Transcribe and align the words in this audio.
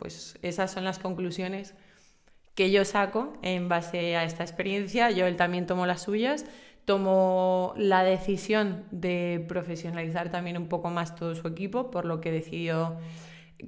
pues 0.00 0.38
esas 0.40 0.72
son 0.72 0.84
las 0.84 0.98
conclusiones 0.98 1.74
que 2.54 2.70
yo 2.70 2.84
saco 2.84 3.34
en 3.42 3.68
base 3.68 4.16
a 4.16 4.24
esta 4.24 4.42
experiencia. 4.42 5.10
Yo 5.10 5.26
él 5.26 5.36
también 5.36 5.66
tomo 5.66 5.86
las 5.86 6.02
suyas, 6.02 6.46
tomo 6.86 7.74
la 7.76 8.02
decisión 8.02 8.84
de 8.90 9.44
profesionalizar 9.46 10.30
también 10.30 10.56
un 10.56 10.68
poco 10.68 10.88
más 10.88 11.14
todo 11.14 11.34
su 11.34 11.46
equipo, 11.46 11.90
por 11.90 12.06
lo 12.06 12.20
que 12.20 12.32
decidió 12.32 12.98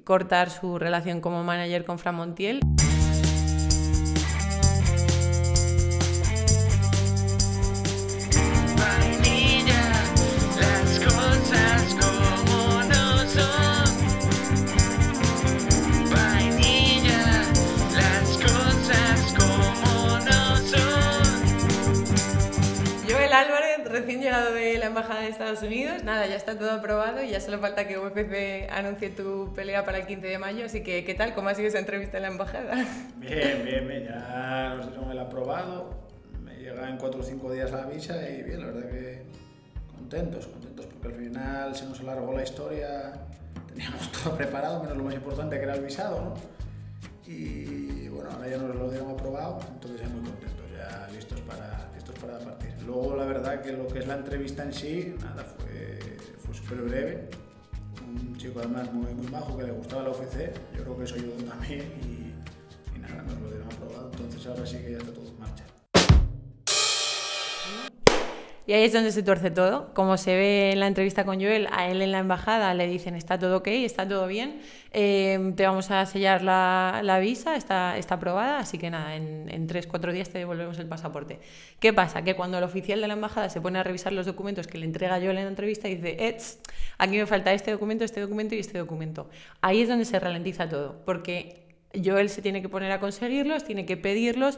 cortar 0.03 0.49
su 0.49 0.79
relación 0.79 1.21
como 1.21 1.43
manager 1.43 1.85
con 1.85 1.99
Framontiel. 1.99 2.61
Recién 24.13 24.21
llegado 24.21 24.53
de 24.53 24.77
la 24.77 24.85
Embajada 24.87 25.21
de 25.21 25.29
Estados 25.29 25.63
Unidos. 25.63 26.03
Nada, 26.03 26.27
ya 26.27 26.35
está 26.35 26.57
todo 26.57 26.71
aprobado 26.71 27.23
y 27.23 27.29
ya 27.29 27.39
solo 27.39 27.59
falta 27.59 27.87
que 27.87 27.97
UFC 27.97 28.69
anuncie 28.71 29.09
tu 29.09 29.51
pelea 29.55 29.83
para 29.85 29.99
el 29.99 30.05
15 30.05 30.27
de 30.27 30.37
mayo. 30.37 30.65
Así 30.65 30.83
que, 30.83 31.03
¿qué 31.03 31.15
tal? 31.15 31.33
¿Cómo 31.33 31.49
ha 31.49 31.55
sido 31.55 31.67
esa 31.67 31.79
entrevista 31.79 32.17
en 32.17 32.23
la 32.23 32.29
Embajada? 32.29 32.75
Bien, 33.17 33.63
bien, 33.65 33.87
bien. 33.87 34.05
Ya 34.05 34.75
nos 34.75 34.91
dieron 34.91 35.09
el 35.09 35.17
aprobado. 35.17 35.89
Me 36.43 36.55
llega 36.57 36.89
en 36.89 36.97
4 36.97 37.19
o 37.19 37.23
5 37.23 37.53
días 37.53 37.71
la 37.71 37.85
visa 37.87 38.29
y 38.29 38.43
bien, 38.43 38.59
la 38.59 38.67
verdad 38.67 38.89
que 38.89 39.23
contentos, 39.95 40.47
contentos 40.47 40.85
porque 40.85 41.07
al 41.07 41.15
final 41.15 41.75
se 41.75 41.85
nos 41.85 41.99
alargó 42.01 42.33
la 42.33 42.43
historia. 42.43 43.13
Teníamos 43.67 44.11
todo 44.23 44.37
preparado, 44.37 44.83
menos 44.83 44.97
lo 44.97 45.03
más 45.05 45.15
importante 45.15 45.57
que 45.57 45.63
era 45.63 45.73
el 45.73 45.83
visado, 45.83 46.21
¿no? 46.21 46.33
Y 47.25 48.09
bueno, 48.09 48.29
ahora 48.31 48.47
ya 48.47 48.57
nos 48.57 48.75
lo 48.75 48.91
dieron 48.91 49.09
aprobado, 49.09 49.59
entonces 49.73 50.01
ya 50.01 50.09
muy 50.09 50.29
contentos, 50.29 50.65
ya 50.77 51.07
listos 51.13 51.39
para, 51.41 51.89
para 52.25 52.39
partir. 52.39 52.73
Luego, 52.85 53.15
la 53.15 53.25
verdad 53.25 53.61
que 53.61 53.73
lo 53.73 53.87
que 53.87 53.99
es 53.99 54.07
la 54.07 54.15
entrevista 54.15 54.63
en 54.63 54.73
sí, 54.73 55.15
nada, 55.21 55.43
fue, 55.43 55.99
fue 56.43 56.53
súper 56.53 56.81
breve. 56.81 57.29
Un 58.07 58.35
chico 58.37 58.59
además 58.59 58.91
muy, 58.93 59.13
muy 59.13 59.27
majo 59.27 59.57
que 59.57 59.63
le 59.63 59.71
gustaba 59.71 60.03
la 60.03 60.09
UFC, 60.11 60.53
yo 60.75 60.83
creo 60.83 60.97
que 60.97 61.03
eso 61.03 61.15
ayudó 61.15 61.33
también 61.43 61.81
y, 62.03 62.95
y 62.95 62.99
nada, 62.99 63.23
nos 63.23 63.39
lo 63.41 63.49
dieron 63.49 63.67
aprobado, 63.67 64.11
entonces 64.11 64.45
ahora 64.47 64.65
sí 64.65 64.77
que 64.77 64.91
ya 64.91 64.97
está 64.97 65.13
todo 65.13 65.25
Y 68.65 68.71
ahí 68.73 68.85
es 68.85 68.93
donde 68.93 69.11
se 69.11 69.23
tuerce 69.23 69.51
todo. 69.51 69.93
Como 69.93 70.15
se 70.17 70.35
ve 70.35 70.71
en 70.71 70.79
la 70.79 70.87
entrevista 70.87 71.25
con 71.25 71.41
Joel, 71.41 71.67
a 71.71 71.89
él 71.89 72.01
en 72.01 72.13
la 72.13 72.19
embajada 72.19 72.73
le 72.73 72.87
dicen 72.87 73.15
está 73.15 73.37
todo 73.37 73.57
ok, 73.57 73.67
está 73.67 74.07
todo 74.07 74.25
bien, 74.27 74.61
eh, 74.93 75.53
te 75.57 75.65
vamos 75.65 75.91
a 75.91 76.05
sellar 76.05 76.41
la, 76.43 77.19
visa, 77.21 77.55
está, 77.55 77.95
aprobada, 78.09 78.59
así 78.59 78.77
que 78.77 78.89
nada, 78.89 79.15
en, 79.15 79.49
en 79.49 79.67
tres, 79.67 79.85
cuatro 79.85 80.13
días 80.13 80.29
te 80.29 80.37
devolvemos 80.37 80.79
el 80.79 80.87
pasaporte. 80.87 81.39
¿Qué 81.79 81.91
pasa? 81.91 82.23
Que 82.23 82.35
cuando 82.35 82.57
el 82.57 82.63
oficial 82.63 83.01
de 83.01 83.07
la 83.07 83.13
embajada 83.15 83.49
se 83.49 83.59
pone 83.59 83.79
a 83.79 83.83
revisar 83.83 84.13
los 84.13 84.25
documentos 84.25 84.67
que 84.67 84.77
le 84.77 84.85
entrega 84.85 85.17
Joel 85.17 85.37
en 85.37 85.43
la 85.43 85.49
entrevista, 85.49 85.89
dice, 85.89 86.15
eh, 86.19 86.37
aquí 86.97 87.17
me 87.17 87.25
falta 87.25 87.51
este 87.53 87.71
documento, 87.71 88.05
este 88.05 88.21
documento 88.21 88.55
y 88.55 88.59
este 88.59 88.77
documento. 88.77 89.29
Ahí 89.59 89.81
es 89.81 89.89
donde 89.89 90.05
se 90.05 90.19
ralentiza 90.19 90.69
todo, 90.69 91.01
porque 91.05 91.63
Joel 92.03 92.29
se 92.29 92.41
tiene 92.41 92.61
que 92.61 92.69
poner 92.69 92.91
a 92.91 92.99
conseguirlos, 92.99 93.65
tiene 93.65 93.85
que 93.85 93.97
pedirlos, 93.97 94.57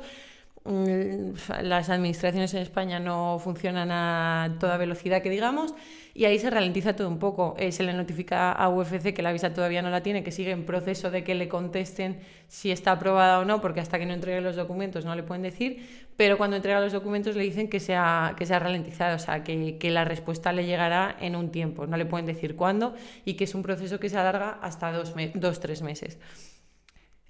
las 0.66 1.90
administraciones 1.90 2.54
en 2.56 2.62
España 2.62 3.00
no 3.00 3.38
funcionan 3.38 3.92
a 3.92 4.58
toda 4.60 4.78
velocidad 4.78 5.22
que 5.22 5.30
digamos 5.30 5.76
y 6.16 6.26
ahí 6.26 6.40
se 6.40 6.50
ralentiza 6.50 6.96
todo 6.96 7.08
un 7.08 7.20
poco. 7.20 7.56
Eh, 7.60 7.72
se 7.72 7.84
le 7.84 7.94
notifica 7.94 8.52
a 8.52 8.70
UFC 8.70 9.14
que 9.14 9.22
la 9.22 9.32
visa 9.32 9.54
todavía 9.54 9.84
no 9.84 9.92
la 9.92 10.02
tiene, 10.02 10.24
que 10.24 10.32
sigue 10.32 10.52
en 10.52 10.66
proceso 10.66 11.12
de 11.12 11.24
que 11.24 11.36
le 11.36 11.48
contesten 11.50 12.20
si 12.48 12.72
está 12.72 12.94
aprobada 12.94 13.40
o 13.40 13.46
no, 13.46 13.62
porque 13.62 13.80
hasta 13.80 14.00
que 14.00 14.08
no 14.08 14.14
entregue 14.14 14.42
los 14.42 14.56
documentos 14.56 15.06
no 15.06 15.14
le 15.14 15.22
pueden 15.22 15.44
decir, 15.44 16.06
pero 16.18 16.38
cuando 16.38 16.56
entrega 16.56 16.80
los 16.80 16.94
documentos 16.94 17.36
le 17.36 17.44
dicen 17.44 17.68
que 17.68 17.80
se 17.80 17.96
ha, 17.96 18.34
que 18.38 18.46
ralentizado, 18.46 19.18
o 19.18 19.20
sea, 19.20 19.44
que, 19.44 19.78
que 19.78 19.92
la 19.92 20.06
respuesta 20.06 20.52
le 20.52 20.66
llegará 20.66 21.16
en 21.20 21.36
un 21.36 21.52
tiempo, 21.52 21.86
no 21.86 21.98
le 21.98 22.06
pueden 22.06 22.26
decir 22.26 22.56
cuándo 22.56 22.96
y 23.26 23.34
que 23.34 23.44
es 23.44 23.54
un 23.54 23.62
proceso 23.62 24.00
que 24.00 24.10
se 24.10 24.18
alarga 24.18 24.58
hasta 24.62 24.92
dos, 24.92 25.14
dos 25.36 25.60
tres 25.60 25.82
meses. 25.82 26.18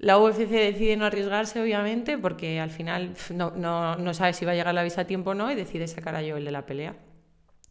La 0.05 0.19
UFC 0.19 0.47
decide 0.49 0.97
no 0.97 1.05
arriesgarse, 1.05 1.59
obviamente, 1.59 2.19
porque 2.19 2.59
al 2.59 2.69
final 2.69 3.15
no, 3.33 3.49
no, 3.55 3.95
no, 3.95 4.13
sabe 4.13 4.33
si 4.33 4.45
va 4.45 4.51
a 4.51 4.53
llegar 4.53 4.71
la 4.75 4.83
visa 4.83 5.01
a 5.01 5.07
tiempo 5.07 5.31
o 5.31 5.33
no 5.33 5.51
y 5.51 5.55
decide 5.55 5.87
sacar 5.87 6.15
a 6.15 6.19
Joel 6.19 6.45
de 6.45 6.51
la 6.51 6.67
pelea. 6.67 6.95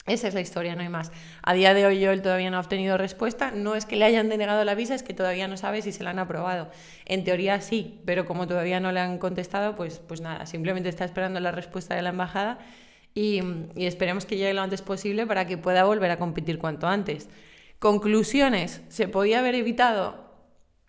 Esa 0.05 0.27
es 0.27 0.35
la 0.35 0.41
historia, 0.41 0.75
no 0.75 0.83
hay 0.83 0.89
más. 0.89 1.13
A 1.45 1.55
día 1.55 1.75
de 1.75 1.87
hoy 1.87 2.05
Joel 2.05 2.23
todavía 2.23 2.51
no 2.51 2.57
ha 2.57 2.61
obtenido 2.61 2.99
respuesta. 2.99 3.53
No 3.53 3.77
es 3.77 3.87
que 3.87 3.95
le 3.95 4.05
hayan 4.05 4.29
denegado 4.29 4.65
la 4.65 4.75
visa, 4.75 4.97
es 4.97 5.05
que 5.05 5.15
todavía 5.15 5.47
no 5.47 5.57
sabe 5.57 5.81
si 5.81 5.93
se 5.93 6.03
la 6.03 6.11
han 6.11 6.19
aprobado. 6.19 6.73
En 7.05 7.23
teoría 7.23 7.61
sí, 7.61 8.01
pero 8.05 8.27
como 8.27 8.49
todavía 8.49 8.81
no 8.81 8.91
le 8.91 8.99
han 8.99 9.19
contestado, 9.19 9.77
pues, 9.77 10.01
pues 10.01 10.21
nada, 10.21 10.45
simplemente 10.47 10.89
está 10.89 11.05
esperando 11.05 11.39
la 11.39 11.53
respuesta 11.53 11.95
de 11.95 12.03
la 12.03 12.09
embajada 12.09 12.59
y, 13.15 13.43
y 13.77 13.87
esperemos 13.87 14.27
que 14.27 14.37
llegue 14.37 14.55
lo 14.55 14.63
antes 14.63 14.83
posible 14.83 15.25
para 15.25 15.47
que 15.47 15.57
pueda 15.57 15.85
volver 15.85 16.11
a 16.11 16.19
competir 16.19 16.59
cuanto 16.59 16.89
antes. 16.89 17.29
Conclusiones, 17.79 18.83
¿se 18.89 19.07
podía 19.07 19.39
haber 19.39 19.55
evitado? 19.55 20.25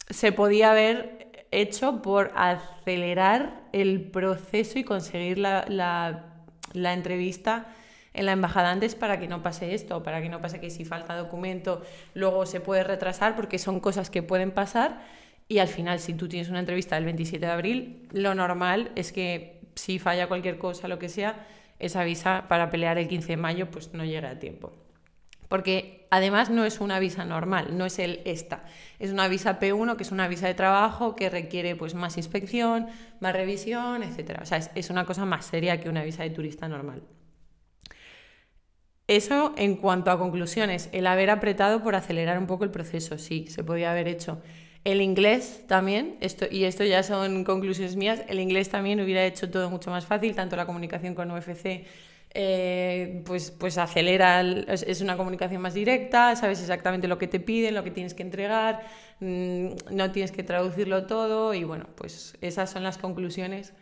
Se 0.09 0.31
podía 0.31 0.72
haber 0.72 1.15
hecho 1.62 2.02
por 2.02 2.32
acelerar 2.36 3.64
el 3.72 4.02
proceso 4.02 4.80
y 4.80 4.84
conseguir 4.84 5.38
la, 5.38 6.24
entrevista 6.74 7.68
en 8.14 8.26
la 8.26 8.34
embajada 8.34 8.72
antes 8.72 8.96
para 8.96 9.20
que 9.20 9.28
no 9.28 9.42
pase 9.42 9.74
esto, 9.74 10.04
para 10.04 10.22
que 10.22 10.30
no 10.30 10.42
pase 10.42 10.60
que 10.60 10.70
si 10.70 10.86
falta 10.86 11.16
documento 11.16 11.82
luego 12.14 12.46
se 12.46 12.60
puede 12.60 12.84
retrasar 12.84 13.36
porque 13.36 13.58
son 13.58 13.80
cosas 13.80 14.10
que 14.10 14.24
pueden 14.24 14.52
pasar 14.52 15.02
y 15.48 15.60
al 15.60 15.68
final 15.68 16.00
si 16.00 16.14
tú 16.14 16.28
tienes 16.28 16.50
una 16.50 16.60
entrevista 16.60 16.98
el 16.98 17.06
27 17.06 17.46
de 17.46 17.52
abril, 17.52 18.08
lo 18.12 18.36
normal 18.36 18.92
es 18.96 19.12
que 19.12 19.62
si 19.76 20.00
falla 20.00 20.28
cualquier 20.28 20.58
cosa, 20.58 20.88
lo 20.88 21.00
que 21.00 21.10
sea, 21.10 21.46
esa 21.80 22.04
visa 22.04 22.46
para 22.48 22.70
pelear 22.70 22.98
el 22.98 23.08
15 23.08 23.28
de 23.28 23.38
mayo 23.38 23.72
pues 23.72 23.94
no 23.94 24.06
llega 24.06 24.30
a 24.30 24.40
tiempo. 24.40 24.74
Porque 25.47 26.07
además 26.11 26.50
no 26.50 26.66
es 26.66 26.79
una 26.79 27.00
visa 27.00 27.25
normal, 27.25 27.78
no 27.78 27.85
es 27.85 28.00
el 28.00 28.22
esta. 28.25 28.63
Es 29.00 29.11
una 29.11 29.28
visa 29.28 29.59
P1, 29.59 29.95
que 29.95 30.03
es 30.03 30.11
una 30.11 30.28
visa 30.28 30.47
de 30.47 30.53
trabajo 30.53 31.16
que 31.16 31.29
requiere 31.29 31.75
pues, 31.75 31.94
más 31.94 32.17
inspección, 32.17 32.88
más 33.19 33.33
revisión, 33.33 34.03
etc. 34.03 34.39
O 34.41 34.45
sea, 34.45 34.57
es, 34.57 34.72
es 34.75 34.89
una 34.89 35.06
cosa 35.06 35.25
más 35.25 35.45
seria 35.45 35.79
que 35.79 35.89
una 35.89 36.03
visa 36.03 36.23
de 36.23 36.29
turista 36.29 36.67
normal. 36.67 37.03
Eso 39.07 39.53
en 39.56 39.75
cuanto 39.75 40.09
a 40.09 40.17
conclusiones, 40.17 40.89
el 40.91 41.06
haber 41.06 41.29
apretado 41.29 41.83
por 41.83 41.94
acelerar 41.94 42.39
un 42.39 42.47
poco 42.47 42.63
el 42.63 42.72
proceso, 42.72 43.19
sí, 43.19 43.45
se 43.47 43.63
podía 43.63 43.91
haber 43.91 44.07
hecho. 44.07 44.41
El 44.83 45.01
inglés 45.01 45.63
también, 45.67 46.17
esto, 46.22 46.45
y 46.50 46.63
esto 46.63 46.83
ya 46.83 47.03
son 47.03 47.44
conclusiones 47.44 47.95
mías, 47.95 48.23
el 48.27 48.39
inglés 48.39 48.69
también 48.69 49.00
hubiera 49.01 49.23
hecho 49.25 49.50
todo 49.50 49.69
mucho 49.69 49.91
más 49.91 50.06
fácil, 50.06 50.33
tanto 50.35 50.56
la 50.56 50.66
comunicación 50.66 51.13
con 51.13 51.29
UFC 51.29 51.85
eh, 52.38 53.23
pues, 53.25 53.50
pues 53.50 53.78
acelera, 53.78 54.41
es 54.41 55.00
una 55.00 55.16
comunicación 55.16 55.62
más 55.62 55.73
directa, 55.73 56.35
sabes 56.35 56.59
exactamente 56.59 57.07
lo 57.07 57.18
que 57.18 57.28
te 57.28 57.40
piden, 57.40 57.73
lo 57.73 57.84
que 57.85 57.91
tienes 57.91 58.13
que 58.13 58.23
entregar, 58.23 58.81
mm, 59.22 59.68
no 59.91 60.12
tienes 60.12 60.34
que 60.34 60.44
traducirlo 60.44 61.06
todo 61.07 61.53
y 61.53 61.63
bueno, 61.63 61.88
pues 61.95 62.38
esas 62.41 62.69
son 62.69 62.84
las 62.84 62.97
conclusiones 62.97 63.74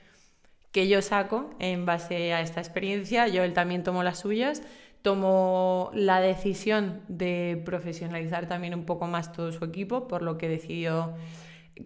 que 0.72 0.88
yo 0.88 1.02
saco 1.02 1.50
en 1.60 1.88
base 1.88 2.34
a 2.34 2.42
esta 2.42 2.60
experiencia. 2.60 3.28
Yo 3.28 3.44
él 3.44 3.54
también 3.54 3.84
tomo 3.84 4.04
las 4.04 4.20
suyas, 4.20 4.62
tomo 5.02 5.90
la 5.96 6.22
decisión 6.22 7.02
de 7.08 7.62
profesionalizar 7.66 8.48
también 8.48 8.76
un 8.76 8.86
poco 8.86 9.08
más 9.08 9.32
todo 9.34 9.52
su 9.52 9.66
equipo, 9.66 10.08
por 10.08 10.22
lo 10.22 10.38
que 10.38 10.48
decidió 10.48 11.16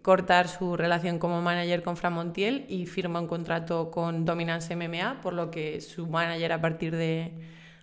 cortar 0.01 0.47
su 0.47 0.75
relación 0.75 1.19
como 1.19 1.41
manager 1.41 1.83
con 1.83 1.97
Framontiel 1.97 2.65
y 2.67 2.85
firma 2.85 3.19
un 3.19 3.27
contrato 3.27 3.89
con 3.91 4.25
Dominance 4.25 4.75
MMA, 4.75 5.21
por 5.21 5.33
lo 5.33 5.49
que 5.49 5.81
su 5.81 6.07
manager 6.07 6.51
a 6.51 6.61
partir 6.61 6.95
de, 6.95 7.31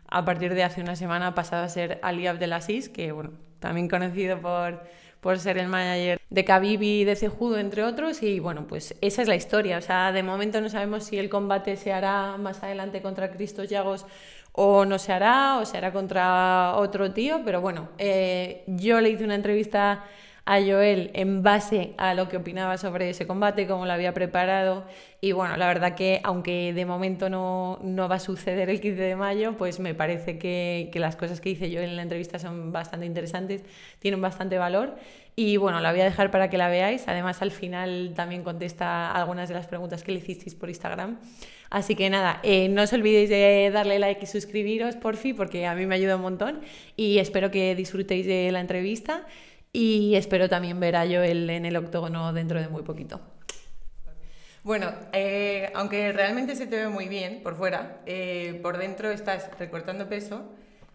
a 0.07 0.25
partir 0.25 0.55
de 0.55 0.65
hace 0.65 0.81
una 0.81 0.97
semana 0.97 1.29
ha 1.29 1.35
pasado 1.35 1.65
a 1.65 1.69
ser 1.69 1.99
Ali 2.03 2.27
Abdelaziz, 2.27 2.89
que 2.89 3.13
bueno, 3.13 3.31
también 3.59 3.89
conocido 3.89 4.41
por, 4.41 4.83
por 5.21 5.39
ser 5.39 5.57
el 5.57 5.69
manager 5.69 6.21
de 6.29 6.45
Khabib 6.45 6.83
y 6.83 7.05
de 7.05 7.17
Cejudo, 7.17 7.59
entre 7.59 7.83
otros, 7.83 8.23
y 8.23 8.39
bueno, 8.41 8.67
pues 8.67 8.95
esa 9.01 9.23
es 9.23 9.29
la 9.29 9.37
historia. 9.37 9.79
O 9.79 9.81
sea, 9.81 10.13
de 10.13 10.23
momento 10.23 10.61
no 10.61 10.69
sabemos 10.69 11.05
si 11.05 11.19
el 11.19 11.31
combate 11.31 11.77
se 11.77 11.93
hará 11.93 12.37
más 12.37 12.63
adelante 12.63 13.01
contra 13.01 13.31
Cristos 13.31 13.71
Llagos 13.71 14.05
o 14.53 14.85
no 14.85 14.99
se 14.99 15.13
hará, 15.13 15.59
o 15.59 15.65
se 15.65 15.79
hará 15.79 15.93
contra 15.93 16.75
otro 16.77 17.13
tío, 17.13 17.41
pero 17.45 17.61
bueno, 17.61 17.89
eh, 17.99 18.63
yo 18.67 19.01
le 19.01 19.11
hice 19.11 19.25
una 19.25 19.35
entrevista 19.35 20.05
a 20.47 20.61
Joel 20.61 21.11
en 21.15 21.43
base 21.43 21.95
a 21.97 22.15
lo 22.15 22.29
que 22.29 22.37
opinaba 22.37 22.77
sobre 22.77 23.09
ese 23.09 23.27
combate, 23.27 23.67
cómo 23.67 23.87
lo 23.87 23.93
había 23.93 24.13
preparado. 24.13 24.85
Y 25.21 25.33
bueno, 25.33 25.57
la 25.57 25.67
verdad 25.67 25.95
que 25.95 26.21
aunque 26.23 26.75
de 26.75 26.85
momento 26.85 27.31
no, 27.31 27.79
no 27.83 28.09
va 28.09 28.17
a 28.17 28.21
suceder 28.21 28.69
el 28.69 28.81
15 28.81 29.01
de 29.01 29.17
mayo, 29.17 29.57
pues 29.57 29.81
me 29.81 29.95
parece 29.95 30.39
que, 30.39 30.91
que, 30.93 31.01
las 31.01 31.17
cosas 31.17 31.41
que 31.41 31.51
hice 31.51 31.71
yo 31.71 31.81
en 31.81 31.97
la 31.97 32.03
entrevista 32.03 32.39
son 32.39 32.73
bastante 32.73 33.07
interesantes, 33.07 33.65
tienen 34.01 34.21
bastante 34.21 34.59
valor. 34.59 34.97
Y 35.37 35.57
bueno, 35.57 35.81
la 35.81 35.91
voy 35.91 36.01
a 36.01 36.05
dejar 36.05 36.31
para 36.31 36.51
que 36.51 36.59
la 36.59 36.69
veáis. 36.69 37.09
Además, 37.09 37.41
al 37.41 37.51
final 37.51 38.13
también 38.15 38.45
contesta 38.45 39.11
algunas 39.11 39.49
de 39.49 39.55
las 39.55 39.67
preguntas 39.67 40.05
que 40.05 40.13
le 40.13 40.19
hicisteis 40.19 40.55
por 40.55 40.69
Instagram. 40.69 41.19
Así 41.71 41.97
que 41.97 42.09
nada, 42.09 42.39
eh, 42.45 42.69
no 42.69 42.83
os 42.83 42.93
olvidéis 42.93 43.31
de 43.31 43.71
darle 43.73 43.99
like 43.99 44.23
y 44.23 44.27
suscribiros, 44.27 44.95
por 44.95 45.17
fin, 45.17 45.35
porque 45.35 45.67
a 45.67 45.75
mí 45.75 45.87
me 45.87 45.97
ayuda 45.97 46.17
un 46.17 46.23
montón. 46.23 46.61
Y 46.97 47.19
espero 47.19 47.51
que 47.51 47.75
disfrutéis 47.75 48.27
de 48.27 48.53
la 48.53 48.61
entrevista. 48.61 49.27
Y 49.77 50.15
espero 50.15 50.49
también 50.49 50.79
ver 50.79 50.95
a 50.95 51.05
Joel 51.05 51.51
en 51.51 51.67
el 51.67 51.77
octógono 51.77 52.33
dentro 52.33 52.61
de 52.61 52.69
muy 52.69 52.85
poquito. 52.85 53.21
Bueno, 54.63 54.93
eh, 55.13 55.73
aunque 55.75 56.13
realmente 56.13 56.55
se 56.55 56.69
te 56.69 56.77
ve 56.77 56.89
muy 56.89 57.09
bien 57.09 57.43
por 57.43 57.57
fuera, 57.57 58.01
eh, 58.07 58.61
por 58.63 58.79
dentro 58.79 59.11
estás 59.11 59.51
recortando 59.59 60.09
peso, 60.09 60.49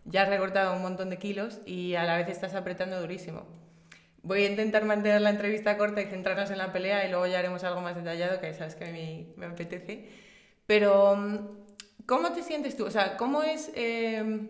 ya 0.06 0.22
has 0.22 0.30
recortado 0.30 0.78
un 0.78 0.82
montón 0.82 1.10
de 1.10 1.18
kilos 1.18 1.60
y 1.66 1.96
a 1.96 2.06
la 2.06 2.16
vez 2.16 2.30
estás 2.30 2.56
apretando 2.56 3.02
durísimo. 3.02 3.44
Voy 4.24 4.46
a 4.46 4.50
intentar 4.50 4.86
mantener 4.86 5.20
la 5.20 5.32
entrevista 5.32 5.78
corta 5.78 6.02
y 6.02 6.06
centrarnos 6.06 6.50
en 6.50 6.58
la 6.58 6.72
pelea 6.72 7.06
y 7.06 7.10
luego 7.10 7.28
ya 7.28 7.40
haremos 7.40 7.66
algo 7.66 7.82
más 7.82 7.98
detallado, 7.98 8.40
que 8.40 8.54
sabes 8.54 8.76
que 8.76 8.86
a 8.86 8.92
mí 8.92 9.34
me 9.36 9.48
apetece. 9.48 10.08
Pero, 10.66 11.58
¿cómo 12.06 12.32
te 12.32 12.44
sientes 12.44 12.78
tú? 12.78 12.86
O 12.86 12.92
sea, 12.92 13.18
¿cómo 13.18 13.44
es, 13.44 13.74
eh, 13.76 14.48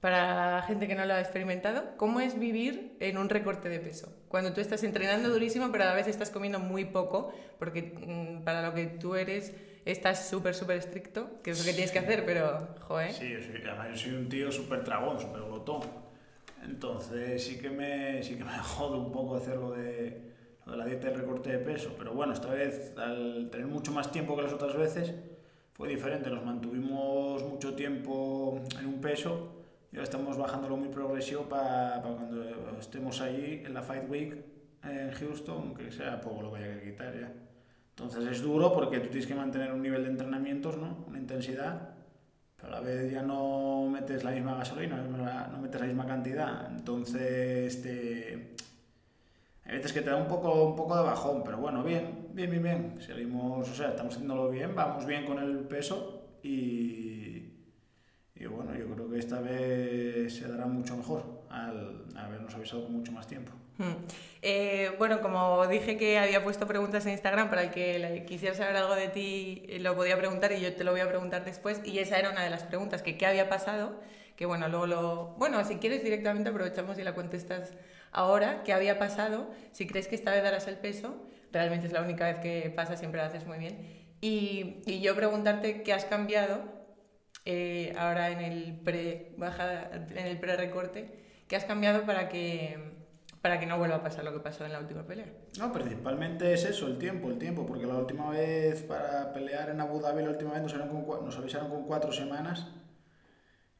para 0.00 0.62
gente 0.62 0.88
que 0.88 0.94
no 0.94 1.04
lo 1.04 1.14
ha 1.14 1.20
experimentado, 1.20 1.84
cómo 1.96 2.20
es 2.20 2.38
vivir 2.38 2.96
en 3.00 3.18
un 3.18 3.28
recorte 3.28 3.68
de 3.68 3.80
peso? 3.80 4.10
Cuando 4.28 4.52
tú 4.52 4.60
estás 4.60 4.82
entrenando 4.82 5.28
durísimo, 5.28 5.70
pero 5.70 5.84
a 5.84 5.88
la 5.88 5.94
vez 5.94 6.06
estás 6.06 6.30
comiendo 6.30 6.58
muy 6.58 6.86
poco, 6.86 7.32
porque 7.58 7.94
mm, 8.06 8.44
para 8.44 8.62
lo 8.62 8.74
que 8.74 8.86
tú 8.86 9.14
eres 9.14 9.52
estás 9.84 10.28
súper, 10.28 10.54
súper 10.54 10.78
estricto, 10.78 11.40
que 11.42 11.50
es 11.50 11.58
lo 11.58 11.64
que 11.64 11.72
tienes 11.72 11.92
que 11.92 11.98
hacer, 11.98 12.24
pero, 12.24 12.68
joder. 12.80 13.12
Sí, 13.12 13.30
yo 13.30 13.40
soy, 13.42 13.62
además 13.66 13.88
yo 13.90 13.96
soy 13.96 14.12
un 14.12 14.28
tío 14.28 14.50
súper 14.50 14.84
tragón, 14.84 15.20
súper 15.20 15.42
glotón. 15.42 15.82
Entonces 16.62 17.42
sí 17.42 17.58
que 17.58 17.70
me, 17.70 18.22
sí 18.22 18.36
que 18.36 18.44
me 18.44 18.58
jode 18.58 18.98
un 18.98 19.12
poco 19.12 19.36
hacerlo 19.36 19.72
de, 19.72 20.32
lo 20.64 20.72
de 20.72 20.78
la 20.78 20.84
dieta 20.86 21.08
y 21.08 21.12
el 21.12 21.18
recorte 21.18 21.50
de 21.50 21.58
peso. 21.58 21.94
Pero 21.98 22.14
bueno, 22.14 22.32
esta 22.32 22.48
vez, 22.48 22.94
al 22.96 23.48
tener 23.50 23.66
mucho 23.66 23.92
más 23.92 24.10
tiempo 24.10 24.34
que 24.36 24.42
las 24.42 24.52
otras 24.52 24.76
veces, 24.76 25.14
fue 25.74 25.88
diferente. 25.88 26.30
Nos 26.30 26.44
mantuvimos 26.44 27.42
mucho 27.42 27.74
tiempo 27.74 28.62
en 28.78 28.86
un 28.86 29.00
peso 29.00 29.59
y 29.92 29.96
ahora 29.96 30.04
estamos 30.04 30.36
bajándolo 30.36 30.76
muy 30.76 30.88
progresivo 30.88 31.48
para 31.48 32.00
cuando 32.00 32.78
estemos 32.78 33.20
allí 33.20 33.62
en 33.64 33.74
la 33.74 33.82
Fight 33.82 34.08
Week 34.08 34.36
en 34.84 35.10
Houston, 35.10 35.74
que 35.74 35.90
sea 35.90 36.20
poco 36.20 36.42
lo 36.42 36.52
que 36.52 36.62
haya 36.62 36.80
que 36.80 36.90
quitar 36.92 37.18
ya. 37.18 37.32
Entonces 37.90 38.24
es 38.30 38.40
duro 38.40 38.72
porque 38.72 39.00
tú 39.00 39.08
tienes 39.08 39.26
que 39.26 39.34
mantener 39.34 39.72
un 39.72 39.82
nivel 39.82 40.04
de 40.04 40.10
entrenamientos, 40.10 40.76
¿no? 40.78 41.04
Una 41.08 41.18
intensidad, 41.18 41.90
pero 42.56 42.68
a 42.68 42.70
la 42.76 42.80
vez 42.80 43.10
ya 43.10 43.22
no 43.22 43.88
metes 43.90 44.22
la 44.22 44.30
misma 44.30 44.54
gasolina, 44.54 44.96
no 44.96 45.58
metes 45.58 45.80
la 45.80 45.86
misma 45.86 46.06
cantidad. 46.06 46.70
Entonces 46.70 47.82
te... 47.82 48.54
Hay 49.64 49.76
veces 49.76 49.92
que 49.92 50.00
te 50.00 50.10
da 50.10 50.16
un 50.16 50.28
poco, 50.28 50.64
un 50.64 50.76
poco 50.76 50.96
de 50.96 51.02
bajón, 51.02 51.42
pero 51.44 51.58
bueno, 51.58 51.82
bien, 51.82 52.28
bien, 52.32 52.50
bien, 52.50 52.62
bien. 52.62 53.00
Seguimos, 53.00 53.68
o 53.68 53.74
sea, 53.74 53.90
estamos 53.90 54.14
haciéndolo 54.14 54.50
bien, 54.50 54.74
vamos 54.74 55.04
bien 55.04 55.26
con 55.26 55.38
el 55.38 55.58
peso 55.60 56.28
y 56.42 57.50
bueno, 58.46 58.74
yo 58.74 58.86
creo 58.94 59.09
que 59.09 59.09
esta 59.20 59.40
vez 59.40 60.34
se 60.34 60.48
dará 60.48 60.66
mucho 60.66 60.96
mejor 60.96 61.22
al 61.50 62.04
habernos 62.16 62.54
avisado 62.54 62.84
con 62.84 62.92
mucho 62.92 63.12
más 63.12 63.26
tiempo. 63.26 63.52
Hmm. 63.78 63.94
Eh, 64.42 64.92
bueno, 64.98 65.20
como 65.22 65.66
dije 65.66 65.96
que 65.96 66.18
había 66.18 66.42
puesto 66.42 66.66
preguntas 66.66 67.06
en 67.06 67.12
Instagram 67.12 67.48
para 67.48 67.62
el 67.62 67.70
que 67.70 68.24
quisiera 68.26 68.54
saber 68.54 68.76
algo 68.76 68.94
de 68.94 69.08
ti, 69.08 69.62
eh, 69.68 69.78
lo 69.80 69.96
podía 69.96 70.18
preguntar 70.18 70.52
y 70.52 70.60
yo 70.60 70.74
te 70.74 70.84
lo 70.84 70.92
voy 70.92 71.00
a 71.00 71.08
preguntar 71.08 71.44
después. 71.44 71.80
Y 71.84 71.98
esa 71.98 72.18
era 72.18 72.30
una 72.30 72.42
de 72.42 72.50
las 72.50 72.64
preguntas, 72.64 73.02
que 73.02 73.16
qué 73.16 73.26
había 73.26 73.48
pasado, 73.48 73.98
que 74.36 74.44
bueno, 74.44 74.68
luego 74.68 74.86
lo... 74.86 75.26
Bueno, 75.38 75.64
si 75.64 75.76
quieres 75.76 76.02
directamente 76.02 76.50
aprovechamos 76.50 76.98
y 76.98 77.04
la 77.04 77.14
contestas 77.14 77.72
ahora, 78.12 78.62
qué 78.64 78.72
había 78.72 78.98
pasado, 78.98 79.50
si 79.72 79.86
crees 79.86 80.08
que 80.08 80.14
esta 80.14 80.32
vez 80.32 80.42
darás 80.42 80.66
el 80.68 80.76
peso, 80.76 81.14
realmente 81.52 81.86
es 81.86 81.92
la 81.92 82.02
única 82.02 82.26
vez 82.26 82.38
que 82.40 82.70
pasa, 82.70 82.96
siempre 82.96 83.20
lo 83.20 83.26
haces 83.26 83.46
muy 83.46 83.58
bien. 83.58 83.78
Y, 84.20 84.82
y 84.84 85.00
yo 85.00 85.16
preguntarte 85.16 85.82
qué 85.82 85.94
has 85.94 86.04
cambiado 86.04 86.79
eh, 87.44 87.94
ahora 87.98 88.30
en 88.30 88.40
el 88.40 88.80
pre-recorte, 88.80 90.10
en 90.18 90.26
el 90.26 90.38
pre 90.38 91.20
qué 91.48 91.56
has 91.56 91.64
cambiado 91.64 92.04
para 92.04 92.28
que 92.28 92.90
para 93.40 93.58
que 93.58 93.66
no 93.66 93.78
vuelva 93.78 93.96
a 93.96 94.02
pasar 94.02 94.24
lo 94.24 94.32
que 94.32 94.40
pasó 94.40 94.66
en 94.66 94.72
la 94.72 94.80
última 94.80 95.06
pelea. 95.06 95.32
No, 95.58 95.72
principalmente 95.72 96.52
es 96.52 96.64
eso, 96.64 96.86
el 96.86 96.98
tiempo, 96.98 97.28
el 97.30 97.38
tiempo, 97.38 97.66
porque 97.66 97.86
la 97.86 97.96
última 97.96 98.30
vez 98.30 98.82
para 98.82 99.32
pelear 99.32 99.70
en 99.70 99.80
Abu 99.80 99.98
Dhabi, 99.98 100.22
la 100.22 100.30
última 100.30 100.52
vez 100.52 100.62
nos, 100.62 100.74
nos 100.74 101.38
avisaron 101.38 101.70
con 101.70 101.84
cuatro 101.84 102.12
semanas 102.12 102.66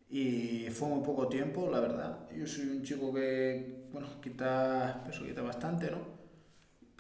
y 0.09 0.69
fue 0.71 0.89
muy 0.89 1.05
poco 1.05 1.29
tiempo, 1.29 1.69
la 1.71 1.81
verdad. 1.81 2.27
Yo 2.35 2.47
soy 2.47 2.69
un 2.69 2.83
chico 2.83 3.13
que, 3.13 3.87
bueno, 3.93 4.09
quita 4.23 5.03
peso, 5.05 5.25
quita 5.25 5.43
bastante, 5.43 5.91
¿no? 5.91 6.20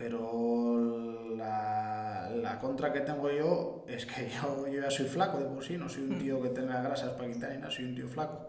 Pero 0.00 1.36
la, 1.36 2.30
la, 2.34 2.58
contra 2.58 2.90
que 2.90 3.00
tengo 3.00 3.30
yo 3.30 3.84
es 3.86 4.06
que 4.06 4.30
yo, 4.30 4.66
yo 4.66 4.80
ya 4.80 4.90
soy 4.90 5.04
flaco 5.04 5.38
de 5.38 5.44
por 5.44 5.62
sí, 5.62 5.76
no 5.76 5.90
soy 5.90 6.04
un 6.04 6.16
mm. 6.16 6.18
tío 6.18 6.40
que 6.40 6.48
tenga 6.48 6.80
grasas 6.80 7.10
para 7.10 7.30
quitar 7.30 7.50
ni 7.50 7.58
nada, 7.58 7.70
soy 7.70 7.84
un 7.84 7.94
tío 7.94 8.08
flaco. 8.08 8.46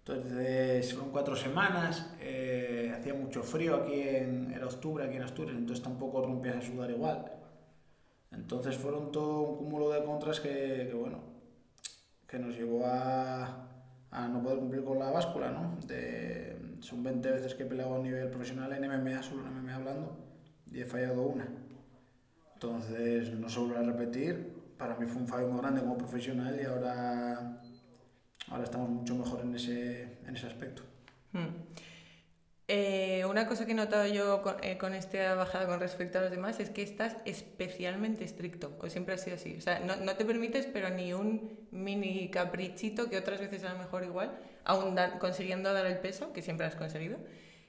Entonces 0.00 0.92
fueron 0.92 1.12
cuatro 1.12 1.34
semanas, 1.34 2.14
eh, 2.20 2.94
hacía 2.94 3.14
mucho 3.14 3.42
frío 3.42 3.74
aquí, 3.74 4.02
en, 4.02 4.52
era 4.52 4.66
octubre 4.66 5.02
aquí 5.02 5.16
en 5.16 5.22
Asturias, 5.22 5.56
entonces 5.56 5.82
tampoco 5.82 6.20
rompías 6.20 6.56
a 6.56 6.60
sudar 6.60 6.90
igual. 6.90 7.24
Entonces 8.30 8.76
fueron 8.76 9.10
todo 9.10 9.40
un 9.44 9.56
cúmulo 9.56 9.88
de 9.92 10.04
contras 10.04 10.40
que, 10.40 10.88
que 10.90 10.94
bueno, 10.94 11.20
que 12.28 12.38
nos 12.38 12.54
llevó 12.54 12.84
a, 12.84 13.66
a, 14.10 14.28
no 14.28 14.42
poder 14.42 14.58
cumplir 14.58 14.84
con 14.84 14.98
la 14.98 15.10
báscula, 15.10 15.50
¿no? 15.50 15.78
De, 15.86 16.76
son 16.80 17.02
20 17.02 17.30
veces 17.30 17.54
que 17.54 17.62
he 17.62 17.66
peleado 17.66 17.94
a 17.94 17.98
nivel 17.98 18.28
profesional 18.28 18.70
en 18.74 18.82
MMA, 18.82 19.22
solo 19.22 19.46
en 19.46 19.62
MMA 19.62 19.74
hablando, 19.74 20.25
y 20.70 20.80
he 20.80 20.86
fallado 20.86 21.22
una. 21.22 21.46
Entonces 22.54 23.32
no 23.34 23.48
se 23.48 23.60
vuelve 23.60 23.78
a 23.78 23.82
repetir, 23.82 24.54
para 24.78 24.96
mí 24.96 25.06
fue 25.06 25.22
un 25.22 25.28
fallo 25.28 25.48
muy 25.48 25.60
grande 25.60 25.80
como 25.80 25.96
profesional 25.96 26.58
y 26.60 26.64
ahora 26.64 27.60
ahora 28.50 28.64
estamos 28.64 28.88
mucho 28.88 29.14
mejor 29.14 29.40
en 29.40 29.54
ese, 29.54 30.18
en 30.26 30.36
ese 30.36 30.46
aspecto. 30.46 30.82
Hmm. 31.32 31.48
Eh, 32.68 33.24
una 33.30 33.46
cosa 33.46 33.64
que 33.64 33.72
he 33.72 33.74
notado 33.76 34.06
yo 34.06 34.42
con, 34.42 34.56
eh, 34.62 34.76
con, 34.76 34.92
esta 34.92 35.36
bajada 35.36 35.66
con 35.66 35.78
respecto 35.78 36.18
a 36.18 36.22
los 36.22 36.32
demás 36.32 36.58
es 36.58 36.70
que 36.70 36.82
estás 36.82 37.16
especialmente 37.24 38.24
estricto, 38.24 38.76
o 38.80 38.88
siempre 38.88 39.14
ha 39.14 39.18
sido 39.18 39.36
así. 39.36 39.54
O 39.56 39.60
sea, 39.60 39.78
no, 39.78 39.94
no 39.96 40.16
te 40.16 40.24
permites, 40.24 40.66
pero 40.66 40.90
ni 40.90 41.12
un 41.12 41.68
mini 41.70 42.28
caprichito, 42.28 43.08
que 43.08 43.18
otras 43.18 43.38
veces 43.38 43.62
a 43.62 43.72
lo 43.72 43.78
mejor 43.78 44.02
igual, 44.02 44.36
aún 44.64 44.96
consiguiendo 45.20 45.72
dar 45.72 45.86
el 45.86 45.98
peso, 45.98 46.32
que 46.32 46.42
siempre 46.42 46.66
has 46.66 46.74
conseguido. 46.74 47.18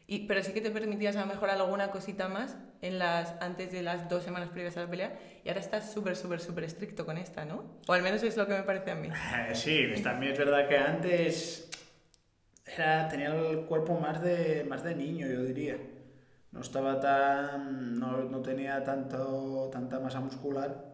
Y, 0.09 0.19
pero 0.19 0.41
sí 0.41 0.53
que 0.53 0.61
te 0.61 0.71
permitías 0.71 1.17
a 1.17 1.21
lo 1.21 1.25
mejor 1.25 1.49
alguna 1.49 1.91
cosita 1.91 2.29
más 2.29 2.55
en 2.81 2.97
las, 2.97 3.33
antes 3.41 3.73
de 3.73 3.83
las 3.83 4.07
dos 4.07 4.23
semanas 4.23 4.47
previas 4.47 4.77
a 4.77 4.81
la 4.81 4.89
pelea 4.89 5.19
y 5.43 5.49
ahora 5.49 5.59
estás 5.59 5.91
súper, 5.91 6.15
súper, 6.15 6.39
súper 6.39 6.63
estricto 6.63 7.05
con 7.05 7.17
esta, 7.17 7.43
¿no? 7.43 7.65
O 7.87 7.93
al 7.93 8.01
menos 8.01 8.23
es 8.23 8.37
lo 8.37 8.47
que 8.47 8.53
me 8.53 8.63
parece 8.63 8.91
a 8.91 8.95
mí. 8.95 9.09
Sí, 9.53 9.85
pues 9.89 10.01
también 10.01 10.31
es 10.31 10.39
verdad 10.39 10.69
que 10.69 10.77
antes 10.77 11.69
era, 12.65 13.09
tenía 13.09 13.35
el 13.35 13.65
cuerpo 13.65 13.99
más 13.99 14.21
de, 14.21 14.65
más 14.69 14.81
de 14.81 14.95
niño, 14.95 15.27
yo 15.27 15.43
diría. 15.43 15.77
No 16.53 16.61
estaba 16.61 17.01
tan... 17.01 17.99
no, 17.99 18.23
no 18.23 18.41
tenía 18.41 18.81
tanto, 18.85 19.69
tanta 19.73 19.99
masa 19.99 20.21
muscular. 20.21 20.85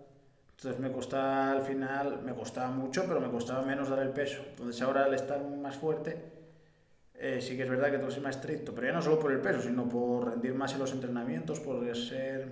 Entonces 0.57 0.79
me 0.79 0.91
costaba 0.91 1.51
al 1.51 1.61
final, 1.61 2.23
me 2.23 2.33
costaba 2.33 2.71
mucho, 2.71 3.05
pero 3.07 3.21
me 3.21 3.29
costaba 3.29 3.61
menos 3.61 3.89
dar 3.89 3.99
el 3.99 4.09
peso. 4.09 4.41
Entonces 4.49 4.81
ahora 4.81 5.05
al 5.05 5.13
estar 5.13 5.43
más 5.43 5.75
fuerte 5.75 6.42
eh, 7.15 7.39
sí 7.41 7.55
que 7.55 7.63
es 7.63 7.69
verdad 7.69 7.91
que 7.91 7.99
que 7.99 8.11
ser 8.11 8.21
más 8.21 8.35
estricto, 8.35 8.73
pero 8.73 8.87
ya 8.87 8.93
no 8.93 9.01
solo 9.01 9.19
por 9.19 9.31
el 9.31 9.39
peso, 9.39 9.61
sino 9.61 9.87
por 9.87 10.29
rendir 10.29 10.53
más 10.53 10.73
en 10.73 10.79
los 10.79 10.91
entrenamientos, 10.91 11.59
por 11.59 11.83
ser, 11.95 12.47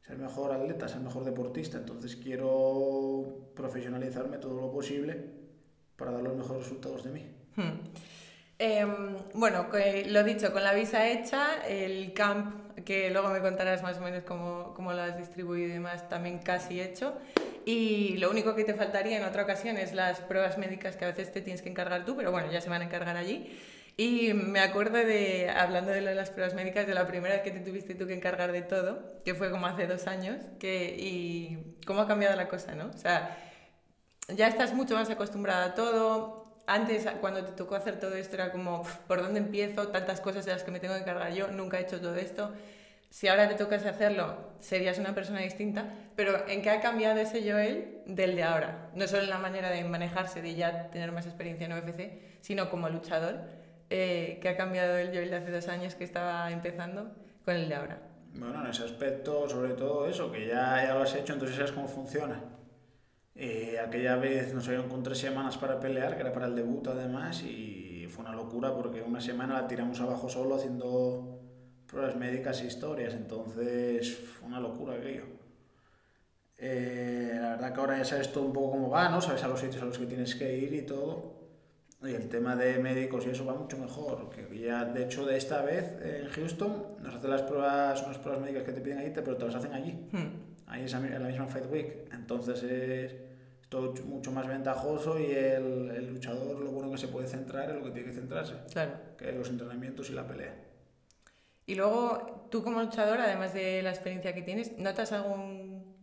ser 0.00 0.18
mejor 0.18 0.52
atleta, 0.52 0.88
ser 0.88 1.00
mejor 1.00 1.24
deportista. 1.24 1.78
Entonces 1.78 2.16
quiero 2.16 3.50
profesionalizarme 3.54 4.38
todo 4.38 4.60
lo 4.60 4.70
posible 4.70 5.16
para 5.96 6.12
dar 6.12 6.22
los 6.22 6.36
mejores 6.36 6.64
resultados 6.64 7.04
de 7.04 7.10
mí. 7.10 7.26
Hmm. 7.56 7.80
Em, 8.58 9.16
bueno, 9.34 9.66
lo 10.06 10.24
dicho, 10.24 10.52
con 10.52 10.64
la 10.64 10.72
visa 10.72 11.08
hecha, 11.08 11.66
el 11.66 12.14
camp, 12.14 12.78
que 12.84 13.10
luego 13.10 13.28
me 13.28 13.40
contarás 13.40 13.82
más 13.82 13.98
o 13.98 14.00
menos 14.00 14.22
cómo, 14.24 14.72
cómo 14.74 14.92
lo 14.92 15.02
has 15.02 15.18
distribuido 15.18 15.68
y 15.68 15.72
demás, 15.72 16.08
también 16.08 16.38
casi 16.38 16.80
hecho. 16.80 17.14
Y 17.66 18.16
lo 18.18 18.30
único 18.30 18.54
que 18.54 18.62
te 18.62 18.74
faltaría 18.74 19.18
en 19.18 19.24
otra 19.24 19.42
ocasión 19.42 19.76
es 19.76 19.92
las 19.92 20.20
pruebas 20.20 20.56
médicas 20.56 20.96
que 20.96 21.04
a 21.04 21.08
veces 21.08 21.32
te 21.32 21.42
tienes 21.42 21.62
que 21.62 21.68
encargar 21.68 22.04
tú, 22.04 22.16
pero 22.16 22.30
bueno, 22.30 22.48
ya 22.52 22.60
se 22.60 22.70
van 22.70 22.80
a 22.80 22.84
encargar 22.84 23.16
allí. 23.16 23.58
Y 23.96 24.34
me 24.34 24.60
acuerdo 24.60 24.98
de, 24.98 25.50
hablando 25.50 25.90
de 25.90 26.00
las 26.00 26.30
pruebas 26.30 26.54
médicas, 26.54 26.86
de 26.86 26.94
la 26.94 27.08
primera 27.08 27.34
vez 27.34 27.42
que 27.42 27.50
te 27.50 27.58
tuviste 27.58 27.96
tú 27.96 28.06
que 28.06 28.14
encargar 28.14 28.52
de 28.52 28.62
todo, 28.62 29.20
que 29.24 29.34
fue 29.34 29.50
como 29.50 29.66
hace 29.66 29.88
dos 29.88 30.06
años, 30.06 30.36
que, 30.60 30.94
y 30.96 31.76
cómo 31.84 32.02
ha 32.02 32.06
cambiado 32.06 32.36
la 32.36 32.46
cosa, 32.46 32.76
¿no? 32.76 32.86
O 32.86 32.98
sea, 32.98 33.36
ya 34.28 34.46
estás 34.46 34.72
mucho 34.72 34.94
más 34.94 35.10
acostumbrada 35.10 35.64
a 35.64 35.74
todo. 35.74 36.62
Antes, 36.68 37.04
cuando 37.20 37.44
te 37.44 37.50
tocó 37.50 37.74
hacer 37.74 37.98
todo 37.98 38.14
esto, 38.14 38.36
era 38.36 38.52
como, 38.52 38.84
¿por 39.08 39.22
dónde 39.22 39.40
empiezo? 39.40 39.88
Tantas 39.88 40.20
cosas 40.20 40.44
de 40.44 40.52
las 40.52 40.62
que 40.62 40.70
me 40.70 40.78
tengo 40.78 40.94
que 40.94 41.00
encargar 41.00 41.32
yo, 41.32 41.48
nunca 41.48 41.80
he 41.80 41.82
hecho 41.82 42.00
todo 42.00 42.14
esto 42.14 42.52
si 43.16 43.28
ahora 43.28 43.48
te 43.48 43.54
tocas 43.54 43.86
hacerlo, 43.86 44.36
serías 44.60 44.98
una 44.98 45.14
persona 45.14 45.40
distinta, 45.40 45.88
pero 46.16 46.46
¿en 46.48 46.60
qué 46.60 46.68
ha 46.68 46.82
cambiado 46.82 47.18
ese 47.18 47.50
Joel 47.50 48.02
del 48.04 48.36
de 48.36 48.42
ahora? 48.42 48.90
No 48.94 49.06
solo 49.06 49.22
en 49.22 49.30
la 49.30 49.38
manera 49.38 49.70
de 49.70 49.82
manejarse, 49.84 50.42
de 50.42 50.54
ya 50.54 50.90
tener 50.90 51.12
más 51.12 51.24
experiencia 51.24 51.64
en 51.64 51.72
UFC, 51.72 52.20
sino 52.42 52.68
como 52.68 52.90
luchador. 52.90 53.36
Eh, 53.88 54.38
¿Qué 54.42 54.50
ha 54.50 54.56
cambiado 54.58 54.98
el 54.98 55.14
Joel 55.14 55.30
de 55.30 55.36
hace 55.36 55.50
dos 55.50 55.66
años 55.68 55.94
que 55.94 56.04
estaba 56.04 56.52
empezando 56.52 57.10
con 57.42 57.54
el 57.54 57.70
de 57.70 57.74
ahora? 57.76 58.02
Bueno, 58.34 58.60
en 58.62 58.66
ese 58.66 58.84
aspecto, 58.84 59.48
sobre 59.48 59.72
todo 59.72 60.06
eso, 60.06 60.30
que 60.30 60.48
ya, 60.48 60.84
ya 60.86 60.92
lo 60.92 61.00
has 61.00 61.14
hecho, 61.14 61.32
entonces 61.32 61.56
sabes 61.56 61.72
cómo 61.72 61.88
funciona. 61.88 62.38
Eh, 63.34 63.78
aquella 63.82 64.16
vez 64.16 64.52
nos 64.52 64.68
habían 64.68 64.90
con 64.90 65.02
tres 65.02 65.16
semanas 65.16 65.56
para 65.56 65.80
pelear, 65.80 66.16
que 66.16 66.20
era 66.20 66.34
para 66.34 66.44
el 66.44 66.54
debut 66.54 66.86
además, 66.88 67.42
y 67.44 68.08
fue 68.10 68.26
una 68.26 68.34
locura 68.34 68.74
porque 68.74 69.00
una 69.00 69.22
semana 69.22 69.54
la 69.54 69.66
tiramos 69.66 70.02
abajo 70.02 70.28
solo 70.28 70.56
haciendo 70.56 71.35
pruebas 71.96 72.16
médicas 72.16 72.60
e 72.60 72.66
historias, 72.66 73.14
entonces 73.14 74.20
una 74.44 74.60
locura 74.60 74.92
aquello. 75.00 75.24
Eh, 76.58 77.32
la 77.40 77.50
verdad 77.56 77.72
que 77.74 77.80
ahora 77.80 77.96
ya 77.98 78.04
sabes 78.04 78.30
todo 78.32 78.44
un 78.44 78.52
poco 78.52 78.72
cómo 78.72 78.90
va, 78.90 79.08
¿no? 79.08 79.20
Sabes 79.22 79.42
a 79.44 79.48
los 79.48 79.60
sitios 79.60 79.82
a 79.82 79.86
los 79.86 79.98
que 79.98 80.04
tienes 80.06 80.34
que 80.34 80.56
ir 80.58 80.74
y 80.74 80.82
todo. 80.82 81.34
Y 82.02 82.12
el 82.12 82.28
tema 82.28 82.54
de 82.54 82.78
médicos 82.78 83.26
y 83.26 83.30
eso 83.30 83.46
va 83.46 83.54
mucho 83.54 83.78
mejor. 83.78 84.28
Que 84.28 84.58
ya, 84.58 84.84
de 84.84 85.04
hecho, 85.04 85.24
de 85.24 85.36
esta 85.38 85.62
vez 85.62 85.96
en 86.02 86.28
Houston 86.28 86.96
nos 87.02 87.14
hacen 87.14 87.30
las 87.30 87.42
pruebas, 87.42 88.02
unas 88.04 88.18
pruebas 88.18 88.42
médicas 88.42 88.64
que 88.64 88.72
te 88.72 88.80
piden 88.82 88.98
ahí, 88.98 89.12
pero 89.14 89.36
te 89.38 89.46
las 89.46 89.54
hacen 89.54 89.72
allí. 89.72 89.92
Hmm. 90.12 90.66
Ahí 90.66 90.84
es 90.84 90.92
en 90.92 91.10
la 91.22 91.28
misma 91.28 91.46
Fight 91.46 91.70
Week. 91.72 92.08
Entonces 92.12 92.62
es 92.62 93.14
todo 93.70 93.94
mucho 94.04 94.30
más 94.32 94.46
ventajoso 94.46 95.18
y 95.18 95.30
el, 95.32 95.90
el 95.96 96.08
luchador 96.12 96.60
lo 96.60 96.70
bueno 96.70 96.90
que 96.90 96.98
se 96.98 97.08
puede 97.08 97.26
centrar 97.26 97.70
en 97.70 97.78
lo 97.78 97.84
que 97.84 97.90
tiene 97.92 98.08
que 98.08 98.14
centrarse, 98.14 98.54
Claro. 98.70 98.92
que 99.16 99.30
es 99.30 99.34
los 99.34 99.48
entrenamientos 99.48 100.10
y 100.10 100.12
la 100.12 100.26
pelea. 100.26 100.54
Y 101.66 101.74
luego, 101.74 102.46
tú 102.50 102.62
como 102.62 102.80
luchador, 102.82 103.20
además 103.20 103.52
de 103.54 103.82
la 103.82 103.90
experiencia 103.90 104.34
que 104.34 104.42
tienes, 104.42 104.78
¿notas 104.78 105.12
algún, 105.12 105.96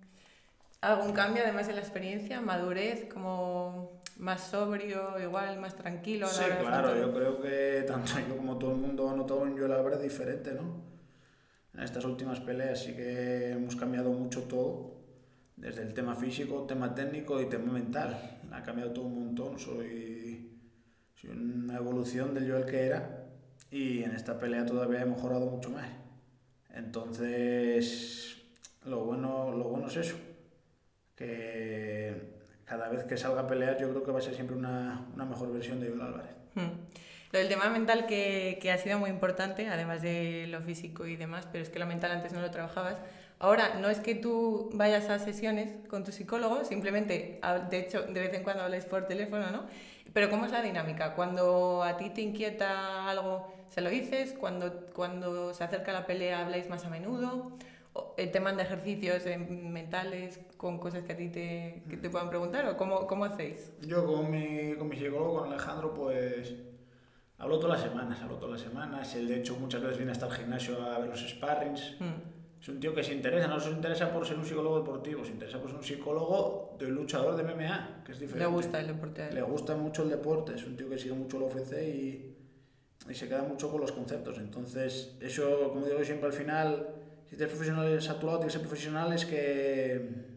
algún 0.82 1.14
cambio 1.14 1.44
además 1.44 1.68
de 1.68 1.74
la 1.74 1.82
experiencia? 1.82 2.42
¿Madurez? 2.42 3.06
¿Como 3.12 4.02
más 4.18 4.42
sobrio, 4.48 5.20
igual, 5.22 5.60
más 5.60 5.76
tranquilo? 5.76 6.28
a 6.28 6.34
la 6.34 6.36
Sí, 6.36 6.44
hora 6.44 6.60
claro, 6.60 6.96
yo 6.98 7.14
creo 7.14 7.42
que 7.42 7.84
tanto 7.88 8.14
yo 8.30 8.38
como 8.38 8.58
todo 8.58 8.72
el 8.72 8.78
mundo 8.78 9.10
ha 9.10 9.16
notado 9.16 9.42
un 9.42 9.58
Joel 9.58 9.72
Álvarez 9.74 10.02
diferente, 10.02 10.54
¿no? 10.54 10.84
En 11.74 11.82
estas 11.82 12.06
últimas 12.06 12.40
peleas 12.40 12.84
sí 12.84 12.94
que 12.96 13.52
hemos 13.52 13.76
cambiado 13.76 14.12
mucho 14.12 14.44
todo, 14.44 15.02
desde 15.56 15.82
el 15.84 15.94
tema 15.94 16.16
físico, 16.16 16.66
tema 16.68 16.94
técnico 16.94 17.42
y 17.42 17.46
tema 17.46 17.72
mental. 17.72 18.40
Ha 18.52 18.62
cambiado 18.64 18.92
todo 18.92 19.06
un 19.06 19.26
montón, 19.26 19.58
soy, 19.58 20.52
soy 21.16 21.32
una 21.32 21.78
evolución 21.78 22.34
del 22.34 22.50
Joel 22.52 22.66
que 22.66 22.86
era 22.86 23.23
y 23.74 24.04
en 24.04 24.12
esta 24.16 24.38
pelea 24.38 24.66
todavía 24.68 25.02
he 25.02 25.06
mejorado 25.06 25.48
mucho 25.48 25.72
más. 25.72 25.88
Entonces, 26.76 28.38
lo 28.86 29.04
bueno, 29.04 29.52
lo 29.52 29.64
bueno 29.66 29.88
es 29.88 29.98
eso, 29.98 30.16
que 31.16 32.34
cada 32.66 32.90
vez 32.90 33.04
que 33.06 33.18
salga 33.18 33.42
a 33.42 33.48
pelear 33.48 33.80
yo 33.80 33.90
creo 33.90 34.04
que 34.04 34.12
va 34.12 34.20
a 34.20 34.22
ser 34.22 34.36
siempre 34.36 34.56
una, 34.56 35.08
una 35.14 35.26
mejor 35.26 35.52
versión 35.52 35.80
de 35.80 35.88
Joel 35.90 36.02
Álvarez. 36.02 36.32
Hmm. 36.56 36.70
Lo 37.32 37.40
del 37.40 37.48
tema 37.50 37.68
mental 37.70 38.06
que, 38.06 38.60
que 38.62 38.72
ha 38.72 38.78
sido 38.78 39.00
muy 39.00 39.10
importante, 39.10 39.68
además 39.68 40.04
de 40.04 40.46
lo 40.50 40.62
físico 40.62 41.08
y 41.08 41.16
demás, 41.16 41.48
pero 41.52 41.64
es 41.64 41.70
que 41.72 41.80
lo 41.80 41.88
mental 41.88 42.12
antes 42.12 42.32
no 42.32 42.42
lo 42.42 42.52
trabajabas. 42.52 42.98
Ahora, 43.40 43.80
no 43.82 43.90
es 43.90 44.00
que 44.00 44.14
tú 44.14 44.70
vayas 44.74 45.10
a 45.10 45.18
sesiones 45.18 45.88
con 45.90 46.04
tu 46.04 46.12
psicólogo, 46.12 46.64
simplemente, 46.64 47.40
a- 47.42 47.58
de 47.58 47.80
hecho, 47.80 48.04
de 48.04 48.20
vez 48.20 48.34
en 48.36 48.44
cuando 48.44 48.62
habláis 48.64 48.86
por 48.86 49.08
teléfono, 49.08 49.50
¿no? 49.50 49.64
Pero 50.14 50.30
¿cómo 50.30 50.46
es 50.46 50.52
la 50.52 50.62
dinámica? 50.62 51.16
Cuando 51.16 51.82
a 51.84 51.98
ti 51.98 52.12
te 52.12 52.22
inquieta 52.22 53.10
algo, 53.10 53.52
¿se 53.74 53.82
lo 53.82 53.90
dices? 53.90 54.36
Cuando, 54.40 54.86
cuando 54.94 55.54
se 55.54 55.64
acerca 55.64 55.92
la 55.92 56.06
pelea, 56.06 56.46
¿habláis 56.46 56.70
más 56.70 56.86
a 56.86 56.90
menudo? 56.90 57.58
O, 57.94 58.14
eh, 58.18 58.28
¿Te 58.28 58.40
manda 58.40 58.62
ejercicios 58.62 59.26
eh, 59.26 59.38
mentales 59.38 60.40
con 60.58 60.78
cosas 60.78 61.04
que 61.04 61.14
a 61.14 61.18
ti 61.18 61.30
te, 61.30 61.84
que 61.90 61.98
te 61.98 62.10
puedan 62.10 62.30
preguntar? 62.30 62.68
¿O 62.68 62.78
cómo, 62.78 63.08
cómo 63.08 63.26
hacéis? 63.26 63.74
Yo 63.82 64.06
con 64.06 64.30
mi, 64.30 64.76
con 64.76 64.90
mi 64.90 64.96
psicólogo, 64.96 65.40
con 65.40 65.52
Alejandro, 65.52 65.92
pues 65.92 66.54
hablo 67.40 67.58
todas 67.58 67.82
las 67.82 67.90
semanas, 67.90 68.22
hablo 68.22 68.36
todas 68.36 68.62
las 68.62 68.62
semanas. 68.62 69.16
Él 69.16 69.28
de 69.28 69.40
hecho 69.40 69.56
muchas 69.56 69.82
veces 69.82 69.98
viene 69.98 70.12
hasta 70.12 70.28
el 70.28 70.34
gimnasio 70.34 70.80
a 70.84 71.00
ver 71.00 71.10
los 71.10 71.28
sparrings. 71.28 71.96
Hmm. 72.00 72.62
Es 72.62 72.70
un 72.70 72.80
tío 72.80 72.94
que 72.94 73.04
se 73.04 73.14
interesa, 73.14 73.48
no 73.48 73.60
se 73.60 73.72
interesa 73.72 74.14
por 74.14 74.26
ser 74.26 74.38
un 74.38 74.46
psicólogo 74.46 74.80
deportivo, 74.80 75.26
se 75.26 75.32
interesa 75.32 75.60
por 75.60 75.70
ser 75.70 75.80
un 75.80 75.84
psicólogo 75.84 76.78
de 76.80 76.88
luchador 76.90 77.36
de 77.36 77.44
MMA, 77.44 78.04
que 78.06 78.12
es 78.12 78.20
diferente. 78.20 78.48
Le 78.48 78.56
gusta 78.56 78.80
el 78.80 78.88
deporte. 78.88 79.34
Le 79.34 79.42
gusta 79.42 79.76
mucho 79.76 80.04
el 80.04 80.10
deporte, 80.10 80.54
es 80.56 80.66
un 80.66 80.78
tío 80.78 80.88
que 80.90 80.98
sigue 80.98 81.14
mucho 81.14 81.38
el 81.38 81.44
UFC 81.44 81.74
y, 81.74 82.43
y 83.10 83.14
se 83.14 83.28
queda 83.28 83.44
mucho 83.44 83.70
con 83.72 83.82
los 83.82 83.92
conceptos. 83.92 84.38
Entonces, 84.38 85.16
eso, 85.20 85.70
como 85.74 85.86
digo 85.86 86.04
siempre 86.04 86.28
al 86.28 86.34
final, 86.34 86.88
si 87.30 87.36
tienes 87.36 87.54
profesionales 87.54 88.10
a 88.10 88.20
tu 88.20 88.26
lado, 88.28 88.40
tienes 88.40 88.54
que 88.54 88.60
ser 88.60 88.68
profesionales 88.68 89.26
que 89.26 90.34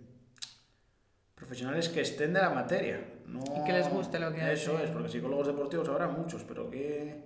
profesionales 1.35 1.89
que 1.91 2.01
estén 2.01 2.33
de 2.33 2.41
la 2.41 2.51
materia. 2.51 2.99
No... 3.27 3.41
Y 3.61 3.65
que 3.65 3.73
les 3.73 3.89
guste 3.89 4.19
lo 4.19 4.33
que 4.33 4.53
Eso 4.53 4.75
hacen. 4.75 4.87
es, 4.87 4.91
porque 4.91 5.09
psicólogos 5.09 5.47
deportivos 5.47 5.89
habrá 5.89 6.09
muchos, 6.09 6.43
pero 6.45 6.71
que, 6.71 7.23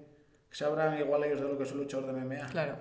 que 0.49 0.57
sabrán 0.57 0.99
igual 0.99 1.25
ellos 1.25 1.41
de 1.41 1.49
lo 1.49 1.57
que 1.57 1.65
es 1.65 1.73
un 1.73 1.79
luchador 1.79 2.13
de 2.13 2.21
MMA. 2.21 2.47
Claro. 2.47 2.77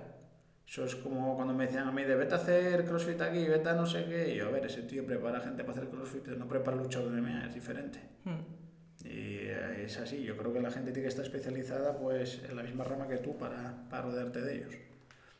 Eso 0.68 0.86
es 0.86 0.96
como 0.96 1.36
cuando 1.36 1.54
me 1.54 1.66
decían 1.66 1.88
a 1.88 1.92
mí 1.92 2.04
de 2.04 2.16
vete 2.16 2.36
a 2.36 2.38
hacer 2.38 2.86
crossfit 2.86 3.20
aquí, 3.22 3.48
vete 3.48 3.70
a 3.70 3.74
no 3.74 3.86
sé 3.86 4.06
qué. 4.06 4.34
Y 4.34 4.38
yo, 4.38 4.48
a 4.48 4.52
ver, 4.52 4.66
ese 4.66 4.84
tío 4.84 5.06
prepara 5.06 5.40
gente 5.40 5.64
para 5.64 5.80
hacer 5.80 5.90
crossfit, 5.90 6.22
pero 6.24 6.38
no 6.38 6.48
prepara 6.48 6.78
luchador 6.78 7.12
de 7.12 7.22
MMA, 7.22 7.48
es 7.48 7.54
diferente. 7.56 8.00
Hmm. 8.24 9.08
Y 9.08 9.49
es 9.72 9.98
así, 9.98 10.24
yo 10.24 10.36
creo 10.38 10.54
que 10.54 10.62
la 10.62 10.72
gente 10.72 10.92
tiene 10.92 11.04
que 11.04 11.10
estar 11.10 11.26
especializada 11.26 11.98
pues 11.98 12.42
en 12.50 12.56
la 12.56 12.64
misma 12.64 12.84
rama 12.84 13.08
que 13.08 13.18
tú 13.18 13.38
para, 13.38 13.88
para 13.90 14.04
rodearte 14.04 14.42
de 14.42 14.56
ellos. 14.58 14.74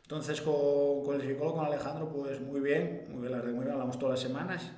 Entonces 0.02 0.40
con, 0.40 1.04
con 1.04 1.20
el 1.20 1.22
psicólogo, 1.26 1.56
con 1.56 1.66
Alejandro, 1.66 2.08
pues 2.12 2.40
muy 2.40 2.60
bien, 2.60 3.06
muy 3.10 3.20
bien, 3.20 3.32
la 3.32 3.38
verdad, 3.38 3.52
muy 3.52 3.60
bien, 3.64 3.72
hablamos 3.72 3.98
todas 3.98 4.14
las 4.14 4.28
semanas. 4.28 4.70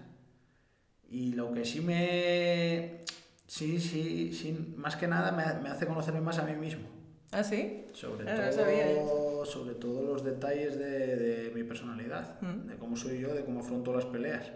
Y 1.08 1.32
lo 1.34 1.52
que 1.52 1.64
sí 1.64 1.80
me... 1.80 3.00
Sí, 3.46 3.78
sí, 3.80 4.32
sí, 4.32 4.74
más 4.76 4.96
que 4.96 5.06
nada 5.06 5.30
me, 5.32 5.62
me 5.62 5.68
hace 5.68 5.86
conocerme 5.86 6.20
más 6.22 6.38
a 6.38 6.44
mí 6.44 6.54
mismo. 6.54 6.88
¿Ah, 7.32 7.42
sí? 7.44 7.86
Sobre, 7.92 8.28
Ah, 8.30 8.50
no 8.50 9.04
todo, 9.06 9.44
sobre 9.44 9.74
todo 9.74 10.02
los 10.02 10.24
detalles 10.24 10.78
de, 10.78 11.16
de 11.16 11.50
mi 11.54 11.62
personalidad, 11.64 12.40
Mm. 12.40 12.68
de 12.68 12.76
cómo 12.76 12.96
soy 12.96 13.20
yo, 13.20 13.34
de 13.34 13.44
cómo 13.44 13.60
afronto 13.60 13.92
las 13.94 14.06
peleas. 14.06 14.50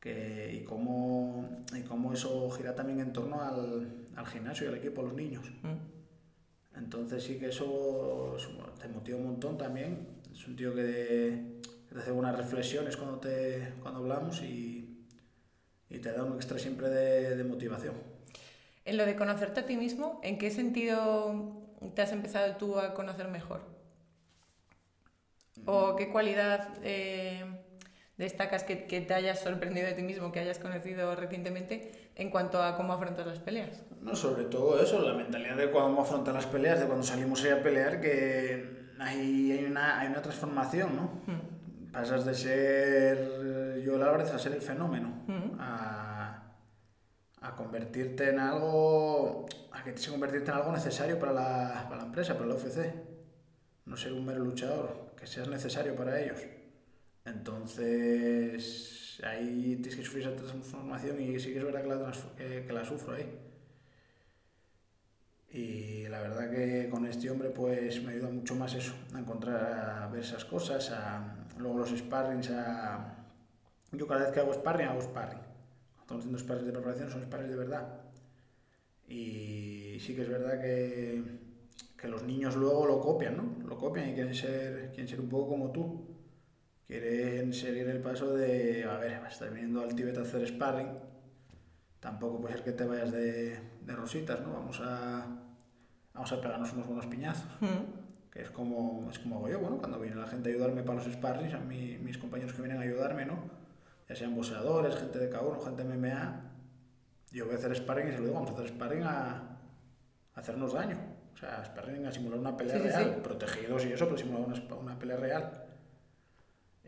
Que, 0.00 0.60
y, 0.60 0.64
cómo, 0.64 1.64
y 1.76 1.82
cómo 1.82 2.12
eso 2.12 2.48
gira 2.50 2.74
también 2.74 3.00
en 3.00 3.12
torno 3.12 3.42
al, 3.42 4.06
al 4.14 4.26
gimnasio 4.26 4.66
y 4.66 4.68
al 4.68 4.76
equipo, 4.76 5.00
a 5.00 5.04
los 5.04 5.14
niños. 5.14 5.44
Hmm. 5.62 6.78
Entonces 6.78 7.24
sí 7.24 7.38
que 7.38 7.48
eso, 7.48 8.36
te 8.80 8.88
motiva 8.88 9.18
un 9.18 9.24
montón 9.24 9.58
también. 9.58 10.06
Es 10.32 10.46
un 10.46 10.54
tío 10.54 10.72
que, 10.74 11.60
que 11.88 11.94
te 11.94 12.00
hace 12.00 12.12
unas 12.12 12.36
reflexiones 12.36 12.96
cuando, 12.96 13.18
te, 13.18 13.74
cuando 13.82 14.00
hablamos 14.00 14.40
y, 14.42 15.04
y 15.90 15.98
te 15.98 16.12
da 16.12 16.22
un 16.22 16.34
extra 16.34 16.58
siempre 16.58 16.88
de, 16.88 17.36
de 17.36 17.44
motivación. 17.44 17.94
En 18.84 18.96
lo 18.96 19.04
de 19.04 19.16
conocerte 19.16 19.60
a 19.60 19.66
ti 19.66 19.76
mismo, 19.76 20.20
¿en 20.22 20.38
qué 20.38 20.50
sentido 20.50 21.60
te 21.94 22.02
has 22.02 22.12
empezado 22.12 22.56
tú 22.56 22.78
a 22.78 22.94
conocer 22.94 23.28
mejor? 23.28 23.60
¿O 25.66 25.96
qué 25.96 26.08
cualidad 26.08 26.78
eh, 26.82 27.44
destacas 28.18 28.64
que, 28.64 28.84
que 28.86 29.00
te 29.00 29.14
hayas 29.14 29.40
sorprendido 29.40 29.86
de 29.86 29.94
ti 29.94 30.02
mismo, 30.02 30.30
que 30.32 30.40
hayas 30.40 30.58
conocido 30.58 31.14
recientemente 31.14 32.10
en 32.16 32.30
cuanto 32.30 32.62
a 32.62 32.76
cómo 32.76 32.92
afrontas 32.92 33.26
las 33.26 33.38
peleas? 33.38 33.82
No, 34.02 34.14
sobre 34.14 34.44
todo 34.44 34.82
eso, 34.82 35.00
la 35.00 35.14
mentalidad 35.14 35.56
de 35.56 35.70
cuando 35.70 36.00
afrontar 36.02 36.34
las 36.34 36.46
peleas, 36.46 36.80
de 36.80 36.86
cuando 36.86 37.04
salimos 37.04 37.42
ahí 37.44 37.50
a 37.50 37.62
pelear, 37.62 38.00
que 38.00 38.92
hay, 38.98 39.52
hay, 39.52 39.64
una, 39.64 40.00
hay 40.00 40.08
una 40.08 40.20
transformación, 40.20 40.96
¿no? 40.96 41.02
Hmm. 41.26 41.92
Pasas 41.92 42.24
de 42.26 42.34
ser 42.34 43.82
yo 43.82 43.96
el 43.96 44.02
Álvarez 44.02 44.30
a 44.32 44.38
ser 44.38 44.52
el 44.52 44.60
fenómeno, 44.62 45.24
Mm. 45.26 45.58
a, 45.60 46.42
a 47.40 47.56
convertirte 47.56 48.30
en 48.30 48.38
algo, 48.38 49.46
a 49.72 49.84
que 49.84 49.94
que 49.94 50.10
convertirte 50.10 50.50
en 50.50 50.56
algo 50.56 50.72
necesario 50.72 51.18
para 51.18 51.32
la, 51.32 51.86
para 51.88 51.98
la 52.02 52.06
empresa, 52.06 52.34
para 52.34 52.46
la 52.46 52.54
UFC. 52.56 52.92
No 53.86 53.96
ser 53.96 54.12
un 54.12 54.26
mero 54.26 54.40
luchador, 54.40 55.14
que 55.16 55.26
seas 55.26 55.48
necesario 55.48 55.94
para 55.96 56.20
ellos. 56.20 56.38
Entonces, 57.28 59.20
ahí 59.24 59.76
tienes 59.76 59.96
que 59.96 60.04
sufrir 60.04 60.26
esa 60.26 60.36
transformación 60.36 61.20
y 61.20 61.38
sí 61.38 61.52
que 61.52 61.58
es 61.58 61.64
verdad 61.64 61.82
que 61.82 61.88
la, 61.88 62.66
que, 62.66 62.72
la 62.72 62.84
sufro 62.84 63.14
ahí. 63.14 63.26
Y 65.50 66.08
la 66.08 66.20
verdad 66.20 66.50
que 66.50 66.88
con 66.90 67.06
este 67.06 67.30
hombre 67.30 67.50
pues 67.50 68.02
me 68.02 68.12
ayuda 68.12 68.30
mucho 68.30 68.54
más 68.54 68.74
eso, 68.74 68.94
a 69.14 69.18
encontrar, 69.18 70.02
a 70.02 70.06
ver 70.08 70.22
esas 70.22 70.44
cosas, 70.44 70.90
a, 70.90 71.46
luego 71.58 71.78
los 71.78 71.90
sparrings, 71.90 72.50
a... 72.50 73.14
Yo 73.92 74.06
cada 74.06 74.24
vez 74.24 74.32
que 74.32 74.40
hago 74.40 74.52
sparring, 74.52 74.88
hago 74.88 75.00
sparring. 75.00 75.40
Cuando 75.96 76.18
haciendo 76.18 76.38
sparrings 76.38 76.66
de 76.66 76.72
preparación 76.72 77.10
son 77.10 77.22
sparrings 77.22 77.50
de 77.50 77.56
verdad. 77.56 78.00
Y 79.08 79.98
sí 80.00 80.14
que 80.14 80.22
es 80.22 80.28
verdad 80.28 80.60
que, 80.60 81.22
que 81.96 82.08
los 82.08 82.22
niños 82.24 82.56
luego 82.56 82.86
lo 82.86 83.00
copian, 83.00 83.36
¿no? 83.36 83.66
Lo 83.66 83.78
copian 83.78 84.10
y 84.10 84.14
quieren 84.14 84.34
ser, 84.34 84.90
quieren 84.90 85.08
ser 85.08 85.20
un 85.20 85.28
poco 85.28 85.48
como 85.48 85.72
tú. 85.72 86.17
Quieren 86.88 87.52
seguir 87.52 87.86
el 87.88 88.00
paso 88.00 88.34
de, 88.34 88.82
a 88.84 88.96
ver, 88.96 89.20
estás 89.28 89.52
viniendo 89.52 89.82
al 89.82 89.94
Tíbet 89.94 90.16
a 90.16 90.22
hacer 90.22 90.46
sparring, 90.48 90.88
tampoco 92.00 92.40
puede 92.40 92.54
ser 92.54 92.64
que 92.64 92.72
te 92.72 92.84
vayas 92.86 93.12
de, 93.12 93.60
de 93.82 93.92
rositas, 93.94 94.40
¿no? 94.40 94.54
Vamos 94.54 94.80
a, 94.82 95.26
vamos 96.14 96.32
a 96.32 96.40
pegarnos 96.40 96.72
unos 96.72 96.86
buenos 96.86 97.06
piñazos, 97.06 97.46
Hmm. 97.60 98.30
que 98.32 98.40
es 98.40 98.50
como, 98.50 99.06
es 99.10 99.18
como 99.18 99.36
hago 99.36 99.48
yo, 99.50 99.60
bueno, 99.60 99.76
cuando 99.78 100.00
viene 100.00 100.16
la 100.16 100.26
gente 100.26 100.48
a 100.48 100.52
ayudarme 100.54 100.82
para 100.82 101.04
los 101.04 101.12
sparrings, 101.12 101.52
a 101.52 101.58
mí, 101.60 101.98
mis 102.00 102.16
compañeros 102.16 102.54
que 102.54 102.62
vienen 102.62 102.78
a 102.80 102.84
ayudarme, 102.84 103.26
¿no? 103.26 103.38
Ya 104.08 104.16
sean 104.16 104.34
boxeadores, 104.34 104.96
gente 104.96 105.18
de 105.18 105.30
K1, 105.30 105.62
gente 105.62 105.84
de 105.84 105.94
MMA, 105.94 106.40
yo 107.32 107.44
voy 107.44 107.54
a 107.54 107.58
hacer 107.58 107.76
sparring 107.76 108.08
y 108.08 108.12
se 108.12 108.18
lo 108.18 108.24
digo, 108.24 108.34
vamos 108.34 108.50
a 108.50 108.54
hacer 108.54 108.68
sparring 108.68 109.02
a, 109.02 109.30
a 110.34 110.40
hacernos 110.40 110.72
daño. 110.72 110.96
O 111.34 111.36
sea, 111.36 111.62
sparring 111.66 112.06
a 112.06 112.10
simular 112.12 112.38
una 112.38 112.56
pelea 112.56 112.76
Sí, 112.76 112.82
sí, 112.84 112.88
real, 112.88 113.12
sí. 113.16 113.20
protegidos 113.22 113.84
y 113.84 113.92
eso, 113.92 114.06
pero 114.06 114.16
simular 114.16 114.48
una, 114.48 114.74
una 114.76 114.98
pelea 114.98 115.16
real. 115.18 115.64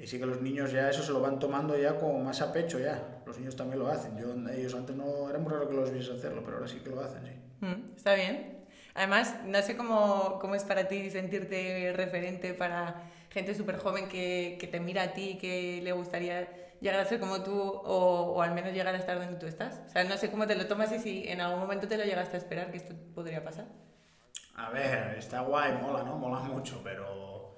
Y 0.00 0.06
sí 0.06 0.18
que 0.18 0.24
los 0.24 0.40
niños 0.40 0.72
ya 0.72 0.88
eso 0.88 1.02
se 1.02 1.12
lo 1.12 1.20
van 1.20 1.38
tomando 1.38 1.76
ya 1.76 1.98
como 1.98 2.18
más 2.20 2.40
a 2.40 2.52
pecho 2.52 2.78
ya. 2.78 3.20
Los 3.26 3.38
niños 3.38 3.54
también 3.54 3.80
lo 3.80 3.88
hacen. 3.88 4.16
Yo, 4.16 4.32
ellos 4.50 4.74
antes 4.74 4.96
no, 4.96 5.28
era 5.28 5.38
muy 5.38 5.52
raro 5.52 5.68
que 5.68 5.74
los 5.74 5.92
viese 5.92 6.12
hacerlo, 6.12 6.42
pero 6.42 6.56
ahora 6.56 6.68
sí 6.68 6.78
que 6.78 6.88
lo 6.88 7.00
hacen, 7.02 7.22
sí. 7.26 7.32
Mm, 7.66 7.96
Está 7.96 8.14
bien. 8.14 8.64
Además, 8.94 9.36
no 9.44 9.60
sé 9.60 9.76
cómo, 9.76 10.38
cómo 10.40 10.54
es 10.54 10.64
para 10.64 10.88
ti 10.88 11.10
sentirte 11.10 11.92
referente 11.94 12.54
para 12.54 13.10
gente 13.28 13.54
súper 13.54 13.76
joven 13.76 14.08
que, 14.08 14.56
que, 14.58 14.66
te 14.66 14.80
mira 14.80 15.02
a 15.02 15.12
ti 15.12 15.30
y 15.30 15.38
que 15.38 15.80
le 15.82 15.92
gustaría 15.92 16.48
llegar 16.80 16.98
a 16.98 17.04
ser 17.04 17.20
como 17.20 17.42
tú 17.42 17.60
o, 17.60 18.32
o, 18.34 18.42
al 18.42 18.54
menos 18.54 18.72
llegar 18.72 18.94
a 18.94 18.98
estar 18.98 19.18
donde 19.18 19.38
tú 19.38 19.46
estás. 19.46 19.82
O 19.86 19.90
sea, 19.90 20.04
no 20.04 20.16
sé 20.16 20.30
cómo 20.30 20.46
te 20.46 20.56
lo 20.56 20.66
tomas 20.66 20.90
y 20.92 20.98
si 20.98 21.28
en 21.28 21.42
algún 21.42 21.60
momento 21.60 21.86
te 21.86 21.98
lo 21.98 22.04
llegaste 22.04 22.36
a 22.36 22.40
esperar 22.40 22.70
que 22.70 22.78
esto 22.78 22.94
podría 23.14 23.44
pasar. 23.44 23.66
A 24.56 24.70
ver, 24.70 25.16
está 25.18 25.42
guay, 25.42 25.74
mola, 25.80 26.02
¿no? 26.02 26.16
Mola 26.16 26.40
mucho, 26.40 26.80
pero 26.82 27.49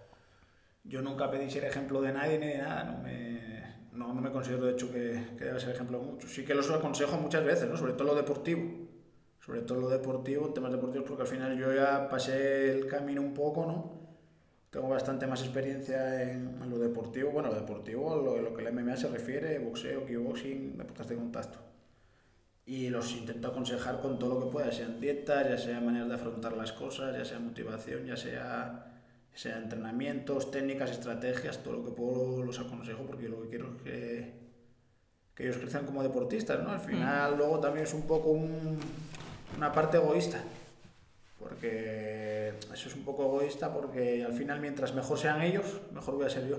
yo 0.85 1.03
nunca 1.03 1.31
pedí 1.31 1.51
ser 1.51 1.65
ejemplo 1.65 2.01
de 2.01 2.13
nadie 2.13 2.39
ni 2.39 2.47
de 2.49 2.59
nada, 2.59 2.85
no 2.85 3.03
me, 3.03 3.63
no, 3.93 4.15
no 4.15 4.21
me 4.21 4.31
considero 4.31 4.67
de 4.67 4.73
hecho 4.73 4.93
que, 4.93 5.23
que 5.39 5.45
deba 5.45 5.59
ser 5.59 5.71
ejemplo 5.71 5.99
de 5.99 6.07
muchos. 6.07 6.33
Sí 6.33 6.45
que 6.45 6.55
los 6.55 6.71
aconsejo 6.71 7.17
muchas 7.17 7.45
veces, 7.45 7.69
¿no? 7.69 7.77
Sobre 7.77 7.93
todo 7.93 8.09
lo 8.09 8.15
deportivo. 8.15 8.63
Sobre 9.39 9.63
todo 9.63 9.81
lo 9.81 9.89
deportivo, 9.89 10.53
temas 10.53 10.71
deportivos, 10.71 11.09
porque 11.09 11.23
al 11.23 11.29
final 11.29 11.59
yo 11.59 11.75
ya 11.75 12.09
pasé 12.09 12.71
el 12.71 12.87
camino 12.87 13.21
un 13.21 13.35
poco, 13.35 13.67
¿no? 13.67 14.03
tengo 14.73 14.89
bastante 14.89 15.27
más 15.27 15.43
experiencia 15.43 16.23
en, 16.23 16.63
en, 16.63 16.71
lo 16.71 16.79
deportivo, 16.79 17.31
bueno, 17.31 17.51
lo 17.51 17.57
deportivo, 17.57 18.17
lo, 18.17 18.41
lo 18.41 18.55
que 18.55 18.65
el 18.65 18.73
MMA 18.73 18.97
se 18.97 19.07
refiere, 19.09 19.59
boxeo, 19.59 20.07
kickboxing, 20.07 20.79
deportes 20.79 21.09
de 21.09 21.17
contacto. 21.17 21.59
Y 22.65 22.89
los 22.89 23.15
intento 23.15 23.49
aconsejar 23.49 24.01
con 24.01 24.19
todo 24.19 24.35
lo 24.35 24.47
que 24.47 24.51
pueda, 24.51 24.73
sean 24.73 24.99
dietas, 24.99 25.47
ya 25.47 25.59
sea 25.59 25.81
maneras 25.83 26.09
de 26.09 26.15
afrontar 26.15 26.57
las 26.57 26.73
cosas, 26.73 27.15
ya 27.15 27.23
sea 27.23 27.39
motivación, 27.39 28.07
ya 28.07 28.17
sea, 28.17 28.92
sea 29.35 29.59
entrenamientos, 29.59 30.51
técnicas, 30.51 30.91
estrategias, 30.91 31.63
todo 31.63 31.75
lo 31.75 31.85
que 31.85 31.91
puedo 31.93 32.43
los 32.43 32.59
aconsejo 32.59 33.05
porque 33.05 33.29
lo 33.29 33.43
que 33.43 33.49
quiero 33.49 33.75
es 33.77 33.83
que, 33.83 34.33
que 35.35 35.45
ellos 35.45 35.57
crezcan 35.57 35.87
como 35.87 36.03
deportistas, 36.03 36.63
¿no? 36.63 36.71
Al 36.71 36.81
final 36.81 37.35
mm. 37.35 37.39
luego 37.39 37.61
también 37.61 37.85
es 37.85 37.95
un 37.95 38.03
poco 38.03 38.31
un, 38.31 38.79
una 39.57 39.73
parte 39.73 39.97
egoísta 39.97 40.43
porque 41.39 42.55
eso 42.73 42.89
es 42.89 42.95
un 42.95 43.05
poco 43.05 43.25
egoísta 43.25 43.73
porque 43.73 44.25
al 44.25 44.33
final 44.33 44.61
mientras 44.61 44.95
mejor 44.95 45.19
sean 45.19 45.43
ellos, 45.43 45.81
mejor 45.93 46.15
voy 46.15 46.27
a 46.27 46.31
ser 46.31 46.47
yo. 46.47 46.59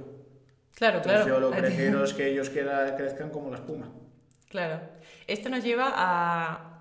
Claro, 0.75 0.97
Entonces, 0.97 1.23
claro. 1.23 1.39
Yo 1.39 1.39
lo 1.39 1.51
que 1.51 1.75
quiero 1.75 2.03
es 2.03 2.13
que 2.13 2.27
ellos 2.31 2.49
crezcan 2.49 3.29
como 3.29 3.49
la 3.49 3.57
espuma. 3.57 3.89
Claro. 4.49 4.81
Esto 5.27 5.49
nos 5.49 5.63
lleva 5.63 5.91
a, 5.95 6.72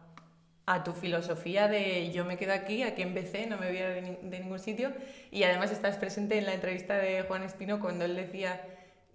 a 0.66 0.84
tu 0.84 0.92
filosofía 0.92 1.68
de 1.68 2.12
yo 2.12 2.24
me 2.24 2.36
quedo 2.36 2.52
aquí, 2.52 2.82
aquí 2.82 3.02
empecé, 3.02 3.46
no 3.46 3.58
me 3.58 3.68
voy 3.68 3.78
a 3.78 3.88
de, 3.88 4.40
ningún 4.40 4.58
sitio. 4.58 4.92
Y 5.30 5.42
además 5.42 5.72
estás 5.72 5.96
presente 5.96 6.38
en 6.38 6.46
la 6.46 6.54
entrevista 6.54 6.96
de 6.96 7.22
Juan 7.22 7.42
Espino 7.42 7.80
cuando 7.80 8.04
él 8.04 8.14
decía, 8.14 8.60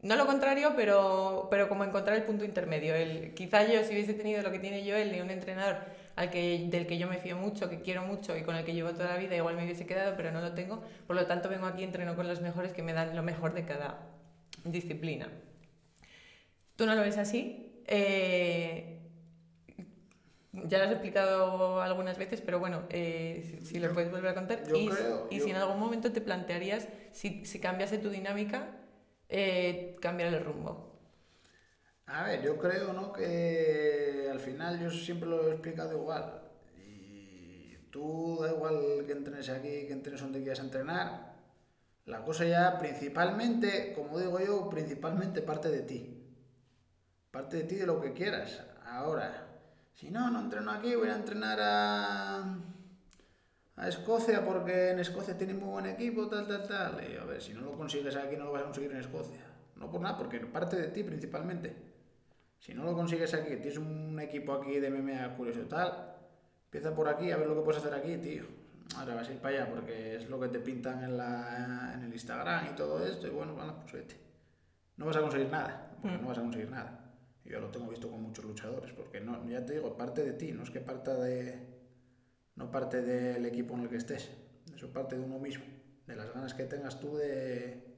no 0.01 0.15
lo 0.15 0.25
contrario, 0.25 0.73
pero, 0.75 1.47
pero 1.49 1.69
como 1.69 1.83
encontrar 1.83 2.17
el 2.17 2.23
punto 2.23 2.43
intermedio. 2.43 2.95
El, 2.95 3.33
quizá 3.33 3.63
yo 3.65 3.83
si 3.83 3.93
hubiese 3.93 4.13
tenido 4.13 4.41
lo 4.41 4.51
que 4.51 4.59
tiene 4.59 4.85
yo, 4.85 4.95
el 4.95 5.11
de 5.11 5.21
un 5.21 5.29
entrenador 5.29 5.77
al 6.15 6.29
que, 6.29 6.67
del 6.69 6.87
que 6.87 6.97
yo 6.97 7.07
me 7.07 7.17
fío 7.17 7.37
mucho, 7.37 7.69
que 7.69 7.81
quiero 7.81 8.03
mucho 8.03 8.35
y 8.35 8.41
con 8.41 8.55
el 8.55 8.65
que 8.65 8.73
llevo 8.73 8.91
toda 8.91 9.09
la 9.09 9.17
vida, 9.17 9.35
igual 9.35 9.55
me 9.55 9.63
hubiese 9.63 9.85
quedado, 9.85 10.15
pero 10.17 10.31
no 10.31 10.41
lo 10.41 10.53
tengo. 10.53 10.83
Por 11.05 11.15
lo 11.15 11.27
tanto, 11.27 11.47
vengo 11.47 11.65
aquí, 11.67 11.83
entreno 11.83 12.15
con 12.15 12.27
los 12.27 12.41
mejores 12.41 12.73
que 12.73 12.83
me 12.83 12.93
dan 12.93 13.15
lo 13.15 13.23
mejor 13.23 13.53
de 13.53 13.65
cada 13.65 13.99
disciplina. 14.65 15.29
¿Tú 16.75 16.85
no 16.85 16.95
lo 16.95 17.01
ves 17.01 17.17
así? 17.17 17.83
Eh, 17.87 18.96
ya 20.65 20.79
lo 20.79 20.85
has 20.85 20.91
explicado 20.91 21.81
algunas 21.81 22.17
veces, 22.17 22.41
pero 22.41 22.59
bueno, 22.59 22.83
eh, 22.89 23.59
si, 23.61 23.65
si, 23.65 23.79
lo 23.79 23.93
puedes 23.93 24.11
volver 24.11 24.31
a 24.31 24.35
contar. 24.35 24.61
y, 24.73 24.87
creo, 24.89 25.27
y 25.29 25.39
yo... 25.39 25.43
si 25.43 25.51
en 25.51 25.57
algún 25.57 25.79
momento 25.79 26.11
te 26.11 26.21
plantearías, 26.21 26.87
si, 27.11 27.45
si 27.45 27.59
cambiase 27.59 27.97
tu 27.97 28.09
dinámica, 28.09 28.67
eh, 29.29 29.97
cambiar 30.01 30.33
el 30.33 30.43
rumbo. 30.43 30.87
A 32.07 32.23
ver, 32.23 32.41
yo 32.41 32.57
creo 32.57 32.93
¿no? 32.93 33.11
que 33.11 34.29
al 34.31 34.39
final 34.39 34.79
yo 34.79 34.89
siempre 34.89 35.27
lo 35.27 35.47
he 35.47 35.51
explicado 35.51 35.93
igual. 35.93 36.41
Y 36.77 37.75
tú 37.91 38.39
da 38.41 38.51
igual 38.51 39.03
que 39.05 39.11
entrenes 39.11 39.49
aquí, 39.49 39.87
que 39.87 39.91
entrenes 39.91 40.21
donde 40.21 40.39
quieras 40.39 40.59
entrenar. 40.59 41.35
La 42.05 42.23
cosa 42.23 42.45
ya 42.45 42.77
principalmente, 42.79 43.91
como 43.93 44.19
digo 44.19 44.39
yo, 44.39 44.69
principalmente 44.69 45.41
parte 45.41 45.69
de 45.69 45.81
ti. 45.81 46.23
Parte 47.31 47.57
de 47.57 47.63
ti 47.63 47.75
de 47.75 47.85
lo 47.85 47.99
que 47.99 48.13
quieras. 48.13 48.63
Ahora, 48.85 49.46
si 49.97 50.11
no, 50.11 50.29
no 50.29 50.41
entreno 50.41 50.71
aquí, 50.71 50.93
voy 50.93 51.09
a 51.09 51.15
entrenar 51.15 51.57
a, 51.59 52.55
a 53.77 53.87
Escocia 53.87 54.45
porque 54.45 54.91
en 54.91 54.99
Escocia 54.99 55.35
tiene 55.35 55.55
muy 55.55 55.69
buen 55.69 55.87
equipo, 55.87 56.27
tal, 56.27 56.47
tal, 56.47 56.67
tal. 56.67 57.03
Y 57.03 57.17
a 57.17 57.23
ver, 57.23 57.41
si 57.41 57.55
no 57.55 57.61
lo 57.61 57.71
consigues 57.71 58.15
aquí, 58.15 58.35
no 58.35 58.45
lo 58.45 58.51
vas 58.51 58.61
a 58.61 58.65
conseguir 58.65 58.91
en 58.91 58.97
Escocia. 58.97 59.41
No 59.75 59.89
por 59.89 59.99
nada, 59.99 60.15
porque 60.15 60.39
parte 60.41 60.75
de 60.75 60.89
ti 60.89 61.01
principalmente. 61.01 61.75
Si 62.59 62.75
no 62.75 62.83
lo 62.83 62.93
consigues 62.93 63.33
aquí, 63.33 63.55
tienes 63.55 63.79
un 63.79 64.19
equipo 64.19 64.53
aquí 64.53 64.79
de 64.79 64.91
MMA 64.91 65.35
curioso 65.35 65.61
y 65.61 65.65
tal, 65.65 66.13
empieza 66.65 66.93
por 66.93 67.09
aquí 67.09 67.31
a 67.31 67.37
ver 67.37 67.47
lo 67.47 67.55
que 67.55 67.61
puedes 67.61 67.83
hacer 67.83 67.95
aquí, 67.95 68.17
tío. 68.17 68.43
Ahora 68.97 69.15
vas 69.15 69.27
a 69.27 69.33
ir 69.33 69.39
para 69.39 69.63
allá 69.63 69.69
porque 69.73 70.17
es 70.17 70.29
lo 70.29 70.39
que 70.39 70.49
te 70.49 70.59
pintan 70.59 71.03
en, 71.03 71.17
la, 71.17 71.93
en 71.95 72.03
el 72.03 72.13
Instagram 72.13 72.67
y 72.67 72.75
todo 72.75 73.03
esto, 73.03 73.25
y 73.25 73.31
bueno, 73.31 73.55
bueno, 73.55 73.75
pues 73.81 73.93
vete. 73.93 74.15
No 74.97 75.07
vas 75.07 75.17
a 75.17 75.21
conseguir 75.21 75.49
nada, 75.49 75.89
porque 75.99 76.17
mm. 76.17 76.21
no 76.21 76.27
vas 76.27 76.37
a 76.37 76.41
conseguir 76.41 76.69
nada. 76.69 77.06
Yo 77.47 77.59
lo 77.59 77.69
tengo 77.69 77.87
visto 77.87 78.09
con 78.09 78.21
muchos 78.21 78.43
luchadores, 78.43 78.91
porque 78.91 79.21
no, 79.21 79.47
ya 79.49 79.65
te 79.65 79.73
digo, 79.73 79.95
parte 79.95 80.23
de 80.23 80.33
ti, 80.33 80.51
no 80.51 80.63
es 80.63 80.69
que 80.69 80.81
parta 80.81 81.15
de. 81.15 81.57
no 82.55 82.69
parte 82.69 83.01
del 83.01 83.45
equipo 83.45 83.73
en 83.75 83.81
el 83.81 83.89
que 83.89 83.97
estés, 83.97 84.29
eso 84.75 84.91
parte 84.91 85.17
de 85.17 85.23
uno 85.23 85.39
mismo, 85.39 85.63
de 86.05 86.15
las 86.15 86.33
ganas 86.33 86.53
que 86.53 86.65
tengas 86.65 86.99
tú 86.99 87.15
de, 87.15 87.95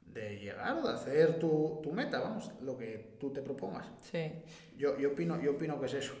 de 0.00 0.38
llegar 0.38 0.76
o 0.78 0.86
de 0.86 0.94
hacer 0.94 1.38
tu, 1.38 1.80
tu, 1.82 1.92
meta, 1.92 2.20
vamos, 2.20 2.52
lo 2.60 2.78
que 2.78 3.16
tú 3.18 3.32
te 3.32 3.42
propongas. 3.42 3.90
Sí. 4.00 4.32
Yo, 4.76 4.96
yo, 4.98 5.10
opino, 5.10 5.40
yo 5.40 5.52
opino 5.52 5.80
que 5.80 5.86
es 5.86 5.94
eso. 5.94 6.14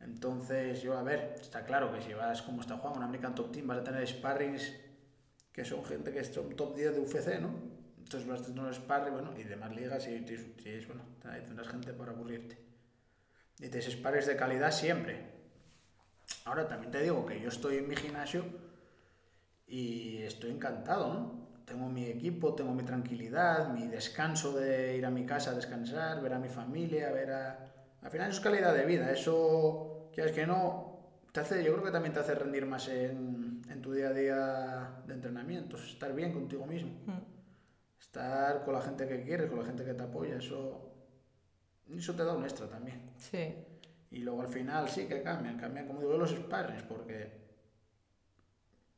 Entonces, 0.00 0.82
yo, 0.82 0.96
a 0.96 1.02
ver, 1.02 1.36
está 1.40 1.64
claro 1.64 1.92
que 1.92 2.00
si 2.00 2.12
vas 2.12 2.42
como 2.42 2.60
está 2.60 2.76
Juan, 2.76 2.96
un 2.96 3.02
American 3.02 3.34
Top 3.34 3.52
Team, 3.52 3.66
vas 3.66 3.78
a 3.78 3.84
tener 3.84 4.06
sparrings 4.06 4.72
que 5.52 5.64
son 5.64 5.84
gente 5.84 6.12
que 6.12 6.24
son 6.24 6.54
top 6.56 6.74
10 6.74 6.94
de 6.94 7.00
UFC, 7.00 7.40
¿no? 7.40 7.50
Entonces 8.02 8.28
vas 8.28 8.40
a 8.40 8.44
tener 8.44 8.74
sparring, 8.74 9.14
bueno, 9.14 9.32
y 9.38 9.44
demás 9.44 9.74
ligas 9.74 10.06
y 10.08 10.18
bueno, 10.86 11.02
tendrás 11.20 11.68
gente 11.68 11.92
para 11.92 12.12
aburrirte. 12.12 12.58
Y 13.58 13.68
tienes 13.68 13.90
sparrings 13.90 14.26
de 14.26 14.36
calidad 14.36 14.72
siempre. 14.72 15.30
Ahora, 16.44 16.66
también 16.66 16.90
te 16.90 17.02
digo 17.02 17.24
que 17.24 17.40
yo 17.40 17.48
estoy 17.48 17.78
en 17.78 17.88
mi 17.88 17.96
gimnasio 17.96 18.44
y 19.66 20.18
estoy 20.22 20.50
encantado, 20.50 21.14
¿no? 21.14 21.42
tengo 21.64 21.88
mi 21.88 22.04
equipo, 22.06 22.54
tengo 22.54 22.74
mi 22.74 22.82
tranquilidad, 22.82 23.72
mi 23.72 23.86
descanso 23.86 24.52
de 24.52 24.96
ir 24.96 25.06
a 25.06 25.10
mi 25.10 25.24
casa 25.24 25.52
a 25.52 25.54
descansar, 25.54 26.20
ver 26.22 26.34
a 26.34 26.38
mi 26.38 26.48
familia, 26.48 27.10
ver 27.10 27.32
a... 27.32 27.58
Al 28.02 28.10
final 28.10 28.28
eso 28.28 28.38
es 28.38 28.44
calidad 28.44 28.74
de 28.74 28.84
vida, 28.84 29.10
eso, 29.10 30.10
quieres 30.12 30.32
que 30.32 30.46
no, 30.46 30.98
te 31.32 31.40
hace, 31.40 31.64
yo 31.64 31.72
creo 31.72 31.84
que 31.84 31.90
también 31.90 32.12
te 32.12 32.20
hace 32.20 32.34
rendir 32.34 32.66
más 32.66 32.88
en, 32.88 33.62
en 33.70 33.80
tu 33.80 33.92
día 33.92 34.08
a 34.08 34.12
día 34.12 35.02
de 35.06 35.14
entrenamientos, 35.14 35.88
estar 35.88 36.12
bien 36.14 36.32
contigo 36.32 36.66
mismo, 36.66 36.90
mm. 37.06 37.31
Estar 38.12 38.62
con 38.62 38.74
la 38.74 38.82
gente 38.82 39.08
que 39.08 39.22
quieres, 39.22 39.48
con 39.48 39.58
la 39.58 39.64
gente 39.64 39.84
que 39.84 39.94
te 39.94 40.02
apoya, 40.02 40.36
eso, 40.36 40.92
eso 41.96 42.14
te 42.14 42.22
da 42.22 42.34
un 42.34 42.44
extra 42.44 42.66
también. 42.68 43.00
Sí. 43.16 43.54
Y 44.10 44.18
luego 44.18 44.42
al 44.42 44.48
final 44.48 44.86
sí 44.90 45.06
que 45.06 45.22
cambian, 45.22 45.56
cambian 45.56 45.86
como 45.86 46.00
digo 46.00 46.18
los 46.18 46.30
sparrings, 46.30 46.82
porque 46.82 47.30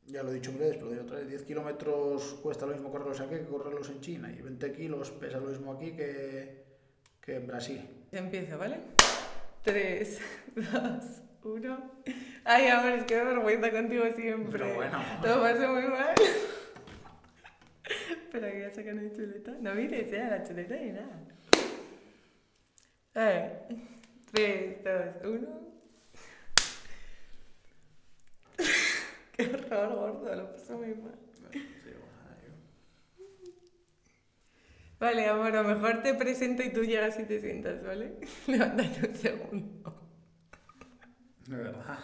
ya 0.07 0.25
lo 0.25 0.33
he 0.33 0.35
dicho 0.35 0.51
mil 0.51 0.63
veces, 0.63 0.79
pero 0.79 1.01
otra 1.01 1.19
vez, 1.19 1.29
10 1.29 1.43
kilómetros 1.45 2.41
cuesta 2.43 2.67
lo 2.67 2.73
mismo 2.73 2.91
correrlos 2.91 3.21
aquí 3.21 3.37
que 3.37 3.45
correrlos 3.45 3.89
en 3.91 4.01
China 4.01 4.35
y 4.37 4.43
20 4.43 4.73
kilos 4.73 5.13
pesa 5.13 5.39
lo 5.39 5.47
mismo 5.47 5.75
aquí 5.75 5.93
que, 5.93 6.65
que 7.21 7.37
en 7.37 7.47
Brasil. 7.47 7.89
Empiezo, 8.11 8.59
¿vale? 8.59 8.81
3, 9.63 10.21
2, 10.57 10.65
1. 11.45 11.91
Ay, 12.45 12.67
amor, 12.67 12.93
es 12.93 13.05
que 13.05 13.17
me 13.17 13.25
vergüenza 13.27 13.71
contigo 13.71 14.05
siempre. 14.17 14.59
Pero 14.59 14.75
bueno. 14.75 15.01
Todo 15.23 15.41
pasa 15.41 15.69
muy 15.69 15.83
mal. 15.85 16.15
Espera, 18.35 18.51
que 18.51 18.59
voy 18.59 18.67
a 18.67 18.75
sacar 18.75 18.95
mi 18.97 19.13
chuleta. 19.13 19.53
No 19.61 19.75
mires, 19.77 20.13
eh, 20.13 20.27
la 20.29 20.43
chuleta 20.43 20.75
ni 20.75 20.91
nada. 20.91 21.21
A 23.15 23.25
ver. 23.27 23.69
3, 24.33 24.83
2, 24.83 25.37
1. 25.37 25.49
Qué 29.37 29.43
horror, 29.47 29.95
gordo, 29.95 30.35
lo 30.35 30.51
paso 30.51 30.79
muy 30.79 30.95
mal. 30.95 31.15
Vale, 34.99 35.29
amor, 35.29 35.55
a 35.55 35.63
lo 35.63 35.69
mejor 35.69 36.03
te 36.03 36.15
presento 36.15 36.65
y 36.65 36.73
tú 36.73 36.83
llegas 36.83 37.17
y 37.21 37.27
te 37.27 37.39
sientas, 37.39 37.85
¿vale? 37.85 38.19
Levántate 38.49 39.09
un 39.11 39.15
segundo. 39.15 40.09
De 41.47 41.57
verdad. 41.57 41.99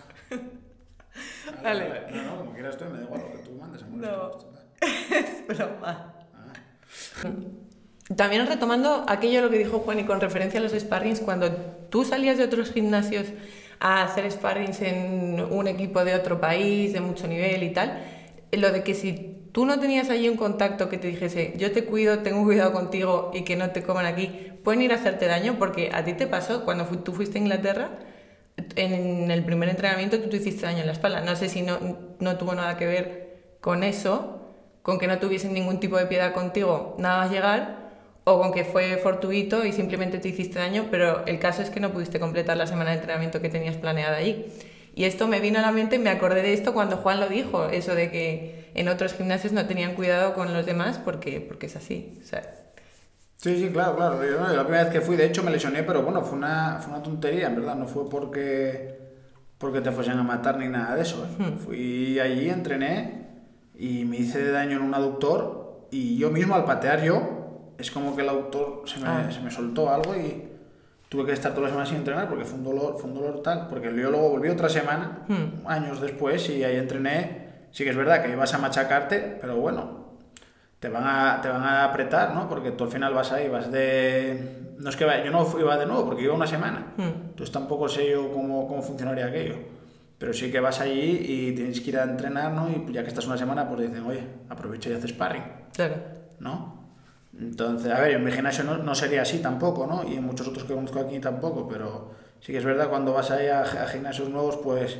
Vale. 1.61 1.88
vale. 1.88 2.11
No, 2.12 2.23
no, 2.23 2.37
como 2.37 2.53
quieras 2.53 2.77
tú, 2.77 2.85
me 2.85 2.99
da 2.99 3.03
igual 3.03 3.21
lo 3.21 3.33
que 3.33 3.38
tú 3.38 3.53
mandes, 3.57 3.83
amor. 3.83 3.99
No. 3.99 4.38
es 4.81 5.47
broma. 5.49 6.20
También 8.16 8.46
retomando 8.46 9.05
aquello 9.09 9.40
lo 9.40 9.50
que 9.50 9.59
dijo 9.59 9.79
Juan 9.81 10.00
y 10.00 10.05
con 10.05 10.20
referencia 10.20 10.59
a 10.59 10.62
los 10.62 10.72
sparrings, 10.72 11.20
cuando 11.20 11.53
tú 11.90 12.05
salías 12.05 12.38
de 12.38 12.44
otros 12.44 12.72
gimnasios 12.72 13.26
a 13.79 14.03
hacer 14.03 14.31
sparrings 14.31 14.83
en 14.83 15.40
un 15.40 15.68
equipo 15.68 16.05
de 16.05 16.14
otro 16.14 16.40
país, 16.40 16.92
de 16.92 17.00
mucho 17.00 17.29
nivel 17.29 17.62
y 17.62 17.70
tal, 17.72 18.03
lo 18.53 18.72
de 18.72 18.83
que 18.83 18.94
si 18.94 19.37
tú 19.53 19.64
no 19.64 19.79
tenías 19.79 20.11
allí 20.11 20.29
un 20.29 20.37
contacto 20.37 20.88
que 20.88 20.98
te 20.98 21.09
dijese, 21.09 21.55
yo 21.57 21.70
te 21.72 21.85
cuido, 21.85 22.18
tengo 22.18 22.42
cuidado 22.42 22.72
contigo 22.72 23.31
y 23.33 23.42
que 23.42 23.57
no 23.57 23.70
te 23.70 23.83
coman 23.83 24.07
aquí, 24.07 24.50
pueden 24.64 24.83
ir 24.83 24.92
a 24.92 24.96
hacerte 24.96 25.26
daño 25.26 25.57
porque 25.59 25.90
a 25.92 26.05
ti 26.05 26.14
te 26.14 26.26
pasó 26.26 26.64
cuando 26.64 26.85
tú 26.87 27.12
fuiste 27.12 27.38
a 27.38 27.42
Inglaterra, 27.42 27.90
en 28.76 29.31
el 29.31 29.44
primer 29.44 29.68
entrenamiento 29.68 30.20
tú 30.20 30.29
te 30.29 30.37
hiciste 30.38 30.66
daño 30.66 30.81
en 30.81 30.87
la 30.87 30.92
espalda. 30.92 31.20
No 31.20 31.37
sé 31.37 31.48
si 31.48 31.62
no, 31.62 31.79
no 32.18 32.37
tuvo 32.37 32.55
nada 32.55 32.76
que 32.76 32.87
ver 32.87 33.57
con 33.61 33.83
eso, 33.83 34.39
con 34.83 34.99
que 34.99 35.07
no 35.07 35.19
tuviesen 35.19 35.53
ningún 35.53 35.81
tipo 35.81 35.97
de 35.97 36.07
piedad 36.07 36.33
contigo 36.33 36.97
nada 36.99 37.19
más 37.19 37.31
llegar, 37.31 37.90
o 38.25 38.38
con 38.40 38.53
que 38.53 38.64
fue 38.64 38.97
fortuito 38.99 39.64
y 39.64 39.73
simplemente 39.73 40.19
te 40.19 40.29
hiciste 40.29 40.59
daño, 40.59 40.87
pero 40.90 41.25
el 41.27 41.38
caso 41.38 41.62
es 41.62 41.71
que 41.71 41.81
no 41.81 41.90
pudiste 41.90 42.21
completar 42.21 42.57
la 42.57 42.66
semana 42.66 42.90
de 42.90 42.97
entrenamiento 42.97 43.40
que 43.40 43.49
tenías 43.49 43.77
planeada 43.77 44.16
allí. 44.16 44.47
Y 44.95 45.05
esto 45.05 45.29
me 45.29 45.40
vino 45.40 45.59
a 45.59 45.62
la 45.62 45.73
mente, 45.73 45.99
me 45.99 46.11
acordé 46.11 46.43
de 46.43 46.53
esto 46.53 46.75
cuando 46.75 46.97
Juan 46.97 47.21
lo 47.21 47.29
dijo, 47.29 47.66
eso 47.66 47.95
de 47.95 48.11
que 48.11 48.71
en 48.75 48.88
otros 48.88 49.14
gimnasios 49.14 49.53
no 49.53 49.66
tenían 49.66 49.95
cuidado 49.95 50.35
con 50.35 50.53
los 50.53 50.66
demás 50.66 50.99
porque, 50.99 51.40
porque 51.40 51.66
es 51.66 51.77
así. 51.77 52.19
O 52.23 52.27
sea, 52.27 52.57
Sí, 53.37 53.59
sí, 53.59 53.71
claro, 53.71 53.97
claro. 53.97 54.23
Yo, 54.23 54.38
la 54.55 54.64
primera 54.64 54.85
vez 54.85 54.93
que 54.93 55.01
fui, 55.01 55.16
de 55.16 55.25
hecho, 55.25 55.43
me 55.43 55.51
lesioné, 55.51 55.83
pero 55.83 56.03
bueno, 56.03 56.23
fue 56.23 56.37
una, 56.37 56.79
fue 56.79 56.93
una 56.93 57.03
tontería, 57.03 57.47
en 57.47 57.55
verdad. 57.55 57.75
No 57.75 57.87
fue 57.87 58.07
porque, 58.07 58.99
porque 59.57 59.81
te 59.81 59.90
fuesen 59.93 60.19
a 60.19 60.23
matar 60.23 60.59
ni 60.59 60.69
nada 60.69 60.95
de 60.95 61.01
eso. 61.01 61.25
¿eh? 61.25 61.53
Fui 61.64 62.21
allí, 62.21 62.51
entrené 62.51 63.30
y 63.81 64.05
me 64.05 64.19
hice 64.19 64.51
daño 64.51 64.77
en 64.77 64.83
un 64.83 64.95
aductor 64.95 65.87
y 65.90 66.19
yo 66.19 66.31
mismo 66.31 66.55
al 66.55 66.64
patear 66.64 67.03
yo, 67.03 67.73
es 67.79 67.90
como 67.90 68.14
que 68.14 68.23
el 68.23 68.29
aductor 68.29 68.83
se 68.85 69.01
me, 69.01 69.09
Ah. 69.09 69.29
se 69.33 69.40
me 69.40 69.51
soltó 69.51 69.88
algo 69.90 70.14
y 70.14 70.49
tuve 71.09 71.25
que 71.27 71.33
estar 71.33 71.53
toda 71.53 71.62
la 71.64 71.69
semana 71.71 71.87
sin 71.87 71.97
entrenar 71.97 72.29
porque 72.29 72.45
fue 72.45 72.59
un 72.59 72.64
dolor, 72.64 72.97
fue 72.99 73.09
un 73.11 73.14
dolor 73.16 73.43
tal. 73.43 73.66
Porque 73.69 73.87
yo 73.87 74.11
luego 74.11 74.29
volví 74.29 74.49
otra 74.51 74.69
semana, 74.69 75.25
Hmm. 75.29 75.66
años 75.66 76.01
después, 76.01 76.49
y 76.51 76.62
ahí 76.62 76.77
entrené. 76.77 77.49
Sí 77.73 77.85
que 77.85 77.90
es 77.90 77.97
verdad 77.97 78.23
que 78.23 78.31
ibas 78.31 78.53
a 78.55 78.59
machacarte, 78.59 79.38
pero 79.40 79.57
bueno, 79.57 80.11
te 80.79 80.88
van 80.88 81.05
a, 81.07 81.40
te 81.40 81.49
van 81.49 81.62
a 81.62 81.85
apretar, 81.85 82.35
¿no? 82.35 82.49
Porque 82.49 82.71
tú 82.73 82.85
al 82.85 82.90
final 82.90 83.14
vas 83.14 83.33
ahí, 83.33 83.49
vas 83.49 83.71
de... 83.73 84.59
No 84.79 84.88
es 84.90 84.97
que 84.97 85.05
vaya, 85.05 85.25
yo 85.25 85.31
no 85.31 85.47
iba 85.59 85.77
de 85.77 85.87
nuevo 85.87 86.05
porque 86.07 86.23
iba 86.23 86.35
una 86.35 86.47
semana. 86.47 86.93
Hmm. 86.97 87.03
Entonces 87.31 87.51
tampoco 87.53 87.88
sé 87.88 88.11
yo 88.11 88.31
cómo, 88.33 88.66
cómo 88.69 88.83
funcionaría 88.83 89.27
aquello. 89.27 89.57
Pero 90.21 90.35
sí 90.35 90.51
que 90.53 90.61
vas 90.61 90.81
allí 90.81 91.25
y 91.27 91.53
tienes 91.55 91.81
que 91.81 91.89
ir 91.89 91.99
a 91.99 92.03
entrenar, 92.05 92.53
¿no? 92.53 92.69
Y 92.69 92.93
ya 92.93 93.03
que 93.03 93.09
estás 93.09 93.27
una 93.27 93.39
semana, 93.39 93.67
pues 93.67 93.89
dicen, 93.89 94.05
oye, 94.05 94.23
aprovecha 94.51 94.91
y 94.91 94.93
haces 94.93 95.13
sparring, 95.13 95.43
claro. 95.73 95.97
¿no? 96.39 96.85
Entonces, 97.41 97.91
a 97.91 97.99
ver, 98.01 98.13
en 98.13 98.25
mi 98.25 98.31
gimnasio 98.31 98.63
no, 98.65 98.77
no 98.77 98.95
sería 98.95 99.23
así 99.23 99.39
tampoco, 99.39 99.87
¿no? 99.87 100.07
Y 100.07 100.17
en 100.17 100.25
muchos 100.25 100.47
otros 100.47 100.65
que 100.65 100.75
conozco 100.75 101.01
aquí 101.01 101.19
tampoco, 101.21 101.67
pero 101.67 102.11
sí 102.39 102.53
que 102.53 102.59
es 102.59 102.65
verdad, 102.67 102.91
cuando 102.91 103.15
vas 103.15 103.31
ahí 103.31 103.47
a, 103.47 103.63
a 103.63 103.87
gimnasios 103.89 104.29
nuevos, 104.29 104.59
pues 104.59 104.99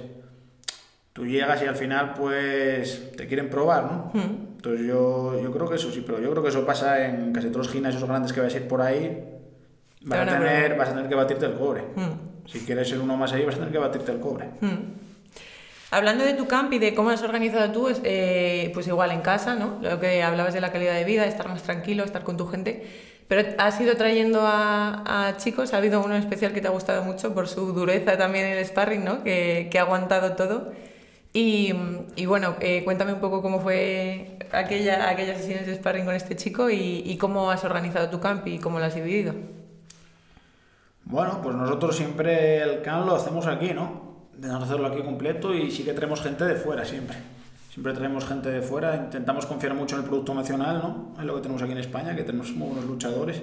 tú 1.13 1.27
llegas 1.27 1.63
y 1.63 1.67
al 1.67 1.77
final, 1.77 2.15
pues 2.15 3.13
te 3.15 3.27
quieren 3.27 3.51
probar, 3.51 3.85
¿no? 3.85 4.11
Hmm. 4.15 4.51
Entonces 4.57 4.87
yo, 4.87 5.39
yo 5.43 5.53
creo 5.53 5.69
que 5.69 5.75
eso 5.75 5.93
sí, 5.93 6.03
pero 6.07 6.19
yo 6.19 6.31
creo 6.31 6.43
que 6.43 6.49
eso 6.49 6.65
pasa 6.65 7.07
en 7.07 7.31
casi 7.35 7.49
todos 7.49 7.67
los 7.67 7.73
gimnasios 7.75 8.03
grandes 8.05 8.33
que 8.33 8.41
vas 8.41 8.55
a 8.55 8.57
ir 8.57 8.67
por 8.67 8.81
ahí. 8.81 9.23
Vas 10.03 10.21
a, 10.21 10.39
tener, 10.39 10.79
vas 10.79 10.89
a 10.89 10.93
tener 10.95 11.11
que 11.11 11.15
batirte 11.15 11.45
el 11.45 11.53
cobre. 11.53 11.83
Hmm. 11.95 12.47
Si 12.47 12.61
quieres 12.61 12.89
ser 12.89 13.01
uno 13.01 13.19
más 13.19 13.35
ahí, 13.35 13.45
vas 13.45 13.57
a 13.57 13.59
tener 13.59 13.73
que 13.73 13.79
batirte 13.79 14.13
el 14.13 14.21
cobre. 14.21 14.47
Hmm. 14.63 15.10
Hablando 15.93 16.25
de 16.25 16.35
tu 16.35 16.47
camp 16.47 16.73
y 16.73 16.79
de 16.79 16.95
cómo 16.95 17.11
has 17.11 17.23
organizado 17.23 17.73
tú, 17.73 17.89
eh, 18.05 18.71
pues 18.75 18.87
igual 18.87 19.11
en 19.11 19.23
casa, 19.23 19.57
¿no? 19.57 19.79
Lo 19.83 19.99
que 19.99 20.23
hablabas 20.23 20.55
de 20.55 20.61
la 20.61 20.71
calidad 20.71 20.95
de 20.95 21.05
vida, 21.05 21.27
estar 21.27 21.49
más 21.49 21.65
tranquilo, 21.65 22.05
estar 22.05 22.23
con 22.23 22.37
tu 22.37 22.47
gente. 22.47 22.87
Pero 23.27 23.49
has 23.59 23.81
ido 23.81 23.97
trayendo 23.97 24.41
a, 24.45 25.35
chicos, 25.39 25.75
ha 25.75 25.79
habido 25.79 26.01
uno 26.01 26.15
especial 26.15 26.53
que 26.53 26.61
te 26.61 26.69
ha 26.69 26.71
gustado 26.71 27.03
mucho 27.03 27.35
por 27.35 27.49
su 27.49 27.73
dureza 27.73 28.17
también 28.17 28.47
en 28.47 28.59
el 28.59 28.65
sparring, 28.65 29.05
¿no? 29.05 29.25
Que, 29.25 29.69
ha 29.77 29.81
aguantado 29.83 30.33
todo. 30.37 30.73
Y, 31.33 31.73
bueno, 32.27 32.57
eh, 32.61 32.83
cuéntame 32.85 33.13
un 33.13 33.21
poco 33.21 33.43
cómo 33.43 33.61
fue 33.61 34.39
aquella, 34.53 35.11
aquellas 35.11 35.39
sesiones 35.39 35.67
de 35.67 35.75
sparring 35.75 36.05
con 36.05 36.15
este 36.15 36.37
chico 36.37 36.71
y, 36.71 37.03
y 37.05 37.17
cómo 37.19 37.51
has 37.51 37.65
organizado 37.65 38.11
tu 38.11 38.21
camp 38.21 38.47
y 38.47 38.59
cómo 38.59 38.79
lo 38.79 38.85
has 38.85 38.95
dividido. 38.95 39.35
Bueno, 41.05 41.41
pues 41.43 41.57
nosotros 41.57 41.97
siempre 41.97 42.63
el 42.63 42.83
can 42.83 43.07
lo 43.07 43.17
hacemos 43.17 43.47
aquí, 43.49 43.73
¿no? 43.75 44.10
Intentamos 44.41 44.71
hacerlo 44.71 44.87
aquí 44.87 45.03
completo 45.03 45.55
y 45.55 45.71
sí 45.71 45.85
que 45.85 45.93
traemos 45.93 46.23
gente 46.23 46.47
de 46.47 46.55
fuera 46.55 46.83
siempre. 46.83 47.15
Siempre 47.71 47.93
traemos 47.93 48.25
gente 48.25 48.51
de 48.51 48.63
fuera, 48.63 48.97
intentamos 48.97 49.45
confiar 49.45 49.75
mucho 49.75 49.97
en 49.97 50.01
el 50.01 50.09
producto 50.09 50.33
nacional, 50.33 50.79
¿no? 50.79 51.15
Es 51.21 51.27
lo 51.27 51.35
que 51.35 51.43
tenemos 51.43 51.63
aquí 51.63 51.73
en 51.73 51.77
España, 51.77 52.17
que 52.17 52.23
tenemos 52.23 52.51
muy 52.53 52.69
buenos 52.69 52.87
luchadores. 52.87 53.43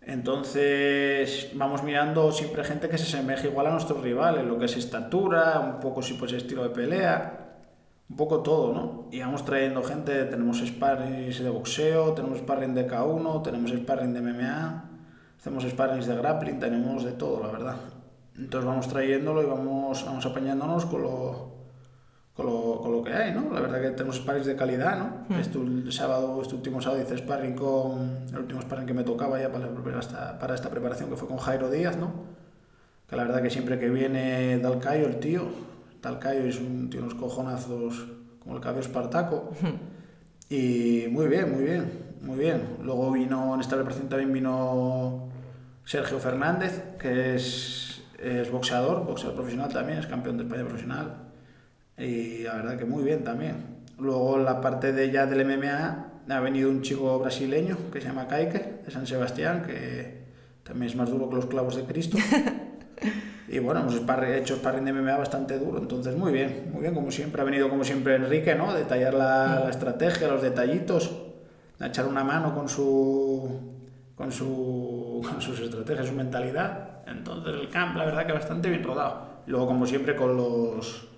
Entonces 0.00 1.50
vamos 1.54 1.82
mirando 1.82 2.30
siempre 2.30 2.62
gente 2.62 2.88
que 2.88 2.96
se 2.96 3.06
asemeje 3.06 3.48
igual 3.48 3.66
a 3.66 3.70
nuestros 3.72 4.00
rivales, 4.02 4.44
lo 4.44 4.56
que 4.56 4.66
es 4.66 4.76
estatura, 4.76 5.58
un 5.58 5.80
poco 5.80 6.00
si 6.00 6.14
pues 6.14 6.30
estilo 6.30 6.62
de 6.62 6.70
pelea, 6.70 7.56
un 8.08 8.16
poco 8.16 8.40
todo, 8.40 8.72
¿no? 8.72 9.08
Y 9.10 9.18
vamos 9.18 9.44
trayendo 9.44 9.82
gente, 9.82 10.26
tenemos 10.26 10.60
sparrings 10.64 11.40
de 11.40 11.50
boxeo, 11.50 12.12
tenemos 12.12 12.38
sparring 12.38 12.72
de 12.72 12.86
K1, 12.86 13.42
tenemos 13.42 13.72
sparring 13.72 14.14
de 14.14 14.20
MMA, 14.20 14.84
hacemos 15.40 15.64
sparrings 15.64 16.06
de 16.06 16.14
grappling, 16.14 16.60
tenemos 16.60 17.02
de 17.02 17.10
todo, 17.10 17.42
la 17.42 17.50
verdad. 17.50 18.01
Entonces 18.36 18.66
vamos 18.66 18.88
trayéndolo 18.88 19.42
y 19.42 19.46
vamos, 19.46 20.04
vamos 20.06 20.24
apañándonos 20.26 20.86
con 20.86 21.02
lo, 21.02 21.52
con 22.34 22.46
lo, 22.46 22.80
con 22.80 22.92
lo 22.92 23.02
que 23.02 23.12
hay, 23.12 23.32
¿no? 23.32 23.52
La 23.52 23.60
verdad 23.60 23.80
que 23.80 23.90
tenemos 23.90 24.16
sparrings 24.16 24.46
de 24.46 24.56
calidad, 24.56 24.98
¿no? 24.98 25.36
Este 25.38 25.58
ul- 25.58 25.90
sábado, 25.90 26.40
este 26.40 26.54
último 26.54 26.80
sábado 26.80 27.02
hice 27.02 27.18
sparring 27.18 27.54
con 27.54 28.26
el 28.32 28.38
último 28.38 28.62
sparring 28.62 28.86
que 28.86 28.94
me 28.94 29.04
tocaba 29.04 29.38
ya 29.40 29.52
para, 29.52 29.68
esta, 30.00 30.38
para 30.38 30.54
esta 30.54 30.70
preparación, 30.70 31.10
que 31.10 31.16
fue 31.16 31.28
con 31.28 31.36
Jairo 31.36 31.70
Díaz, 31.70 31.96
¿no? 31.98 32.10
Que 33.08 33.16
la 33.16 33.24
verdad 33.24 33.42
que 33.42 33.50
siempre 33.50 33.78
que 33.78 33.90
viene 33.90 34.58
Dalcayo, 34.58 35.06
el 35.06 35.18
tío, 35.20 35.42
Dalcayo 36.00 36.40
es 36.44 36.58
un 36.58 36.88
tío 36.88 37.00
unos 37.00 37.14
cojonazos 37.14 38.06
como 38.40 38.56
el 38.56 38.62
cabello 38.62 38.80
espartaco. 38.80 39.50
Y 40.48 41.06
muy 41.10 41.28
bien, 41.28 41.52
muy 41.54 41.62
bien, 41.64 41.92
muy 42.22 42.38
bien. 42.38 42.62
Luego 42.82 43.10
vino, 43.12 43.54
en 43.54 43.60
esta 43.60 43.76
preparación 43.76 44.08
también 44.08 44.32
vino 44.32 45.28
Sergio 45.84 46.18
Fernández, 46.18 46.82
que 46.98 47.34
es, 47.36 48.01
es 48.22 48.50
boxeador, 48.50 49.04
boxeador 49.04 49.34
profesional 49.34 49.72
también, 49.72 49.98
es 49.98 50.06
campeón 50.06 50.36
de 50.38 50.44
España 50.44 50.64
profesional. 50.64 51.16
Y 51.98 52.44
la 52.44 52.54
verdad 52.54 52.78
que 52.78 52.84
muy 52.84 53.02
bien 53.02 53.24
también. 53.24 53.82
Luego 53.98 54.36
en 54.38 54.44
la 54.44 54.60
parte 54.60 54.92
de 54.92 55.10
ya 55.10 55.26
del 55.26 55.44
MMA 55.44 56.12
ha 56.28 56.40
venido 56.40 56.70
un 56.70 56.82
chico 56.82 57.18
brasileño 57.18 57.76
que 57.92 58.00
se 58.00 58.08
llama 58.08 58.28
Kaike, 58.28 58.82
de 58.84 58.90
San 58.90 59.06
Sebastián, 59.06 59.64
que 59.66 60.22
también 60.62 60.90
es 60.90 60.96
más 60.96 61.10
duro 61.10 61.28
que 61.28 61.36
los 61.36 61.46
clavos 61.46 61.76
de 61.76 61.84
Cristo. 61.84 62.18
Y 63.48 63.58
bueno, 63.58 63.80
hemos 63.80 63.96
hecho 63.96 64.56
sparring 64.56 64.86
de 64.86 64.94
MMA 64.94 65.14
bastante 65.18 65.58
duro, 65.58 65.78
entonces 65.78 66.16
muy 66.16 66.32
bien, 66.32 66.70
muy 66.72 66.80
bien, 66.80 66.94
como 66.94 67.10
siempre. 67.10 67.42
Ha 67.42 67.44
venido 67.44 67.68
como 67.68 67.84
siempre 67.84 68.14
Enrique, 68.14 68.54
¿no? 68.54 68.72
Detallar 68.72 69.12
la, 69.12 69.60
la 69.64 69.68
estrategia, 69.68 70.26
los 70.26 70.40
detallitos, 70.40 71.14
a 71.78 71.88
echar 71.88 72.06
una 72.06 72.24
mano 72.24 72.54
con 72.54 72.70
su, 72.70 73.60
con 74.14 74.32
su 74.32 75.20
con 75.30 75.42
sus 75.42 75.60
estrategias, 75.60 76.06
su 76.06 76.14
mentalidad. 76.14 76.91
Entonces 77.06 77.54
el 77.60 77.68
camp, 77.68 77.96
la 77.96 78.04
verdad 78.04 78.26
que 78.26 78.32
bastante 78.32 78.68
bien 78.68 78.82
rodado. 78.82 79.42
Luego, 79.46 79.66
como 79.66 79.86
siempre, 79.86 80.14
con 80.14 80.36
los, 80.36 81.08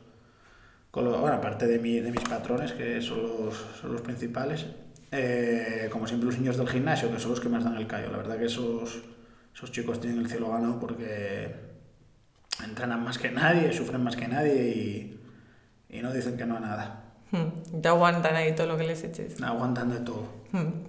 con 0.90 1.05
los 1.05 1.20
bueno, 1.20 1.37
aparte 1.37 1.66
de, 1.66 1.79
mi, 1.79 2.01
de 2.01 2.11
mis 2.11 2.23
patrones, 2.23 2.73
que 2.73 3.01
son 3.03 3.23
los, 3.23 3.55
son 3.81 3.92
los 3.92 4.01
principales, 4.01 4.66
eh, 5.12 5.88
como 5.92 6.07
siempre 6.07 6.27
los 6.27 6.38
niños 6.38 6.57
del 6.57 6.68
gimnasio, 6.68 7.11
que 7.12 7.20
son 7.20 7.31
los 7.31 7.40
que 7.40 7.49
más 7.49 7.64
dan 7.64 7.77
el 7.77 7.87
callo. 7.87 8.11
La 8.11 8.18
verdad 8.18 8.38
que 8.38 8.47
esos, 8.47 9.03
esos 9.55 9.70
chicos 9.70 10.01
tienen 10.01 10.20
el 10.20 10.29
cielo 10.29 10.51
ganado 10.51 10.81
porque 10.81 11.55
entrenan 12.64 13.05
más 13.05 13.18
que 13.18 13.31
nadie, 13.31 13.73
sufren 13.73 14.03
más 14.03 14.16
que 14.16 14.29
nadie 14.29 14.55
y, 14.68 15.20
y 15.90 16.03
no 16.03 16.12
dicen 16.12 16.37
que 16.37 16.47
no 16.47 16.57
a 16.57 16.61
nada. 16.61 17.04
Hmm. 17.35 17.81
Te 17.81 17.88
aguantan 17.88 18.37
ahí 18.37 18.55
todo 18.55 18.68
lo 18.68 18.77
que 18.77 18.85
les 18.85 19.03
eches. 19.03 19.42
Aguantan 19.42 19.90
de 19.90 19.99
todo. 19.99 20.23
Hmm. 20.53 20.85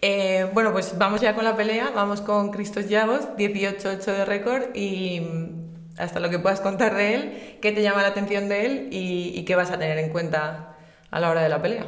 Eh, 0.00 0.48
bueno, 0.54 0.72
pues 0.72 0.96
vamos 0.96 1.20
ya 1.20 1.34
con 1.34 1.44
la 1.44 1.56
pelea. 1.56 1.90
Vamos 1.94 2.22
con 2.22 2.50
Cristos 2.50 2.88
Llagos, 2.88 3.28
18-8 3.36 4.04
de 4.04 4.24
récord 4.24 4.74
y 4.74 5.20
mm, 5.20 5.98
hasta 5.98 6.20
lo 6.20 6.30
que 6.30 6.38
puedas 6.38 6.62
contar 6.62 6.94
de 6.94 7.14
él, 7.14 7.58
qué 7.60 7.72
te 7.72 7.82
llama 7.82 8.00
la 8.00 8.08
atención 8.08 8.48
de 8.48 8.64
él 8.64 8.88
y, 8.90 9.32
y 9.38 9.44
qué 9.44 9.56
vas 9.56 9.70
a 9.70 9.78
tener 9.78 9.98
en 9.98 10.10
cuenta 10.10 10.76
a 11.10 11.20
la 11.20 11.28
hora 11.28 11.42
de 11.42 11.50
la 11.50 11.60
pelea. 11.60 11.86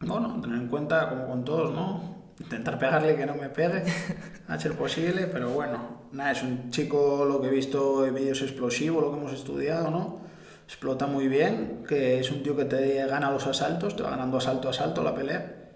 Bueno, 0.00 0.38
tener 0.42 0.58
en 0.58 0.68
cuenta, 0.68 1.08
como 1.08 1.26
con 1.26 1.44
todos, 1.44 1.72
¿no? 1.72 2.18
Intentar 2.38 2.78
pegarle 2.78 3.16
que 3.16 3.24
no 3.24 3.34
me 3.34 3.48
pegue, 3.48 3.82
a 4.48 4.58
ser 4.60 4.74
posible, 4.74 5.26
pero 5.26 5.48
bueno, 5.48 6.02
nada, 6.12 6.32
es 6.32 6.42
un 6.42 6.70
chico, 6.70 7.24
lo 7.24 7.40
que 7.40 7.48
he 7.48 7.50
visto 7.50 8.06
en 8.06 8.14
vídeos 8.14 8.42
explosivo, 8.42 9.00
lo 9.00 9.10
que 9.10 9.18
hemos 9.18 9.32
estudiado, 9.32 9.90
¿no? 9.90 10.28
Explota 10.68 11.06
muy 11.06 11.28
bien, 11.28 11.82
que 11.88 12.20
es 12.20 12.30
un 12.30 12.42
tío 12.42 12.54
que 12.54 12.66
te 12.66 13.06
gana 13.06 13.30
los 13.30 13.46
asaltos, 13.46 13.96
te 13.96 14.02
va 14.02 14.10
ganando 14.10 14.36
asalto 14.36 14.68
a 14.68 14.70
asalto 14.70 15.02
la 15.02 15.14
pelea. 15.14 15.70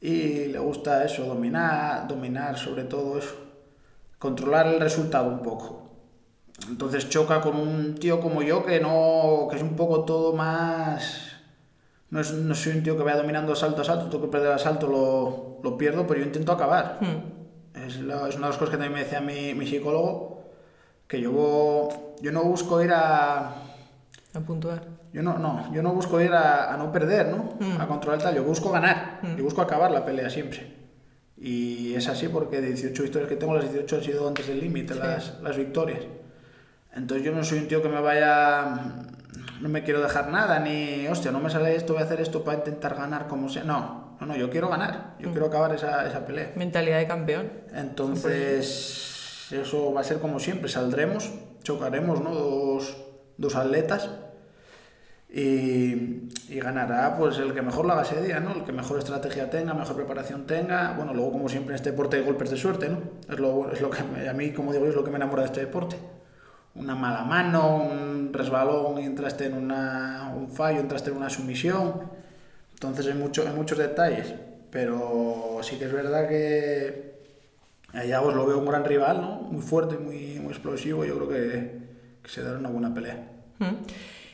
Y 0.00 0.46
le 0.46 0.58
gusta 0.58 1.04
eso, 1.04 1.24
dominar, 1.26 2.08
dominar 2.08 2.56
sobre 2.58 2.84
todo 2.84 3.18
eso, 3.18 3.34
controlar 4.18 4.66
el 4.66 4.80
resultado 4.80 5.28
un 5.28 5.40
poco. 5.42 5.90
Entonces 6.70 7.10
choca 7.10 7.42
con 7.42 7.56
un 7.56 7.96
tío 7.96 8.18
como 8.20 8.40
yo 8.42 8.64
que 8.64 8.80
no, 8.80 9.46
que 9.50 9.56
es 9.56 9.62
un 9.62 9.76
poco 9.76 10.04
todo 10.04 10.32
más 10.32 11.32
no, 12.10 12.20
es, 12.20 12.32
no 12.32 12.54
soy 12.54 12.76
un 12.76 12.82
tío 12.82 12.96
que 12.96 13.02
vaya 13.02 13.16
dominando 13.18 13.52
asalto 13.52 13.78
a 13.78 13.82
asalto, 13.82 14.06
tengo 14.08 14.24
que 14.24 14.30
perder 14.30 14.48
el 14.50 14.54
asalto, 14.54 14.86
lo, 14.86 15.58
lo 15.68 15.76
pierdo, 15.76 16.06
pero 16.06 16.20
yo 16.20 16.26
intento 16.26 16.52
acabar. 16.52 16.98
Hmm. 17.00 17.76
Es, 17.86 18.00
la- 18.00 18.28
es 18.28 18.36
una 18.36 18.46
de 18.46 18.50
las 18.52 18.56
cosas 18.58 18.70
que 18.70 18.76
también 18.78 18.92
me 18.92 19.00
decía 19.04 19.20
mi, 19.20 19.52
mi 19.54 19.66
psicólogo, 19.66 20.44
que 21.08 21.20
yo, 21.20 21.88
yo 22.22 22.32
no 22.32 22.44
busco 22.44 22.80
ir 22.82 22.92
a... 22.94 23.52
A 24.34 24.40
puntuar. 24.40 24.82
Yo 25.12 25.22
no, 25.22 25.38
no, 25.38 25.72
yo 25.72 25.82
no 25.82 25.92
busco 25.94 26.20
ir 26.20 26.32
a, 26.32 26.72
a 26.72 26.76
no 26.76 26.90
perder, 26.90 27.28
¿no? 27.28 27.54
Mm. 27.60 27.80
A 27.80 27.86
controlar 27.86 28.20
tal, 28.20 28.34
yo 28.34 28.42
busco 28.44 28.70
ganar, 28.70 29.20
Mm. 29.22 29.36
yo 29.36 29.44
busco 29.44 29.62
acabar 29.62 29.90
la 29.90 30.04
pelea 30.04 30.28
siempre. 30.28 30.74
Y 31.36 31.94
es 31.94 32.08
así 32.08 32.28
porque 32.28 32.60
de 32.60 32.68
18 32.68 33.02
victorias 33.02 33.28
que 33.28 33.36
tengo, 33.36 33.54
las 33.54 33.64
18 33.64 33.96
han 33.96 34.02
sido 34.02 34.28
antes 34.28 34.46
del 34.48 34.60
límite, 34.60 34.94
Sí. 34.94 35.00
las, 35.00 35.40
las 35.42 35.56
victorias. 35.56 36.00
Entonces 36.94 37.24
yo 37.26 37.32
no 37.32 37.42
soy 37.44 37.58
un 37.58 37.68
tío 37.68 37.82
que 37.82 37.88
me 37.88 38.00
vaya... 38.00 38.66
No 39.60 39.68
me 39.68 39.82
quiero 39.84 40.00
dejar 40.02 40.30
nada, 40.30 40.58
ni, 40.60 41.06
hostia, 41.06 41.30
no 41.30 41.38
me 41.40 41.48
sale 41.48 41.74
esto, 41.76 41.92
voy 41.94 42.02
a 42.02 42.06
hacer 42.06 42.20
esto 42.20 42.42
para 42.44 42.58
intentar 42.58 42.94
ganar 42.96 43.28
como 43.28 43.48
sea. 43.48 43.62
No, 43.64 44.16
no, 44.20 44.26
no, 44.26 44.36
yo 44.36 44.50
quiero 44.50 44.68
ganar, 44.68 45.14
yo 45.20 45.30
quiero 45.30 45.46
acabar 45.46 45.72
esa, 45.74 46.06
esa 46.08 46.26
pelea. 46.26 46.52
Mentalidad 46.56 46.98
de 46.98 47.06
campeón. 47.06 47.50
Entonces, 47.72 49.48
eso 49.52 49.92
va 49.92 50.00
a 50.00 50.04
ser 50.04 50.18
como 50.18 50.38
siempre, 50.40 50.68
saldremos, 50.68 51.30
chocaremos, 51.62 52.20
¿no? 52.20 52.34
Dos, 52.34 52.96
dos 53.44 53.56
atletas 53.56 54.10
y, 55.36 56.28
ganará 56.60 57.16
pues 57.16 57.38
el 57.38 57.52
que 57.52 57.60
mejor 57.60 57.84
lo 57.86 57.92
haga 57.92 58.02
ese 58.02 58.22
día, 58.22 58.38
¿no? 58.38 58.52
El 58.52 58.64
que 58.64 58.70
mejor 58.72 59.00
estrategia 59.00 59.50
tenga, 59.50 59.74
mejor 59.74 59.96
preparación 59.96 60.46
tenga. 60.46 60.92
Bueno, 60.96 61.12
luego 61.12 61.32
como 61.32 61.48
siempre 61.48 61.72
en 61.72 61.76
este 61.76 61.90
deporte 61.90 62.16
hay 62.16 62.22
golpes 62.22 62.50
de 62.50 62.56
suerte, 62.56 62.88
¿no? 62.88 63.00
Es 63.28 63.40
lo, 63.40 63.72
es 63.72 63.80
lo 63.80 63.90
que 63.90 63.98
a 64.28 64.32
mí, 64.32 64.52
como 64.52 64.72
digo, 64.72 64.86
es 64.86 64.94
lo 64.94 65.02
que 65.02 65.10
me 65.10 65.16
enamora 65.16 65.42
de 65.42 65.46
este 65.46 65.60
deporte. 65.60 65.96
Una 66.76 66.94
mala 66.94 67.24
mano, 67.24 67.76
un 67.76 68.32
resbalón 68.32 68.98
entraste 68.98 69.46
en 69.46 69.54
una, 69.54 70.32
un 70.36 70.48
fallo, 70.50 70.78
entraste 70.78 71.10
en 71.10 71.16
una 71.16 71.30
sumisión. 71.30 72.02
Entonces 72.74 73.06
hay, 73.08 73.14
mucho, 73.14 73.42
hay 73.42 73.54
muchos 73.54 73.78
detalles, 73.78 74.34
pero 74.70 75.58
sí 75.62 75.78
que 75.78 75.86
es 75.86 75.92
verdad 75.92 76.28
que 76.28 77.14
allá 77.92 78.22
os 78.22 78.34
lo 78.34 78.46
veo 78.46 78.58
un 78.58 78.66
gran 78.66 78.84
rival, 78.84 79.20
¿no? 79.20 79.36
Muy 79.50 79.62
fuerte, 79.62 79.96
muy, 79.98 80.38
muy 80.40 80.52
explosivo. 80.52 81.04
Yo 81.04 81.16
creo 81.16 81.28
que, 81.28 81.78
que 82.22 82.28
se 82.28 82.42
dará 82.42 82.58
una 82.58 82.70
buena 82.70 82.94
pelea. 82.94 83.33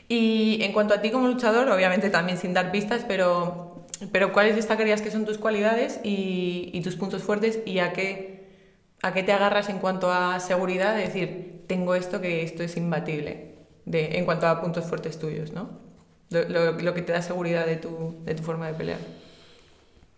Y 0.09 0.59
en 0.63 0.73
cuanto 0.73 0.95
a 0.95 1.01
ti 1.01 1.11
como 1.11 1.29
luchador, 1.29 1.69
obviamente 1.71 2.11
también 2.11 2.37
sin 2.39 2.53
dar 2.53 2.73
pistas, 2.73 3.05
pero, 3.07 3.87
pero 4.13 4.33
¿cuáles 4.33 4.57
destacarías 4.57 5.03
que 5.03 5.11
son 5.11 5.25
tus 5.25 5.39
cualidades 5.39 6.01
y, 6.03 6.81
tus 6.83 6.97
puntos 6.97 7.23
fuertes 7.23 7.61
y 7.65 7.79
a 7.79 7.93
qué, 7.93 8.49
a 9.03 9.13
qué 9.13 9.23
te 9.23 9.33
agarras 9.33 9.69
en 9.69 9.79
cuanto 9.79 10.11
a 10.13 10.41
seguridad? 10.41 10.97
De 10.97 11.03
decir, 11.03 11.65
tengo 11.69 11.95
esto 11.95 12.21
que 12.21 12.43
esto 12.43 12.63
es 12.65 12.77
imbatible, 12.77 13.55
de, 13.85 14.19
en 14.19 14.25
cuanto 14.25 14.49
a 14.49 14.61
puntos 14.61 14.85
fuertes 14.85 15.19
tuyos, 15.19 15.53
¿no? 15.53 15.69
Lo, 16.31 16.49
lo- 16.49 16.73
lo 16.73 16.95
que 16.95 17.03
te 17.03 17.13
da 17.13 17.23
seguridad 17.23 17.67
de 17.67 17.77
tu, 17.77 18.17
de 18.25 18.35
tu 18.35 18.43
forma 18.43 18.67
de 18.67 18.75
pelear. 18.75 18.99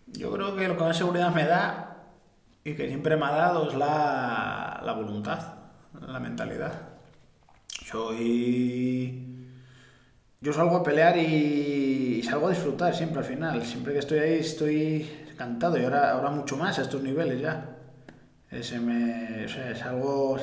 Yo 0.07 0.31
creo 0.31 0.55
que 0.55 0.67
lo 0.67 0.75
que 0.77 0.83
más 0.83 0.97
seguridad 0.97 1.33
me 1.33 1.45
da 1.45 1.97
y 2.63 2.73
que 2.75 2.87
siempre 2.87 3.15
me 3.17 3.25
ha 3.25 3.31
dado 3.31 3.67
es 3.69 3.75
la, 3.75 4.81
la 4.83 4.93
voluntad, 4.93 5.39
la 6.07 6.19
mentalidad. 6.19 6.92
Soy. 7.83 9.19
Yo 10.41 10.51
salgo 10.53 10.77
a 10.77 10.83
pelear 10.83 11.17
y, 11.17 12.21
salgo 12.23 12.47
a 12.47 12.49
disfrutar 12.51 12.95
siempre 12.95 13.19
al 13.19 13.25
final. 13.25 13.63
Siempre 13.65 13.93
que 13.93 13.99
estoy 13.99 14.19
ahí 14.19 14.39
estoy 14.39 15.09
encantado 15.31 15.77
y 15.77 15.83
ahora, 15.83 16.11
ahora 16.11 16.29
mucho 16.29 16.57
más 16.57 16.79
a 16.79 16.83
estos 16.83 17.01
niveles 17.01 17.41
ya. 17.41 17.77
Ese 18.49 18.79
me, 18.79 19.45
o 19.45 19.49
sea, 19.49 19.71
es 19.71 19.81
algo. 19.83 20.37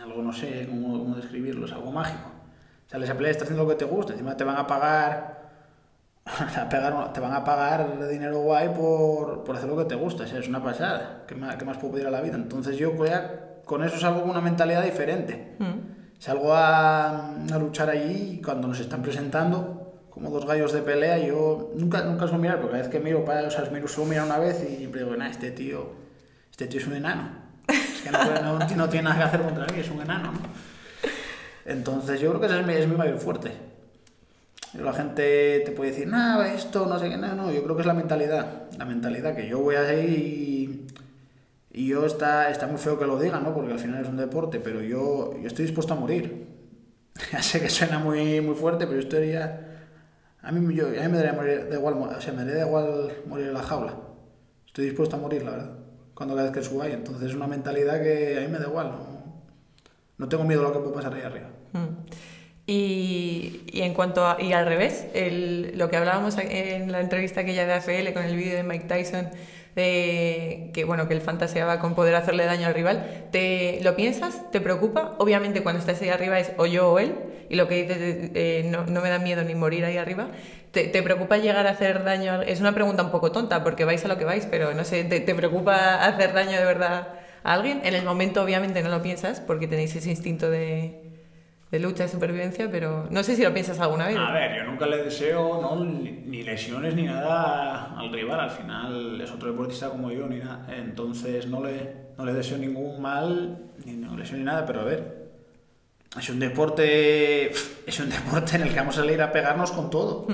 algo 0.00 0.22
no 0.22 0.32
sé 0.32 0.66
cómo, 0.68 0.98
cómo 0.98 1.16
describirlo, 1.16 1.66
es 1.66 1.72
algo 1.72 1.92
mágico. 1.92 2.30
Sales 2.86 3.10
a 3.10 3.14
pelear, 3.14 3.32
estás 3.32 3.44
haciendo 3.44 3.64
lo 3.64 3.68
que 3.70 3.76
te 3.76 3.84
gusta, 3.84 4.12
encima 4.12 4.36
te 4.36 4.44
van 4.44 4.56
a 4.56 4.66
pagar 4.66 5.34
te 6.70 7.20
van 7.20 7.32
a 7.32 7.44
pagar- 7.44 7.80
a 8.00 8.06
dinero 8.08 8.38
guay 8.40 8.70
por, 8.70 9.44
por 9.44 9.56
hacer 9.56 9.68
lo 9.68 9.76
que 9.76 9.84
te 9.84 9.94
gusta, 9.94 10.24
o 10.24 10.26
sea, 10.26 10.38
es 10.38 10.48
una 10.48 10.62
pasada. 10.62 11.24
¿Qué 11.26 11.34
más, 11.34 11.56
qué 11.56 11.64
más 11.64 11.76
puedo 11.78 11.94
pedir 11.94 12.06
a 12.06 12.10
la 12.10 12.20
vida? 12.22 12.36
Entonces 12.36 12.76
yo 12.76 12.92
ya 13.04 13.53
con 13.64 13.84
eso 13.84 13.98
salgo 13.98 14.20
con 14.22 14.30
una 14.30 14.40
mentalidad 14.40 14.82
diferente. 14.84 15.54
Mm. 15.58 15.94
Salgo 16.18 16.54
a, 16.54 17.30
a 17.34 17.58
luchar 17.58 17.90
allí 17.90 18.38
y 18.38 18.42
cuando 18.42 18.68
nos 18.68 18.80
están 18.80 19.02
presentando 19.02 19.80
como 20.10 20.30
dos 20.30 20.46
gallos 20.46 20.72
de 20.72 20.80
pelea, 20.80 21.18
yo 21.18 21.72
nunca, 21.74 22.02
nunca 22.02 22.26
suelo 22.26 22.38
mirar, 22.38 22.56
porque 22.60 22.72
cada 22.76 22.82
vez 22.84 22.92
que 22.92 23.00
miro, 23.00 23.24
para, 23.24 23.42
o 23.46 23.50
sea, 23.50 23.64
miro, 23.72 23.88
suelo 23.88 24.10
mirar 24.10 24.24
una 24.26 24.38
vez 24.38 24.64
y 24.70 24.76
siempre 24.76 25.02
digo, 25.02 25.16
nah, 25.16 25.28
este 25.28 25.50
tío, 25.50 25.90
este 26.50 26.66
tío 26.68 26.78
es 26.80 26.86
un 26.86 26.94
enano. 26.94 27.30
Es 27.68 28.02
que 28.02 28.10
no, 28.10 28.58
no- 28.58 28.58
no 28.76 28.88
tiene 28.88 29.08
nada 29.08 29.16
que 29.18 29.22
hacer 29.24 29.42
contra 29.42 29.66
mí, 29.66 29.80
es 29.80 29.90
un 29.90 30.00
enano, 30.02 30.30
¿no? 30.32 30.38
Entonces 31.66 32.20
yo 32.20 32.28
creo 32.30 32.40
que 32.40 32.46
ese 32.46 32.60
es 32.60 32.66
mi, 32.66 32.74
es 32.74 32.86
mi 32.88 32.94
mayor 32.96 33.18
fuerte. 33.18 33.50
La 34.74 34.92
gente 34.92 35.62
te 35.64 35.70
puede 35.72 35.90
decir, 35.90 36.06
nada, 36.08 36.52
esto, 36.52 36.86
no 36.86 36.98
sé 36.98 37.08
qué, 37.08 37.16
no, 37.16 37.34
no, 37.34 37.50
yo 37.52 37.62
creo 37.62 37.74
que 37.76 37.82
es 37.82 37.86
la 37.86 37.94
mentalidad. 37.94 38.64
La 38.76 38.84
mentalidad 38.84 39.34
que 39.34 39.48
yo 39.48 39.60
voy 39.60 39.76
a 39.76 39.92
ir 39.94 40.10
y, 41.74 41.86
yo 41.88 42.06
está, 42.06 42.50
está 42.50 42.66
muy 42.66 42.78
feo 42.78 42.98
que 42.98 43.06
lo 43.06 43.18
diga, 43.18 43.40
¿no? 43.40 43.52
Porque 43.54 43.72
al 43.72 43.78
final 43.78 44.02
es 44.02 44.08
un 44.08 44.16
deporte, 44.16 44.60
pero 44.60 44.80
yo, 44.80 45.34
yo 45.40 45.46
estoy 45.46 45.66
dispuesto 45.66 45.94
a 45.94 45.96
morir. 45.96 46.46
Ya 47.32 47.42
sé 47.42 47.60
que 47.60 47.68
suena 47.70 47.98
muy, 48.00 48.40
muy 48.40 48.54
fuerte, 48.56 48.86
pero 48.86 49.00
yo 49.00 49.06
estaría... 49.06 49.60
A 50.42 50.50
mí, 50.52 50.74
yo, 50.74 50.86
a 50.88 50.90
mí 50.90 51.08
me 51.08 51.16
daría 51.16 51.32
morir, 51.32 51.68
igual, 51.72 51.94
o 51.94 52.20
sea, 52.20 52.32
me 52.32 52.44
daría 52.44 52.66
igual 52.66 53.12
morir 53.26 53.46
en 53.46 53.54
la 53.54 53.62
jaula. 53.62 53.94
Estoy 54.66 54.86
dispuesto 54.86 55.16
a 55.16 55.18
morir, 55.20 55.42
la 55.44 55.52
verdad. 55.52 55.70
Cuando 56.14 56.34
cada 56.34 56.50
vez 56.50 56.58
que 56.58 56.64
suba. 56.64 56.86
Entonces 56.88 57.30
es 57.30 57.34
una 57.36 57.46
mentalidad 57.46 58.02
que 58.02 58.36
a 58.38 58.40
mí 58.40 58.48
me 58.48 58.58
da 58.58 58.66
igual. 58.66 58.90
No, 58.90 59.42
no 60.18 60.28
tengo 60.28 60.44
miedo 60.44 60.60
a 60.60 60.64
lo 60.68 60.72
que 60.72 60.80
puede 60.80 60.94
pasar 60.94 61.14
ahí 61.14 61.22
arriba. 61.22 61.48
Mm. 61.72 62.06
Y, 62.66 63.62
y 63.72 63.82
en 63.82 63.94
cuanto 63.94 64.26
a, 64.26 64.40
y 64.40 64.52
al 64.52 64.66
revés, 64.66 65.06
el- 65.14 65.76
lo 65.76 65.88
que 65.90 65.96
hablábamos 65.96 66.36
en 66.38 66.90
la 66.92 67.00
entrevista 67.00 67.40
aquella 67.42 67.66
de 67.66 67.74
AFL 67.74 68.12
con 68.14 68.24
el 68.24 68.36
vídeo 68.36 68.56
de 68.56 68.62
Mike 68.62 68.86
Tyson, 68.86 69.28
de 69.74 70.70
que 70.72 70.84
bueno, 70.84 71.08
que 71.08 71.14
él 71.14 71.20
fantaseaba 71.20 71.80
con 71.80 71.94
poder 71.94 72.14
hacerle 72.14 72.44
daño 72.46 72.66
al 72.66 72.74
rival, 72.74 73.26
¿te 73.30 73.80
lo 73.82 73.96
piensas? 73.96 74.50
¿Te 74.50 74.60
preocupa? 74.60 75.14
Obviamente 75.18 75.62
cuando 75.62 75.80
estás 75.80 76.00
ahí 76.02 76.08
arriba 76.08 76.38
es 76.38 76.52
o 76.56 76.66
yo 76.66 76.92
o 76.92 76.98
él, 76.98 77.14
y 77.48 77.56
lo 77.56 77.68
que 77.68 77.82
dices 77.82 78.30
eh, 78.34 78.68
no, 78.70 78.86
no 78.86 79.00
me 79.00 79.10
da 79.10 79.18
miedo 79.18 79.42
ni 79.42 79.54
morir 79.54 79.84
ahí 79.84 79.96
arriba. 79.96 80.28
¿Te, 80.70 80.88
te 80.88 81.02
preocupa 81.02 81.38
llegar 81.38 81.66
a 81.66 81.70
hacer 81.70 82.02
daño? 82.02 82.42
Es 82.42 82.60
una 82.60 82.74
pregunta 82.74 83.02
un 83.02 83.10
poco 83.10 83.30
tonta, 83.30 83.62
porque 83.62 83.84
vais 83.84 84.04
a 84.04 84.08
lo 84.08 84.18
que 84.18 84.24
vais, 84.24 84.46
pero 84.46 84.74
no 84.74 84.84
sé, 84.84 85.04
¿te, 85.04 85.20
te 85.20 85.34
preocupa 85.34 86.04
hacer 86.04 86.32
daño 86.32 86.58
de 86.58 86.64
verdad 86.64 87.08
a 87.44 87.52
alguien? 87.52 87.80
En 87.84 87.94
el 87.94 88.04
momento 88.04 88.42
obviamente 88.42 88.82
no 88.82 88.88
lo 88.88 89.02
piensas, 89.02 89.40
porque 89.40 89.68
tenéis 89.68 89.94
ese 89.94 90.10
instinto 90.10 90.50
de, 90.50 91.03
de 91.74 91.80
lucha, 91.80 92.04
de 92.04 92.08
supervivencia, 92.08 92.70
pero 92.70 93.06
no 93.10 93.22
sé 93.22 93.34
si 93.34 93.42
lo 93.42 93.52
piensas 93.52 93.80
alguna 93.80 94.06
vez. 94.06 94.16
A 94.16 94.32
ver, 94.32 94.56
yo 94.56 94.64
nunca 94.64 94.86
le 94.86 95.02
deseo 95.04 95.60
¿no? 95.60 95.84
ni 95.84 96.42
lesiones 96.44 96.94
ni 96.94 97.02
nada 97.02 97.98
al 97.98 98.12
rival. 98.12 98.40
Al 98.40 98.50
final 98.50 99.20
es 99.20 99.30
otro 99.32 99.50
deportista 99.50 99.88
como 99.88 100.10
yo, 100.12 100.26
ni 100.28 100.38
nada. 100.38 100.66
Entonces 100.74 101.46
no 101.48 101.62
le, 101.64 101.94
no 102.16 102.24
le 102.24 102.32
deseo 102.32 102.58
ningún 102.58 103.00
mal, 103.02 103.58
ni 103.84 103.92
ninguna 103.92 104.20
lesión 104.20 104.38
ni 104.38 104.44
nada, 104.44 104.64
pero 104.64 104.80
a 104.80 104.84
ver. 104.84 105.24
Es 106.18 106.28
un 106.30 106.38
deporte. 106.38 107.50
Es 107.86 108.00
un 108.00 108.08
deporte 108.08 108.56
en 108.56 108.62
el 108.62 108.70
que 108.70 108.76
vamos 108.76 108.96
a 108.96 109.02
salir 109.02 109.20
a 109.20 109.30
pegarnos 109.30 109.70
con 109.70 109.90
todo. 109.90 110.26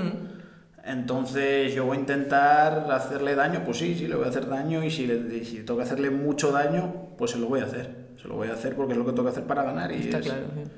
Entonces 0.85 1.73
yo 1.75 1.85
voy 1.85 1.97
a 1.97 1.99
intentar 1.99 2.89
hacerle 2.91 3.35
daño, 3.35 3.63
pues 3.65 3.77
sí, 3.77 3.93
sí, 3.95 4.07
le 4.07 4.15
voy 4.15 4.25
a 4.25 4.29
hacer 4.29 4.47
daño 4.47 4.83
y 4.83 4.89
si, 4.89 5.05
le, 5.05 5.43
si 5.43 5.57
tengo 5.63 5.77
que 5.77 5.83
hacerle 5.83 6.09
mucho 6.09 6.51
daño, 6.51 7.07
pues 7.17 7.31
se 7.31 7.39
lo 7.39 7.47
voy 7.47 7.59
a 7.59 7.65
hacer. 7.65 7.89
Se 8.21 8.27
lo 8.29 8.35
voy 8.35 8.47
a 8.47 8.53
hacer 8.53 8.73
porque 8.73 8.93
es 8.93 8.97
lo 8.97 9.05
que 9.05 9.11
tengo 9.11 9.23
que 9.23 9.31
hacer 9.31 9.43
para 9.43 9.63
ganar 9.63 9.91
y 9.91 9.95
Está 9.95 10.19
es, 10.19 10.25
claro. 10.27 10.45
sí. 10.55 10.71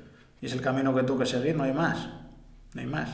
Y 0.44 0.46
es 0.46 0.52
el 0.52 0.60
camino 0.60 0.94
que 0.94 1.02
tengo 1.02 1.18
que 1.18 1.24
seguir, 1.26 1.56
no 1.56 1.62
hay 1.64 1.72
más. 1.72 2.06
No 2.74 2.80
hay 2.82 2.86
más. 2.86 3.08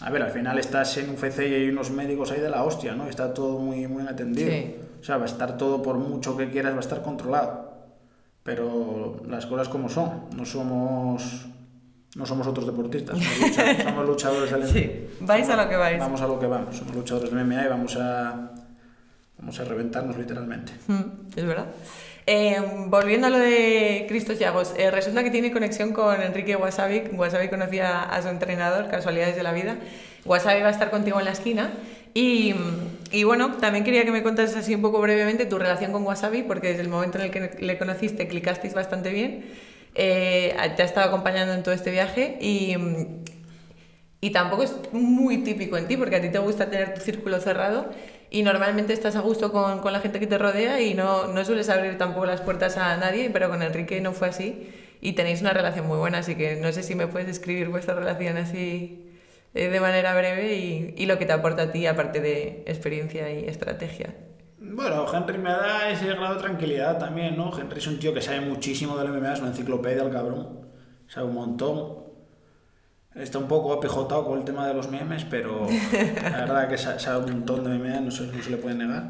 A 0.00 0.08
ver, 0.10 0.22
al 0.22 0.30
final 0.30 0.58
estás 0.58 0.96
en 0.96 1.10
un 1.10 1.16
FC 1.16 1.46
y 1.48 1.54
hay 1.54 1.68
unos 1.68 1.90
médicos 1.90 2.30
ahí 2.32 2.40
de 2.40 2.48
la 2.48 2.64
hostia, 2.64 2.94
¿no? 2.94 3.06
Está 3.08 3.34
todo 3.34 3.58
muy, 3.58 3.86
muy 3.86 4.06
atendido. 4.06 4.50
Sí. 4.50 4.76
O 5.00 5.04
sea, 5.04 5.18
va 5.18 5.24
a 5.24 5.26
estar 5.26 5.56
todo, 5.58 5.82
por 5.82 5.96
mucho 5.98 6.36
que 6.36 6.48
quieras, 6.50 6.72
va 6.72 6.78
a 6.78 6.80
estar 6.80 7.02
controlado. 7.02 7.72
Pero 8.42 9.20
las 9.28 9.46
cosas 9.46 9.68
como 9.68 9.88
son. 9.88 10.24
No 10.36 10.44
somos, 10.44 11.46
no 12.16 12.26
somos 12.26 12.46
otros 12.46 12.66
deportistas, 12.66 13.18
somos, 13.18 13.38
lucha- 13.50 13.82
somos 13.84 14.06
luchadores 14.06 14.50
del 14.50 14.66
Sí, 14.66 15.06
vais 15.20 15.48
a 15.48 15.56
lo 15.62 15.68
que 15.68 15.76
vais. 15.76 15.98
Vamos 16.00 16.20
a 16.22 16.26
lo 16.26 16.38
que 16.40 16.46
vamos. 16.46 16.76
Somos 16.76 16.94
luchadores 16.96 17.30
de 17.32 17.44
MMA 17.44 17.64
y 17.64 17.68
vamos 17.68 17.96
a, 17.96 18.50
vamos 19.38 19.60
a 19.60 19.64
reventarnos 19.64 20.16
literalmente. 20.16 20.72
Mm, 20.88 21.02
Es 21.36 21.44
verdad. 21.44 21.66
Eh, 22.26 22.56
volviendo 22.86 23.26
a 23.26 23.30
lo 23.30 23.38
de 23.38 24.06
Cristos 24.08 24.38
Llagos, 24.38 24.74
eh, 24.76 24.90
resulta 24.90 25.24
que 25.24 25.30
tiene 25.30 25.50
conexión 25.50 25.92
con 25.92 26.22
Enrique 26.22 26.54
Wasabi. 26.56 27.04
Wasabi 27.12 27.48
conocía 27.48 28.02
a 28.02 28.22
su 28.22 28.28
entrenador, 28.28 28.88
casualidades 28.88 29.34
de 29.34 29.42
la 29.42 29.52
vida. 29.52 29.76
Wasabi 30.24 30.60
va 30.60 30.68
a 30.68 30.70
estar 30.70 30.90
contigo 30.90 31.18
en 31.18 31.24
la 31.24 31.32
esquina. 31.32 31.72
Y, 32.14 32.54
y 33.10 33.24
bueno, 33.24 33.56
también 33.56 33.84
quería 33.84 34.04
que 34.04 34.12
me 34.12 34.22
contases 34.22 34.56
así 34.56 34.74
un 34.74 34.82
poco 34.82 35.00
brevemente 35.00 35.46
tu 35.46 35.58
relación 35.58 35.92
con 35.92 36.04
Wasabi, 36.04 36.42
porque 36.42 36.68
desde 36.68 36.82
el 36.82 36.88
momento 36.88 37.18
en 37.18 37.24
el 37.24 37.30
que 37.30 37.56
le 37.58 37.78
conociste 37.78 38.28
clicasteis 38.28 38.74
bastante 38.74 39.10
bien. 39.10 39.44
Eh, 39.94 40.54
te 40.76 40.82
ha 40.82 40.86
estado 40.86 41.08
acompañando 41.08 41.54
en 41.54 41.62
todo 41.62 41.74
este 41.74 41.90
viaje 41.90 42.38
y, 42.40 42.76
y 44.20 44.30
tampoco 44.30 44.62
es 44.62 44.74
muy 44.92 45.38
típico 45.38 45.76
en 45.76 45.88
ti, 45.88 45.96
porque 45.96 46.16
a 46.16 46.20
ti 46.20 46.28
te 46.28 46.38
gusta 46.38 46.70
tener 46.70 46.94
tu 46.94 47.00
círculo 47.00 47.40
cerrado 47.40 47.90
y 48.32 48.42
normalmente 48.42 48.94
estás 48.94 49.14
a 49.14 49.20
gusto 49.20 49.52
con, 49.52 49.80
con 49.80 49.92
la 49.92 50.00
gente 50.00 50.18
que 50.18 50.26
te 50.26 50.38
rodea 50.38 50.80
y 50.80 50.94
no, 50.94 51.26
no 51.26 51.44
sueles 51.44 51.68
abrir 51.68 51.98
tampoco 51.98 52.24
las 52.24 52.40
puertas 52.40 52.78
a 52.78 52.96
nadie, 52.96 53.28
pero 53.30 53.50
con 53.50 53.62
Enrique 53.62 54.00
no 54.00 54.12
fue 54.12 54.28
así 54.28 54.70
y 55.02 55.12
tenéis 55.12 55.42
una 55.42 55.52
relación 55.52 55.86
muy 55.86 55.98
buena, 55.98 56.18
así 56.18 56.34
que 56.34 56.56
no 56.56 56.72
sé 56.72 56.82
si 56.82 56.94
me 56.94 57.06
puedes 57.06 57.26
describir 57.26 57.68
vuestra 57.68 57.94
relación 57.94 58.38
así 58.38 59.10
eh, 59.52 59.68
de 59.68 59.80
manera 59.80 60.14
breve 60.14 60.56
y, 60.56 60.94
y 60.96 61.06
lo 61.06 61.18
que 61.18 61.26
te 61.26 61.32
aporta 61.32 61.64
a 61.64 61.72
ti, 61.72 61.86
aparte 61.86 62.20
de 62.20 62.64
experiencia 62.66 63.30
y 63.30 63.44
estrategia. 63.44 64.14
Bueno, 64.58 65.04
Henry 65.12 65.36
me 65.36 65.50
da 65.50 65.90
ese 65.90 66.06
grado 66.06 66.36
de 66.36 66.40
tranquilidad 66.40 66.98
también, 66.98 67.36
¿no? 67.36 67.52
Henry 67.58 67.78
es 67.78 67.86
un 67.86 67.98
tío 67.98 68.14
que 68.14 68.22
sabe 68.22 68.40
muchísimo 68.40 68.96
del 68.96 69.08
MMA, 69.08 69.34
es 69.34 69.40
una 69.40 69.48
enciclopedia 69.48 70.02
el 70.04 70.10
cabrón, 70.10 70.68
sabe 71.06 71.26
un 71.26 71.34
montón. 71.34 72.11
Está 73.14 73.38
un 73.38 73.46
poco 73.48 73.72
apejotado 73.74 74.24
con 74.26 74.38
el 74.38 74.44
tema 74.44 74.66
de 74.66 74.72
los 74.74 74.90
memes, 74.90 75.24
pero 75.24 75.66
la 76.22 76.30
verdad 76.30 76.68
que 76.68 76.78
sa- 76.78 76.98
sabe 76.98 77.24
un 77.26 77.30
montón 77.32 77.62
de 77.64 77.70
MMA, 77.70 78.00
no 78.00 78.10
se, 78.10 78.26
no 78.26 78.42
se 78.42 78.50
le 78.50 78.56
puede 78.56 78.74
negar. 78.74 79.04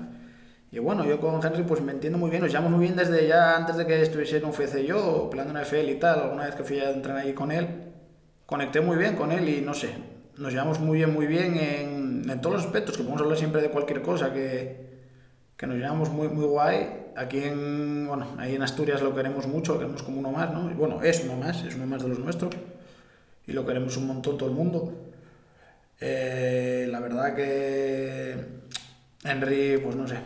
Y 0.72 0.78
bueno, 0.80 1.04
yo 1.04 1.20
con 1.20 1.44
Henry 1.44 1.62
pues 1.62 1.80
me 1.82 1.92
entiendo 1.92 2.18
muy 2.18 2.30
bien, 2.30 2.42
nos 2.42 2.50
llevamos 2.50 2.72
muy 2.72 2.80
bien 2.80 2.96
desde 2.96 3.28
ya 3.28 3.56
antes 3.56 3.76
de 3.76 3.86
que 3.86 4.00
estuviese 4.02 4.38
en 4.38 4.44
un 4.46 4.50
FC 4.50 4.84
yo, 4.84 5.28
peleando 5.30 5.56
en 5.56 5.64
FL 5.64 5.90
y 5.92 5.94
tal, 5.96 6.20
alguna 6.20 6.46
vez 6.46 6.54
que 6.54 6.64
fui 6.64 6.80
a 6.80 6.90
entrenar 6.90 7.22
ahí 7.22 7.32
con 7.34 7.52
él, 7.52 7.66
conecté 8.46 8.80
muy 8.80 8.96
bien 8.96 9.14
con 9.14 9.30
él 9.32 9.48
y 9.48 9.60
no 9.60 9.74
sé, 9.74 9.90
nos 10.38 10.50
llevamos 10.52 10.80
muy 10.80 10.96
bien, 10.96 11.12
muy 11.12 11.26
bien 11.26 11.56
en, 11.56 12.28
en 12.28 12.40
todos 12.40 12.56
los 12.56 12.64
aspectos, 12.64 12.96
que 12.96 13.02
podemos 13.04 13.20
hablar 13.22 13.38
siempre 13.38 13.60
de 13.62 13.68
cualquier 13.70 14.02
cosa, 14.02 14.32
que, 14.32 14.90
que 15.56 15.66
nos 15.66 15.76
llevamos 15.76 16.10
muy, 16.10 16.28
muy 16.28 16.46
guay. 16.46 16.88
Aquí 17.14 17.44
en, 17.44 18.06
bueno, 18.08 18.26
ahí 18.38 18.54
en 18.56 18.62
Asturias 18.62 19.02
lo 19.02 19.14
queremos 19.14 19.46
mucho, 19.46 19.74
lo 19.74 19.78
queremos 19.80 20.02
como 20.02 20.18
uno 20.18 20.32
más, 20.32 20.50
¿no? 20.52 20.70
Y 20.70 20.74
bueno, 20.74 21.02
es 21.02 21.22
uno 21.24 21.36
más, 21.36 21.62
es 21.64 21.74
uno 21.76 21.86
más 21.86 22.02
de 22.02 22.08
los 22.08 22.18
nuestros 22.18 22.50
y 23.52 23.54
lo 23.54 23.66
queremos 23.66 23.98
un 23.98 24.06
montón 24.06 24.38
todo 24.38 24.48
el 24.48 24.54
mundo. 24.54 24.92
Eh, 26.00 26.88
la 26.90 27.00
verdad 27.00 27.36
que 27.36 28.34
Henry, 29.22 29.78
pues 29.78 29.94
no 29.94 30.08
sé, 30.08 30.16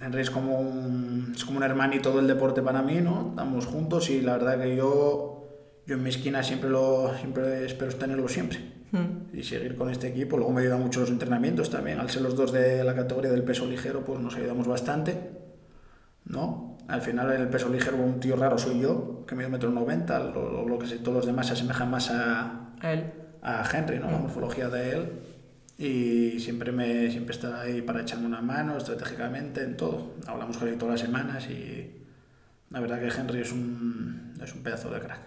Henry 0.00 0.22
es 0.22 0.30
como 0.30 0.58
un, 0.58 1.32
es 1.36 1.44
como 1.44 1.58
un 1.58 1.62
hermanito 1.62 2.16
del 2.16 2.26
deporte 2.26 2.62
para 2.62 2.82
mí, 2.82 3.00
¿no? 3.00 3.28
Estamos 3.30 3.66
juntos 3.66 4.08
y 4.08 4.22
la 4.22 4.38
verdad 4.38 4.58
que 4.58 4.74
yo, 4.74 5.46
yo 5.86 5.94
en 5.94 6.02
mi 6.02 6.08
esquina 6.08 6.42
siempre, 6.42 6.70
lo, 6.70 7.14
siempre 7.18 7.66
espero 7.66 7.94
tenerlo 7.94 8.26
siempre. 8.26 8.58
Mm. 8.90 9.36
Y 9.36 9.42
seguir 9.42 9.76
con 9.76 9.90
este 9.90 10.08
equipo. 10.08 10.36
Luego 10.36 10.52
me 10.52 10.62
ayuda 10.62 10.76
mucho 10.76 11.00
los 11.00 11.10
entrenamientos 11.10 11.70
también. 11.70 12.00
Al 12.00 12.10
ser 12.10 12.22
los 12.22 12.36
dos 12.36 12.52
de 12.52 12.84
la 12.84 12.94
categoría 12.94 13.30
del 13.30 13.42
peso 13.42 13.66
ligero, 13.66 14.04
pues 14.04 14.20
nos 14.20 14.34
ayudamos 14.36 14.66
bastante. 14.66 15.30
¿no? 16.24 16.71
Al 16.88 17.00
final 17.00 17.32
el 17.32 17.48
peso 17.48 17.68
ligero 17.68 17.96
un 17.96 18.20
tío 18.20 18.36
raro 18.36 18.58
soy 18.58 18.80
yo, 18.80 19.24
que 19.26 19.34
mido 19.34 19.48
metro 19.48 19.70
noventa, 19.70 20.18
lo, 20.18 20.66
lo, 20.66 20.78
que 20.78 20.86
sé, 20.86 20.98
todos 20.98 21.18
los 21.18 21.26
demás 21.26 21.46
se 21.46 21.54
asemejan 21.54 21.90
más 21.90 22.10
a, 22.10 22.70
a 22.80 22.92
él. 22.92 23.12
A 23.42 23.64
Henry, 23.72 23.98
¿no? 23.98 24.10
La 24.10 24.18
mm. 24.18 24.22
morfología 24.22 24.68
de 24.68 24.92
él 24.92 25.22
y 25.78 26.38
siempre, 26.38 26.70
me, 26.70 27.10
siempre 27.10 27.34
está 27.34 27.62
ahí 27.62 27.82
para 27.82 28.02
echarme 28.02 28.26
una 28.26 28.40
mano 28.40 28.76
estratégicamente 28.76 29.62
en 29.62 29.76
todo. 29.76 30.14
Hablamos 30.26 30.56
con 30.56 30.68
él 30.68 30.78
todas 30.78 30.92
las 30.92 31.00
semanas 31.00 31.48
y 31.48 32.04
la 32.70 32.80
verdad 32.80 33.00
que 33.00 33.08
Henry 33.08 33.40
es 33.40 33.50
un, 33.52 34.34
es 34.42 34.54
un 34.54 34.62
pedazo 34.62 34.90
de 34.90 35.00
crack. 35.00 35.20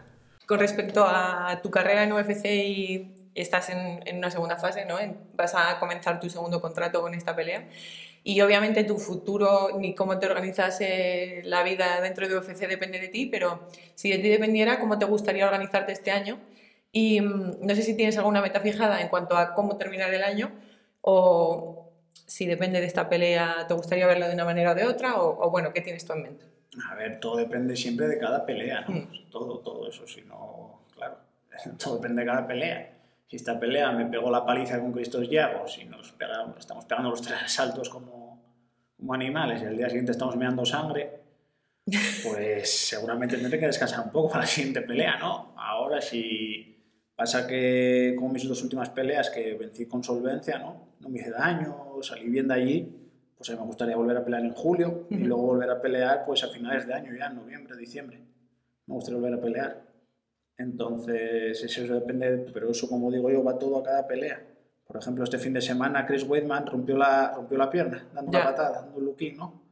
Con 0.45 0.59
respecto 0.59 1.05
a 1.05 1.59
tu 1.61 1.71
carrera 1.71 2.03
en 2.03 2.13
UFC 2.13 2.45
y 2.45 3.31
estás 3.33 3.69
en, 3.69 4.07
en 4.07 4.17
una 4.17 4.31
segunda 4.31 4.55
fase, 4.55 4.85
¿no? 4.85 4.95
vas 5.35 5.55
a 5.55 5.77
comenzar 5.79 6.19
tu 6.19 6.29
segundo 6.29 6.61
contrato 6.61 7.01
con 7.01 7.13
esta 7.13 7.35
pelea. 7.35 7.67
Y 8.27 8.41
obviamente 8.41 8.83
tu 8.83 8.97
futuro 8.97 9.77
ni 9.77 9.93
cómo 9.93 10.17
te 10.17 10.25
organizas 10.25 10.79
la 11.43 11.61
vida 11.61 12.01
dentro 12.01 12.27
de 12.27 12.35
UFC 12.35 12.67
depende 12.67 12.99
de 12.99 13.07
ti, 13.07 13.27
pero 13.27 13.67
si 13.93 14.09
de 14.09 14.17
ti 14.17 14.29
dependiera, 14.29 14.79
¿cómo 14.79 14.97
te 14.97 15.05
gustaría 15.05 15.45
organizarte 15.45 15.91
este 15.91 16.09
año? 16.09 16.39
Y 16.91 17.21
mm, 17.21 17.59
no 17.61 17.75
sé 17.75 17.83
si 17.83 17.95
tienes 17.95 18.17
alguna 18.17 18.41
meta 18.41 18.61
fijada 18.61 18.99
en 18.99 19.09
cuanto 19.09 19.37
a 19.37 19.53
cómo 19.53 19.77
terminar 19.77 20.11
el 20.11 20.23
año 20.23 20.51
o 21.01 21.91
si 22.25 22.47
depende 22.47 22.81
de 22.81 22.87
esta 22.87 23.07
pelea, 23.09 23.67
¿te 23.67 23.75
gustaría 23.75 24.07
verlo 24.07 24.27
de 24.27 24.33
una 24.33 24.45
manera 24.45 24.71
o 24.71 24.75
de 24.75 24.87
otra? 24.87 25.21
O, 25.21 25.51
bueno, 25.51 25.71
¿qué 25.71 25.81
tienes 25.81 26.03
tú 26.03 26.13
en 26.13 26.23
mente? 26.23 26.45
A 26.89 26.95
ver, 26.95 27.19
todo 27.19 27.37
depende 27.37 27.75
siempre 27.75 28.07
de 28.07 28.17
cada 28.17 28.43
pelea, 28.43 28.81
¿no? 28.81 28.95
Mm. 28.95 29.29
Todo, 29.29 29.59
todo 29.59 29.87
eso, 29.87 30.07
si 30.07 30.21
no, 30.23 30.81
claro, 30.95 31.17
todo 31.77 31.97
depende 31.97 32.23
de 32.23 32.27
cada 32.27 32.47
pelea. 32.47 32.94
Si 33.27 33.35
esta 33.37 33.59
pelea 33.59 33.91
me 33.91 34.05
pegó 34.05 34.29
la 34.29 34.45
paliza 34.45 34.79
con 34.79 34.91
Cristos 34.91 35.29
Llagos 35.29 35.73
si 35.73 35.85
nos 35.85 36.11
pegamos, 36.11 36.59
estamos 36.59 36.85
pegando 36.85 37.09
los 37.09 37.21
tres 37.21 37.41
asaltos 37.43 37.89
como, 37.89 38.43
como 38.97 39.13
animales 39.13 39.61
y 39.61 39.65
al 39.65 39.77
día 39.77 39.87
siguiente 39.87 40.11
estamos 40.11 40.35
meando 40.35 40.65
sangre, 40.65 41.21
pues 42.23 42.87
seguramente 42.89 43.37
tendré 43.37 43.59
que 43.59 43.67
descansar 43.67 44.05
un 44.05 44.11
poco 44.11 44.29
para 44.29 44.41
la 44.41 44.47
siguiente 44.47 44.81
pelea, 44.81 45.17
¿no? 45.17 45.53
Ahora 45.57 46.01
si 46.01 46.75
Pasa 47.15 47.47
que, 47.47 48.13
como 48.17 48.33
mis 48.33 48.47
dos 48.47 48.61
últimas 48.61 48.89
peleas, 48.89 49.29
que 49.29 49.53
vencí 49.53 49.85
con 49.85 50.03
solvencia, 50.03 50.59
¿no? 50.59 50.95
No 50.99 51.07
me 51.07 51.19
hice 51.19 51.31
daño, 51.31 52.01
salí 52.01 52.29
bien 52.29 52.49
de 52.49 52.53
allí, 52.53 53.09
pues 53.37 53.49
a 53.49 53.53
mí 53.53 53.59
me 53.59 53.65
gustaría 53.65 53.95
volver 53.95 54.17
a 54.17 54.25
pelear 54.25 54.43
en 54.43 54.53
julio 54.53 55.07
y 55.09 55.19
luego 55.19 55.43
volver 55.43 55.69
a 55.69 55.81
pelear 55.81 56.25
pues 56.25 56.43
a 56.43 56.49
finales 56.49 56.85
de 56.85 56.93
año, 56.93 57.13
ya 57.17 57.27
en 57.27 57.35
noviembre, 57.35 57.77
diciembre. 57.77 58.19
Me 58.85 58.95
gustaría 58.95 59.19
volver 59.19 59.39
a 59.39 59.41
pelear. 59.41 59.84
Entonces, 60.57 61.61
eso 61.63 61.93
depende, 61.93 62.49
pero 62.53 62.71
eso, 62.71 62.87
como 62.87 63.11
digo 63.11 63.29
yo, 63.29 63.43
va 63.43 63.59
todo 63.59 63.79
a 63.79 63.83
cada 63.83 64.07
pelea. 64.07 64.41
Por 64.87 64.97
ejemplo, 64.97 65.23
este 65.23 65.37
fin 65.37 65.53
de 65.53 65.61
semana 65.61 66.05
Chris 66.05 66.23
Weidman 66.23 66.65
rompió 66.65 66.97
la, 66.97 67.33
rompió 67.35 67.57
la 67.57 67.69
pierna, 67.69 68.07
dando 68.13 68.29
una 68.29 68.43
patada, 68.43 68.81
dando 68.81 68.97
un 68.97 69.05
looking, 69.05 69.35
¿no? 69.35 69.65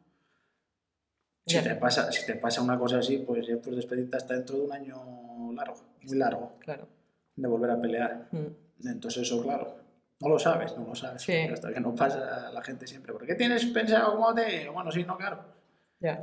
Si, 1.45 1.61
te 1.61 1.75
pasa, 1.75 2.11
si 2.11 2.25
te 2.25 2.35
pasa 2.35 2.61
una 2.61 2.79
cosa 2.79 2.99
así, 2.99 3.17
pues 3.17 3.45
ya 3.45 3.57
puedes 3.57 3.77
despedirte 3.77 4.17
hasta 4.17 4.33
dentro 4.33 4.57
de 4.57 4.61
un 4.63 4.71
año 4.71 5.51
largo, 5.53 5.75
muy 6.01 6.17
largo. 6.17 6.53
Claro 6.59 6.87
de 7.35 7.47
volver 7.47 7.71
a 7.71 7.81
pelear. 7.81 8.27
Mm. 8.31 8.87
Entonces 8.87 9.23
eso, 9.23 9.41
claro, 9.41 9.77
no 10.19 10.29
lo 10.29 10.39
sabes, 10.39 10.77
no 10.77 10.85
lo 10.85 10.95
sabes. 10.95 11.27
Hasta 11.51 11.73
que 11.73 11.79
no 11.79 11.95
pasa 11.95 12.51
la 12.51 12.61
gente 12.61 12.87
siempre. 12.87 13.13
¿Por 13.13 13.25
qué 13.25 13.35
tienes 13.35 13.65
pensado 13.67 14.13
cómo 14.13 14.33
te...? 14.33 14.69
Bueno, 14.69 14.91
sí, 14.91 15.03
no, 15.03 15.17
claro. 15.17 15.52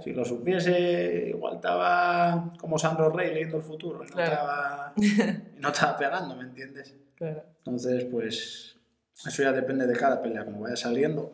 Si 0.02 0.12
lo 0.12 0.24
supiese, 0.24 1.28
igual 1.30 1.56
estaba 1.56 2.52
como 2.58 2.78
Sandro 2.78 3.10
Rey 3.10 3.32
leyendo 3.32 3.56
el 3.56 3.62
futuro 3.62 4.04
y 4.04 4.10
no, 4.14 4.22
estaba, 4.22 4.92
no 5.58 5.68
estaba 5.68 5.96
pegando, 5.96 6.36
¿me 6.36 6.44
entiendes? 6.44 6.94
Entonces, 7.18 8.04
pues 8.04 8.76
eso 9.26 9.42
ya 9.42 9.52
depende 9.52 9.86
de 9.86 9.94
cada 9.94 10.20
pelea, 10.20 10.44
como 10.44 10.60
vaya 10.60 10.76
saliendo, 10.76 11.32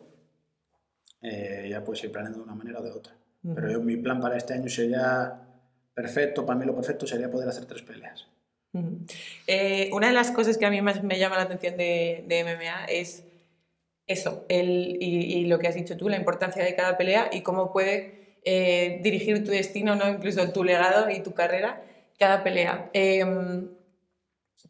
eh, 1.21 1.67
ya 1.69 1.83
puedes 1.83 2.03
ir 2.03 2.11
planeando 2.11 2.39
de 2.39 2.45
una 2.45 2.55
manera 2.55 2.79
o 2.79 2.83
de 2.83 2.91
otra. 2.91 3.13
Pero 3.55 3.71
yo, 3.71 3.81
mi 3.81 3.95
plan 3.97 4.19
para 4.19 4.35
este 4.35 4.53
año 4.53 4.69
sería 4.69 5.41
perfecto, 5.93 6.45
para 6.45 6.59
mí 6.59 6.65
lo 6.65 6.75
perfecto 6.75 7.07
sería 7.07 7.31
poder 7.31 7.47
hacer 7.47 7.65
tres 7.65 7.81
peleas. 7.81 8.27
Eh, 9.47 9.89
una 9.93 10.07
de 10.07 10.13
las 10.13 10.31
cosas 10.31 10.57
que 10.57 10.65
a 10.65 10.69
mí 10.69 10.81
más 10.81 11.03
me 11.03 11.17
llama 11.17 11.37
la 11.37 11.43
atención 11.43 11.77
de, 11.77 12.25
MMA 12.27 12.85
es 12.85 13.23
eso, 14.05 14.45
el, 14.49 14.97
y, 15.01 15.45
lo 15.45 15.59
que 15.59 15.67
has 15.67 15.75
dicho 15.75 15.97
tú, 15.97 16.09
la 16.09 16.17
importancia 16.17 16.63
de 16.63 16.75
cada 16.75 16.97
pelea 16.97 17.29
y 17.31 17.41
cómo 17.41 17.71
puede 17.71 18.16
eh, 18.49 18.99
dirigir 19.03 19.43
tu 19.43 19.51
destino, 19.51 19.95
¿no? 19.95 20.07
incluso 20.07 20.53
tu 20.53 20.63
legado 20.63 21.09
y 21.09 21.19
tu 21.19 21.33
carrera, 21.33 21.83
cada 22.17 22.45
pelea. 22.45 22.89
Em, 22.93 23.67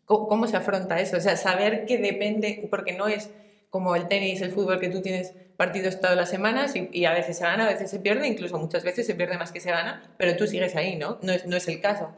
¿cómo, 0.05 0.47
se 0.47 0.57
afronta 0.57 0.99
eso? 0.99 1.17
O 1.17 1.19
sea, 1.19 1.37
saber 1.37 1.85
que 1.85 1.99
depende, 1.99 2.67
porque 2.71 2.93
no 2.93 3.07
es 3.07 3.29
como 3.69 3.95
el 3.95 4.07
tenis, 4.07 4.41
el 4.41 4.51
fútbol, 4.51 4.79
que 4.79 4.89
tú 4.89 5.03
tienes 5.03 5.35
partidos 5.57 6.01
todas 6.01 6.15
las 6.15 6.27
semanas 6.27 6.73
y, 6.75 7.05
a 7.05 7.13
veces 7.13 7.37
se 7.37 7.43
gana, 7.43 7.65
a 7.65 7.71
veces 7.71 7.91
se 7.91 7.99
pierde, 7.99 8.27
incluso 8.27 8.57
muchas 8.57 8.83
veces 8.83 9.05
se 9.05 9.13
pierde 9.13 9.37
más 9.37 9.51
que 9.51 9.59
se 9.59 9.69
gana, 9.69 10.11
pero 10.17 10.35
tú 10.35 10.47
sigues 10.47 10.75
ahí, 10.75 10.95
¿no? 10.95 11.19
No 11.21 11.31
es, 11.33 11.45
no 11.45 11.55
es 11.55 11.67
el 11.67 11.79
caso 11.79 12.09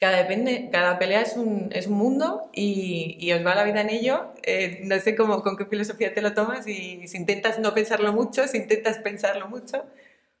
cada, 0.00 0.16
depende, 0.16 0.70
cada 0.72 0.98
pelea 0.98 1.20
es 1.20 1.36
un, 1.36 1.68
es 1.72 1.86
un 1.86 1.94
mundo 1.94 2.50
y, 2.54 3.18
y, 3.20 3.32
os 3.32 3.44
va 3.44 3.54
la 3.54 3.64
vida 3.64 3.82
en 3.82 3.90
ello. 3.90 4.32
Eh, 4.42 4.80
no 4.84 4.98
sé 4.98 5.14
cómo, 5.14 5.42
con 5.42 5.56
qué 5.58 5.66
filosofía 5.66 6.14
te 6.14 6.22
lo 6.22 6.32
tomas 6.32 6.66
y 6.66 7.06
si 7.06 7.18
intentas 7.18 7.58
no 7.58 7.74
pensarlo 7.74 8.12
mucho, 8.14 8.48
si 8.48 8.56
intentas 8.56 8.98
pensarlo 8.98 9.48
mucho 9.48 9.84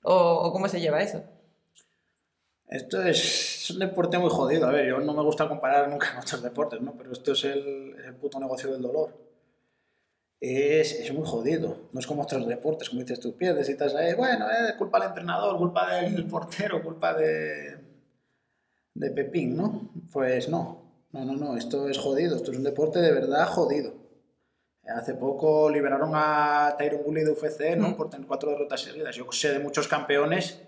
o, 0.02 0.52
cómo 0.52 0.68
se 0.68 0.80
lleva 0.80 1.02
eso. 1.02 1.22
Esto 2.68 3.02
es, 3.02 3.70
un 3.70 3.80
deporte 3.80 4.18
muy 4.18 4.30
jodido. 4.30 4.66
A 4.68 4.70
ver, 4.70 4.86
yo 4.86 5.00
no 5.00 5.12
me 5.12 5.22
gusta 5.22 5.48
comparar 5.48 5.88
nunca 5.88 6.12
con 6.12 6.20
otros 6.20 6.42
deportes, 6.42 6.80
¿no? 6.80 6.96
Pero 6.96 7.12
esto 7.12 7.32
es 7.32 7.44
el, 7.44 8.14
puto 8.20 8.38
negocio 8.38 8.70
del 8.70 8.82
dolor. 8.82 9.12
Es, 10.40 10.92
es, 10.92 11.12
muy 11.12 11.26
jodido. 11.26 11.90
No 11.92 12.00
es 12.00 12.06
como 12.06 12.22
otros 12.22 12.46
deportes, 12.46 12.88
como 12.88 13.02
dices 13.02 13.20
tú, 13.20 13.36
pierdes 13.36 13.68
y 13.68 13.72
estás 13.72 13.94
ahí, 13.94 14.14
bueno, 14.14 14.46
eh, 14.50 14.74
culpa 14.78 14.98
del 14.98 15.08
entrenador, 15.08 15.58
culpa 15.58 15.96
del 15.96 16.26
portero, 16.26 16.82
culpa 16.82 17.12
de, 17.12 17.78
de 18.94 19.10
Pepín, 19.10 19.56
¿no? 19.56 19.90
Pues 20.12 20.48
no, 20.48 20.80
no, 21.12 21.24
no, 21.24 21.34
no, 21.34 21.56
esto 21.56 21.88
es 21.88 21.98
jodido, 21.98 22.36
esto 22.36 22.52
es 22.52 22.56
un 22.56 22.64
deporte 22.64 23.00
de 23.00 23.12
verdad 23.12 23.48
jodido. 23.48 23.92
Hace 24.94 25.14
poco 25.14 25.70
liberaron 25.70 26.12
a 26.14 26.74
Tyron 26.78 27.02
Woodley 27.04 27.24
de 27.24 27.30
UFC, 27.30 27.76
¿no? 27.76 27.90
Mm. 27.90 27.94
Por 27.96 28.10
tener 28.10 28.26
cuatro 28.26 28.50
derrotas 28.50 28.80
seguidas. 28.82 29.14
Yo 29.14 29.30
sé 29.30 29.52
de 29.52 29.58
muchos 29.58 29.88
campeones 29.88 30.62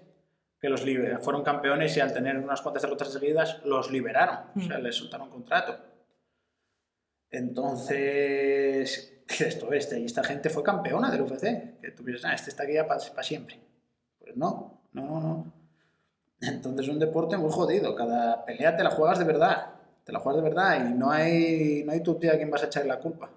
que 0.61 0.69
los 0.69 0.85
fueron 1.23 1.43
campeones 1.43 1.97
y 1.97 2.01
al 2.01 2.13
tener 2.13 2.39
unas 2.39 2.63
cuantas 2.63 2.83
derrotas 2.83 3.13
seguidas 3.13 3.61
los 3.65 3.91
liberaron, 3.91 4.39
o 4.57 4.61
sea, 4.61 4.79
mm. 4.79 4.83
les 4.83 4.95
soltaron 4.95 5.29
contrato. 5.29 5.77
Entonces, 7.31 9.25
esto 9.41 9.73
este? 9.73 9.99
Y 9.99 10.05
esta 10.05 10.23
gente 10.23 10.51
fue 10.51 10.63
campeona 10.63 11.11
del 11.11 11.23
UFC. 11.23 11.81
Que 11.81 11.91
tú 11.97 12.05
piensas, 12.05 12.31
ah, 12.31 12.35
este 12.35 12.51
está 12.51 12.63
aquí 12.63 12.75
ya 12.75 12.87
para 12.87 13.01
siempre. 13.01 13.59
Pues 14.21 14.37
no, 14.37 14.83
no, 14.93 15.03
no, 15.03 15.21
no. 15.21 15.53
Entonces 16.41 16.87
es 16.87 16.93
un 16.93 16.99
deporte 16.99 17.37
muy 17.37 17.51
jodido. 17.51 17.95
Cada 17.95 18.45
pelea 18.45 18.77
te 18.77 18.85
la 18.85 18.91
juegas 18.91 19.19
de 19.19 19.25
verdad. 19.25 19.75
Te 20.05 20.13
la 20.13 20.21
juegas 20.21 20.43
de 20.43 20.49
verdad 20.49 20.87
y 20.87 20.95
no 20.95 21.11
hay, 21.11 21.83
no 21.85 21.93
hay 21.93 22.03
tu 22.03 22.17
tía 22.17 22.33
a 22.33 22.37
quien 22.37 22.51
vas 22.51 22.63
a 22.63 22.67
echar 22.67 22.85
la 22.87 22.99
culpa. 22.99 23.31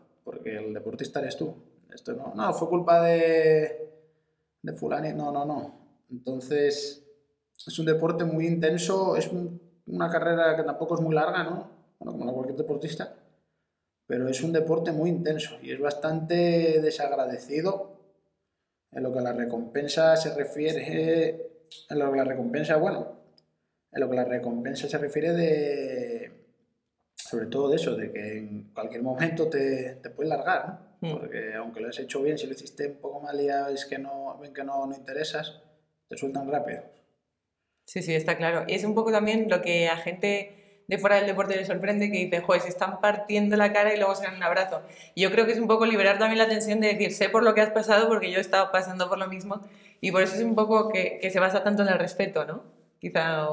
Porque 0.45 0.59
el 0.59 0.73
deportista 0.75 1.21
eres 1.21 1.37
tú. 1.37 1.55
Esto 1.91 2.13
no, 2.13 2.35
no, 2.35 2.53
fue 2.53 2.69
culpa 2.69 3.01
de, 3.01 3.89
de 4.61 4.73
fulani. 4.73 5.11
No, 5.11 5.31
no, 5.31 5.43
no. 5.43 6.03
Entonces 6.11 7.03
es 7.65 7.79
un 7.79 7.87
deporte 7.87 8.25
muy 8.25 8.45
intenso. 8.45 9.15
Es 9.15 9.31
una 9.87 10.07
carrera 10.07 10.55
que 10.55 10.61
tampoco 10.61 10.93
es 10.93 11.01
muy 11.01 11.15
larga, 11.15 11.43
¿no? 11.45 11.71
Bueno, 11.97 12.19
como 12.19 12.31
cualquier 12.31 12.57
deportista. 12.57 13.15
Pero 14.05 14.27
es 14.27 14.43
un 14.43 14.53
deporte 14.53 14.91
muy 14.91 15.09
intenso 15.09 15.57
y 15.63 15.71
es 15.71 15.79
bastante 15.79 16.79
desagradecido 16.79 17.99
en 18.91 19.01
lo 19.01 19.11
que 19.11 19.17
a 19.17 19.23
la 19.23 19.33
recompensa 19.33 20.15
se 20.15 20.35
refiere 20.35 21.65
en 21.89 21.97
lo 21.97 22.11
que 22.11 22.17
la 22.17 22.23
recompensa, 22.23 22.77
bueno, 22.77 23.19
en 23.91 23.99
lo 23.99 24.07
que 24.07 24.15
la 24.15 24.25
recompensa 24.25 24.87
se 24.87 24.99
refiere 24.99 25.33
de, 25.33 26.14
sobre 27.25 27.47
todo 27.47 27.69
de 27.69 27.77
eso, 27.77 27.95
de 27.95 28.11
que 28.11 28.37
en 28.37 28.71
cualquier 28.71 29.01
momento 29.01 29.49
te, 29.49 29.95
te 29.95 30.11
puedes 30.11 30.29
largar, 30.29 30.67
¿no? 31.01 31.07
Mm. 31.07 31.11
Porque 31.11 31.53
aunque 31.55 31.79
lo 31.79 31.89
has 31.89 31.97
hecho 31.97 32.21
bien, 32.21 32.37
si 32.37 32.45
lo 32.45 32.53
hiciste 32.53 32.87
un 32.87 32.97
poco 32.97 33.19
mal 33.19 33.39
y 33.41 33.47
ya 33.47 33.67
ves 33.67 33.85
que 33.85 33.97
no, 33.97 34.37
ven 34.39 34.53
que 34.53 34.63
no, 34.63 34.85
no 34.85 34.95
interesas, 34.95 35.59
te 36.07 36.17
sueltan 36.17 36.49
rápido. 36.51 36.83
Sí, 37.85 38.03
sí, 38.03 38.13
está 38.13 38.37
claro. 38.37 38.65
Y 38.67 38.75
es 38.75 38.83
un 38.83 38.93
poco 38.93 39.11
también 39.11 39.47
lo 39.49 39.63
que 39.63 39.89
a 39.89 39.97
gente 39.97 40.83
de 40.87 40.97
fuera 40.99 41.15
del 41.15 41.25
deporte 41.25 41.55
le 41.55 41.65
sorprende, 41.65 42.11
que 42.11 42.25
dice, 42.25 42.41
joder, 42.41 42.61
se 42.61 42.69
están 42.69 43.01
partiendo 43.01 43.57
la 43.57 43.73
cara 43.73 43.91
y 43.95 43.97
luego 43.97 44.13
se 44.13 44.25
dan 44.25 44.35
un 44.35 44.43
abrazo. 44.43 44.83
Y 45.15 45.23
yo 45.23 45.31
creo 45.31 45.47
que 45.47 45.53
es 45.53 45.59
un 45.59 45.67
poco 45.67 45.87
liberar 45.87 46.19
también 46.19 46.37
la 46.37 46.47
tensión 46.47 46.79
de 46.79 46.89
decir, 46.89 47.11
sé 47.11 47.29
por 47.29 47.43
lo 47.43 47.55
que 47.55 47.61
has 47.61 47.71
pasado 47.71 48.07
porque 48.07 48.29
yo 48.29 48.37
he 48.37 48.41
estado 48.41 48.71
pasando 48.71 49.09
por 49.09 49.17
lo 49.17 49.27
mismo. 49.27 49.61
Y 49.99 50.11
por 50.11 50.21
eso 50.21 50.35
es 50.35 50.43
un 50.43 50.53
poco 50.53 50.89
que, 50.89 51.17
que 51.19 51.31
se 51.31 51.39
basa 51.39 51.63
tanto 51.63 51.81
en 51.81 51.87
el 51.89 51.97
respeto, 51.97 52.45
¿no? 52.45 52.63
Quizá... 52.99 53.47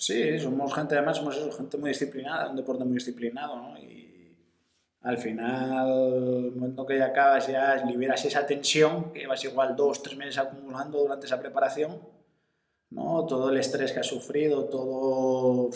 Sí, 0.00 0.38
somos 0.38 0.72
gente, 0.74 0.94
además 0.94 1.18
somos 1.18 1.36
gente 1.54 1.76
muy 1.76 1.90
disciplinada, 1.90 2.48
un 2.48 2.56
deporte 2.56 2.84
muy 2.86 2.94
disciplinado, 2.94 3.56
¿no? 3.56 3.78
Y 3.78 4.34
al 5.02 5.18
final, 5.18 5.88
el 6.46 6.52
momento 6.52 6.86
que 6.86 6.96
ya 6.96 7.08
acabas, 7.08 7.46
ya 7.48 7.84
liberas 7.84 8.24
esa 8.24 8.46
tensión, 8.46 9.12
que 9.12 9.26
vas 9.26 9.44
igual 9.44 9.76
dos, 9.76 10.02
tres 10.02 10.16
meses 10.16 10.38
acumulando 10.38 11.00
durante 11.00 11.26
esa 11.26 11.38
preparación, 11.38 12.00
¿no? 12.88 13.26
Todo 13.26 13.50
el 13.50 13.58
estrés 13.58 13.92
que 13.92 14.00
has 14.00 14.06
sufrido, 14.06 14.70
todo, 14.70 15.68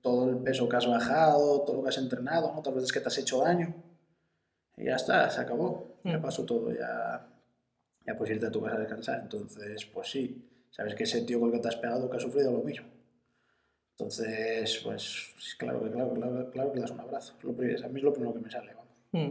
todo 0.00 0.30
el 0.30 0.36
peso 0.36 0.68
que 0.68 0.76
has 0.76 0.86
bajado, 0.86 1.62
todo 1.62 1.78
lo 1.78 1.82
que 1.82 1.88
has 1.88 1.98
entrenado, 1.98 2.52
¿no? 2.52 2.60
Otras 2.60 2.76
veces 2.76 2.92
que 2.92 3.00
te 3.00 3.08
has 3.08 3.18
hecho 3.18 3.40
daño. 3.40 3.74
Y 4.76 4.84
ya 4.84 4.94
está, 4.94 5.28
se 5.28 5.40
acabó. 5.40 5.98
Ya 6.04 6.18
mm. 6.18 6.22
pasó 6.22 6.44
todo, 6.44 6.72
ya, 6.72 7.26
ya 8.06 8.16
puedes 8.16 8.36
irte 8.36 8.46
a 8.46 8.52
tu 8.52 8.62
casa 8.62 8.76
a 8.76 8.78
descansar. 8.78 9.20
Entonces, 9.22 9.86
pues 9.86 10.08
sí, 10.08 10.48
sabes 10.70 10.94
que 10.94 11.02
ese 11.02 11.22
tío 11.22 11.40
con 11.40 11.48
el 11.48 11.56
que 11.56 11.62
te 11.62 11.68
has 11.68 11.76
pegado 11.76 12.08
que 12.08 12.16
ha 12.16 12.20
sufrido 12.20 12.52
lo 12.52 12.62
mismo. 12.62 12.95
Entonces, 13.98 14.80
pues 14.84 15.56
claro 15.56 15.82
que 15.82 15.90
claro, 15.90 16.12
claro, 16.12 16.50
claro 16.50 16.72
que 16.72 16.80
das 16.80 16.90
un 16.90 17.00
abrazo. 17.00 17.34
Lo, 17.42 17.50
a 17.50 17.88
mí 17.88 17.98
es 17.98 18.02
lo 18.02 18.12
primero 18.12 18.34
que 18.34 18.40
me 18.40 18.50
sale. 18.50 18.72
Mm. 19.12 19.30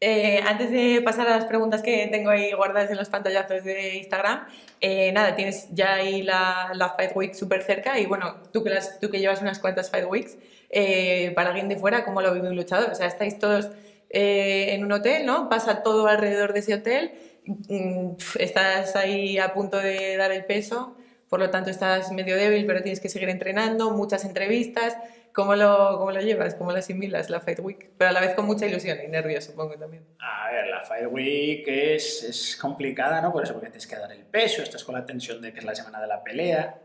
Eh, 0.00 0.40
antes 0.46 0.70
de 0.70 1.02
pasar 1.02 1.26
a 1.26 1.36
las 1.36 1.46
preguntas 1.46 1.82
que 1.82 2.06
tengo 2.06 2.30
ahí 2.30 2.52
guardadas 2.52 2.90
en 2.90 2.96
los 2.96 3.08
pantallazos 3.08 3.64
de 3.64 3.96
Instagram, 3.96 4.46
eh, 4.80 5.10
nada, 5.12 5.34
tienes 5.34 5.68
ya 5.74 5.94
ahí 5.94 6.22
la, 6.22 6.70
la 6.74 6.90
Fight 6.90 7.10
Week 7.16 7.34
súper 7.34 7.62
cerca 7.62 7.98
y 7.98 8.06
bueno, 8.06 8.36
tú 8.52 8.62
que, 8.62 8.70
las, 8.70 9.00
tú 9.00 9.10
que 9.10 9.18
llevas 9.18 9.42
unas 9.42 9.58
cuantas 9.58 9.90
Fight 9.90 10.06
Weeks, 10.08 10.38
eh, 10.70 11.32
para 11.34 11.48
alguien 11.50 11.68
de 11.68 11.76
fuera, 11.76 12.04
¿cómo 12.04 12.22
lo 12.22 12.32
vive 12.32 12.48
un 12.48 12.54
luchador? 12.54 12.90
O 12.92 12.94
sea, 12.94 13.08
estáis 13.08 13.38
todos 13.38 13.70
en 14.10 14.84
un 14.84 14.92
hotel, 14.92 15.26
¿no? 15.26 15.48
Pasa 15.50 15.82
todo 15.82 16.06
alrededor 16.06 16.52
de 16.52 16.60
ese 16.60 16.74
hotel, 16.74 17.12
mm, 17.44 18.12
estás 18.38 18.96
ahí 18.96 19.36
a 19.38 19.52
punto 19.52 19.78
de 19.78 20.16
dar 20.16 20.30
el 20.32 20.44
peso, 20.44 20.96
por 21.28 21.40
lo 21.40 21.50
tanto 21.50 21.70
estás 21.70 22.10
medio 22.12 22.36
débil, 22.36 22.66
pero 22.66 22.82
tienes 22.82 23.00
que 23.00 23.08
seguir 23.08 23.28
entrenando, 23.28 23.90
muchas 23.90 24.24
entrevistas. 24.24 24.96
¿Cómo 25.32 25.54
lo, 25.54 25.98
cómo 25.98 26.10
lo 26.10 26.20
llevas? 26.20 26.54
¿Cómo 26.54 26.72
lo 26.72 26.78
asimilas 26.78 27.30
la 27.30 27.40
Fight 27.40 27.60
Week? 27.60 27.90
Pero 27.96 28.10
a 28.10 28.12
la 28.12 28.20
vez 28.20 28.34
con 28.34 28.46
mucha 28.46 28.66
ilusión 28.66 28.98
y 29.04 29.08
nervios, 29.08 29.44
supongo 29.44 29.76
también. 29.76 30.04
A 30.18 30.50
ver, 30.50 30.66
la 30.66 30.82
Fight 30.82 31.06
Week 31.10 31.64
es, 31.66 32.24
es 32.24 32.56
complicada, 32.56 33.20
¿no? 33.20 33.32
Por 33.32 33.44
eso, 33.44 33.52
porque 33.52 33.68
tienes 33.68 33.86
que 33.86 33.96
dar 33.96 34.10
el 34.10 34.24
peso, 34.24 34.62
estás 34.62 34.82
con 34.84 34.94
la 34.94 35.04
tensión 35.04 35.40
de 35.40 35.52
que 35.52 35.60
es 35.60 35.64
la 35.64 35.74
semana 35.74 36.00
de 36.00 36.06
la 36.08 36.24
pelea, 36.24 36.80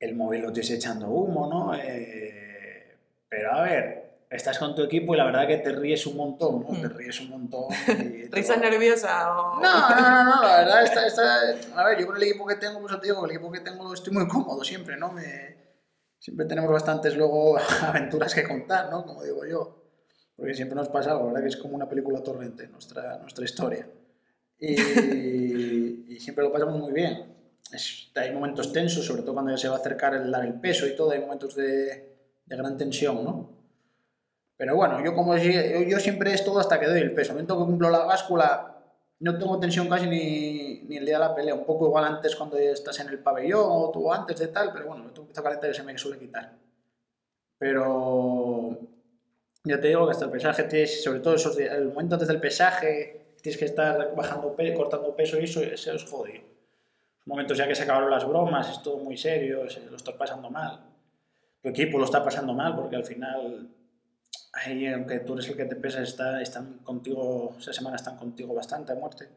el 0.00 0.14
móvil 0.14 0.42
lo 0.42 0.52
tienes 0.52 0.70
echando 0.72 1.08
humo, 1.08 1.46
¿no? 1.46 1.74
Eh, 1.74 2.96
pero 3.28 3.52
a 3.52 3.62
ver, 3.62 4.05
estás 4.30 4.58
con 4.58 4.74
tu 4.74 4.82
equipo 4.82 5.14
y 5.14 5.18
la 5.18 5.24
verdad 5.24 5.46
que 5.46 5.58
te 5.58 5.72
ríes 5.72 6.06
un 6.06 6.16
montón, 6.16 6.60
¿no? 6.60 6.80
Te 6.80 6.88
mm. 6.88 6.96
ríes 6.96 7.20
un 7.20 7.30
montón. 7.30 7.64
¿Risa 8.30 8.56
nerviosa 8.56 9.30
o...? 9.36 9.60
No, 9.60 9.90
no, 9.90 10.00
no, 10.00 10.24
no, 10.24 10.42
la 10.42 10.56
verdad 10.58 10.84
está, 10.84 11.06
está... 11.06 11.80
A 11.80 11.84
ver, 11.84 12.00
yo 12.00 12.06
con 12.06 12.16
el 12.16 12.22
equipo 12.24 12.46
que 12.46 12.56
tengo, 12.56 12.80
pues 12.80 12.98
te 13.00 13.06
digo, 13.06 13.20
con 13.20 13.30
el 13.30 13.36
equipo 13.36 13.52
que 13.52 13.60
tengo 13.60 13.92
estoy 13.92 14.12
muy 14.12 14.26
cómodo 14.26 14.62
siempre, 14.64 14.96
¿no? 14.96 15.12
Me... 15.12 15.56
Siempre 16.18 16.46
tenemos 16.46 16.70
bastantes 16.70 17.16
luego 17.16 17.56
aventuras 17.82 18.34
que 18.34 18.42
contar, 18.42 18.90
¿no? 18.90 19.04
Como 19.04 19.22
digo 19.22 19.46
yo. 19.46 19.82
Porque 20.36 20.54
siempre 20.54 20.76
nos 20.76 20.88
pasa 20.88 21.12
algo, 21.12 21.26
la 21.26 21.32
verdad 21.34 21.42
que 21.42 21.48
es 21.48 21.56
como 21.56 21.76
una 21.76 21.88
película 21.88 22.22
torrente 22.22 22.68
nuestra, 22.68 23.18
nuestra 23.18 23.44
historia. 23.44 23.88
Y, 24.58 24.74
y 26.08 26.20
siempre 26.20 26.44
lo 26.44 26.52
pasamos 26.52 26.78
muy 26.78 26.92
bien. 26.92 27.36
Es, 27.72 28.10
hay 28.14 28.32
momentos 28.32 28.72
tensos, 28.72 29.04
sobre 29.04 29.22
todo 29.22 29.34
cuando 29.34 29.50
ya 29.50 29.56
se 29.56 29.68
va 29.68 29.76
a 29.76 29.78
acercar 29.78 30.14
el 30.14 30.30
dar 30.30 30.44
el 30.44 30.60
peso 30.60 30.86
y 30.86 30.94
todo, 30.94 31.10
hay 31.10 31.20
momentos 31.20 31.54
de, 31.54 32.16
de 32.44 32.56
gran 32.56 32.76
tensión, 32.76 33.24
¿no? 33.24 33.55
Pero 34.56 34.74
bueno, 34.74 35.04
yo 35.04 35.14
como 35.14 35.36
yo, 35.36 35.82
yo 35.82 36.00
siempre 36.00 36.32
es 36.32 36.44
todo 36.44 36.58
hasta 36.58 36.80
que 36.80 36.86
doy 36.86 37.00
el 37.00 37.12
peso. 37.14 37.32
Momento 37.32 37.58
que 37.58 37.64
cumplo 37.64 37.90
la 37.90 38.04
báscula, 38.04 38.76
no 39.20 39.38
tengo 39.38 39.60
tensión 39.60 39.88
casi 39.88 40.06
ni, 40.06 40.82
ni, 40.88 40.96
el 40.96 41.04
día 41.04 41.18
de 41.18 41.24
la 41.26 41.34
pelea. 41.34 41.54
Un 41.54 41.66
poco 41.66 41.86
igual 41.86 42.04
antes 42.04 42.34
cuando 42.36 42.56
estás 42.58 42.98
en 43.00 43.08
el 43.08 43.18
pabellón 43.18 43.64
o 43.66 43.90
tú 43.90 44.12
antes 44.12 44.38
de 44.38 44.48
tal, 44.48 44.72
pero 44.72 44.86
bueno, 44.86 45.04
me 45.04 45.10
tengo 45.10 45.28
que 45.28 45.42
calentar 45.42 45.70
y 45.70 45.74
se 45.74 45.82
me 45.82 45.96
suele 45.98 46.18
quitar. 46.18 46.52
Pero 47.58 48.78
ya 49.64 49.80
te 49.80 49.88
digo 49.88 50.06
que 50.06 50.12
hasta 50.12 50.26
el 50.26 50.30
pesaje, 50.30 50.64
tienes, 50.64 51.02
sobre 51.02 51.20
todo 51.20 51.34
esos 51.34 51.58
el 51.58 51.88
momento 51.88 52.14
antes 52.14 52.28
del 52.28 52.40
pesaje, 52.40 53.34
tienes 53.42 53.58
que 53.58 53.64
estar 53.66 54.14
bajando 54.14 54.54
cortando 54.76 55.14
peso 55.14 55.38
y 55.40 55.44
eso, 55.44 55.62
eso 55.62 55.92
es 55.92 56.04
jodido. 56.04 56.42
Momentos 57.24 57.58
ya 57.58 57.66
que 57.66 57.74
se 57.74 57.82
acabaron 57.82 58.10
las 58.10 58.26
bromas, 58.26 58.70
es 58.70 58.82
todo 58.82 58.98
muy 58.98 59.16
serio, 59.16 59.64
lo 59.90 59.96
estás 59.96 60.14
pasando 60.14 60.48
mal. 60.50 60.80
Tu 61.60 61.70
equipo 61.70 61.98
lo 61.98 62.04
está 62.04 62.22
pasando 62.22 62.54
mal 62.54 62.76
porque 62.76 62.94
al 62.94 63.04
final 63.04 63.68
ahí, 64.64 64.86
aunque 64.86 65.20
tú 65.20 65.34
eres 65.34 65.48
el 65.48 65.56
que 65.56 65.64
te 65.64 65.76
pesa, 65.76 66.02
está, 66.02 66.40
están 66.40 66.78
contigo, 66.78 67.56
esa 67.58 67.72
semana 67.72 67.96
están 67.96 68.16
contigo 68.16 68.54
bastante 68.54 68.92
a 68.92 68.96
muerte. 68.96 69.28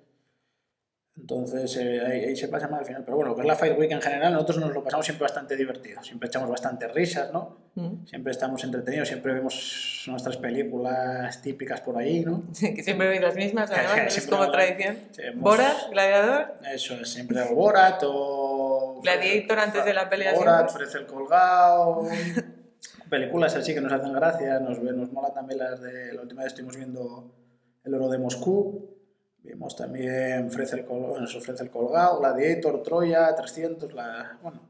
Entonces 1.19 1.75
eh, 1.77 2.01
ahí, 2.05 2.35
se 2.35 2.47
pasa 2.47 2.67
mal 2.67 2.79
al 2.79 2.85
final. 2.85 3.03
Pero 3.03 3.17
bueno, 3.17 3.35
que 3.35 3.41
es 3.41 3.47
la 3.47 3.55
Fight 3.55 3.77
Week 3.77 3.91
en 3.91 4.01
general, 4.01 4.33
nosotros 4.33 4.59
nos 4.59 4.73
lo 4.73 4.83
pasamos 4.83 5.05
siempre 5.05 5.23
bastante 5.23 5.55
divertido. 5.55 6.01
Siempre 6.01 6.27
echamos 6.27 6.49
bastante 6.49 6.87
risas, 6.87 7.31
¿no? 7.33 7.57
Mm. 7.75 8.05
Siempre 8.05 8.31
estamos 8.31 8.63
entretenidos, 8.63 9.07
siempre 9.07 9.33
vemos 9.33 10.05
nuestras 10.07 10.37
películas 10.37 11.41
típicas 11.41 11.81
por 11.81 11.97
ahí, 11.97 12.21
¿no? 12.21 12.43
Sí, 12.53 12.73
que 12.75 12.83
siempre 12.83 13.09
veis 13.09 13.21
las 13.21 13.35
mismas, 13.35 13.69
además, 13.71 14.17
es 14.17 14.27
como 14.27 14.49
tradición. 14.49 14.97
Borat, 15.35 15.91
Gladiador. 15.91 16.53
Eso 16.73 16.95
es, 16.95 17.09
siempre 17.09 17.43
Borat 17.53 18.01
o... 18.05 19.01
Gladiator 19.03 19.59
antes 19.59 19.85
de 19.85 19.93
la 19.93 20.09
pelea. 20.09 20.33
Borat, 20.33 20.69
ofrece 20.69 20.99
el 20.99 21.05
colgado. 21.05 22.07
películas 23.09 23.55
así 23.55 23.73
que 23.73 23.81
nos 23.81 23.91
hacen 23.91 24.13
gracia, 24.13 24.59
nos, 24.59 24.81
nos 24.81 25.11
mola 25.11 25.33
también 25.33 25.59
las 25.59 25.81
de, 25.81 26.13
la 26.13 26.21
última 26.21 26.43
vez 26.43 26.53
estuvimos 26.53 26.77
viendo 26.77 27.33
El 27.83 27.93
oro 27.93 28.09
de 28.09 28.17
Moscú, 28.17 28.97
vimos 29.43 29.75
también 29.75 30.47
Ofrece 30.47 30.77
el, 30.77 30.85
nos 30.87 31.35
ofrece 31.35 31.63
el 31.63 31.69
colgado, 31.69 32.19
Gladiator, 32.19 32.83
Troya, 32.83 33.33
300, 33.35 33.93
la, 33.93 34.37
bueno, 34.41 34.61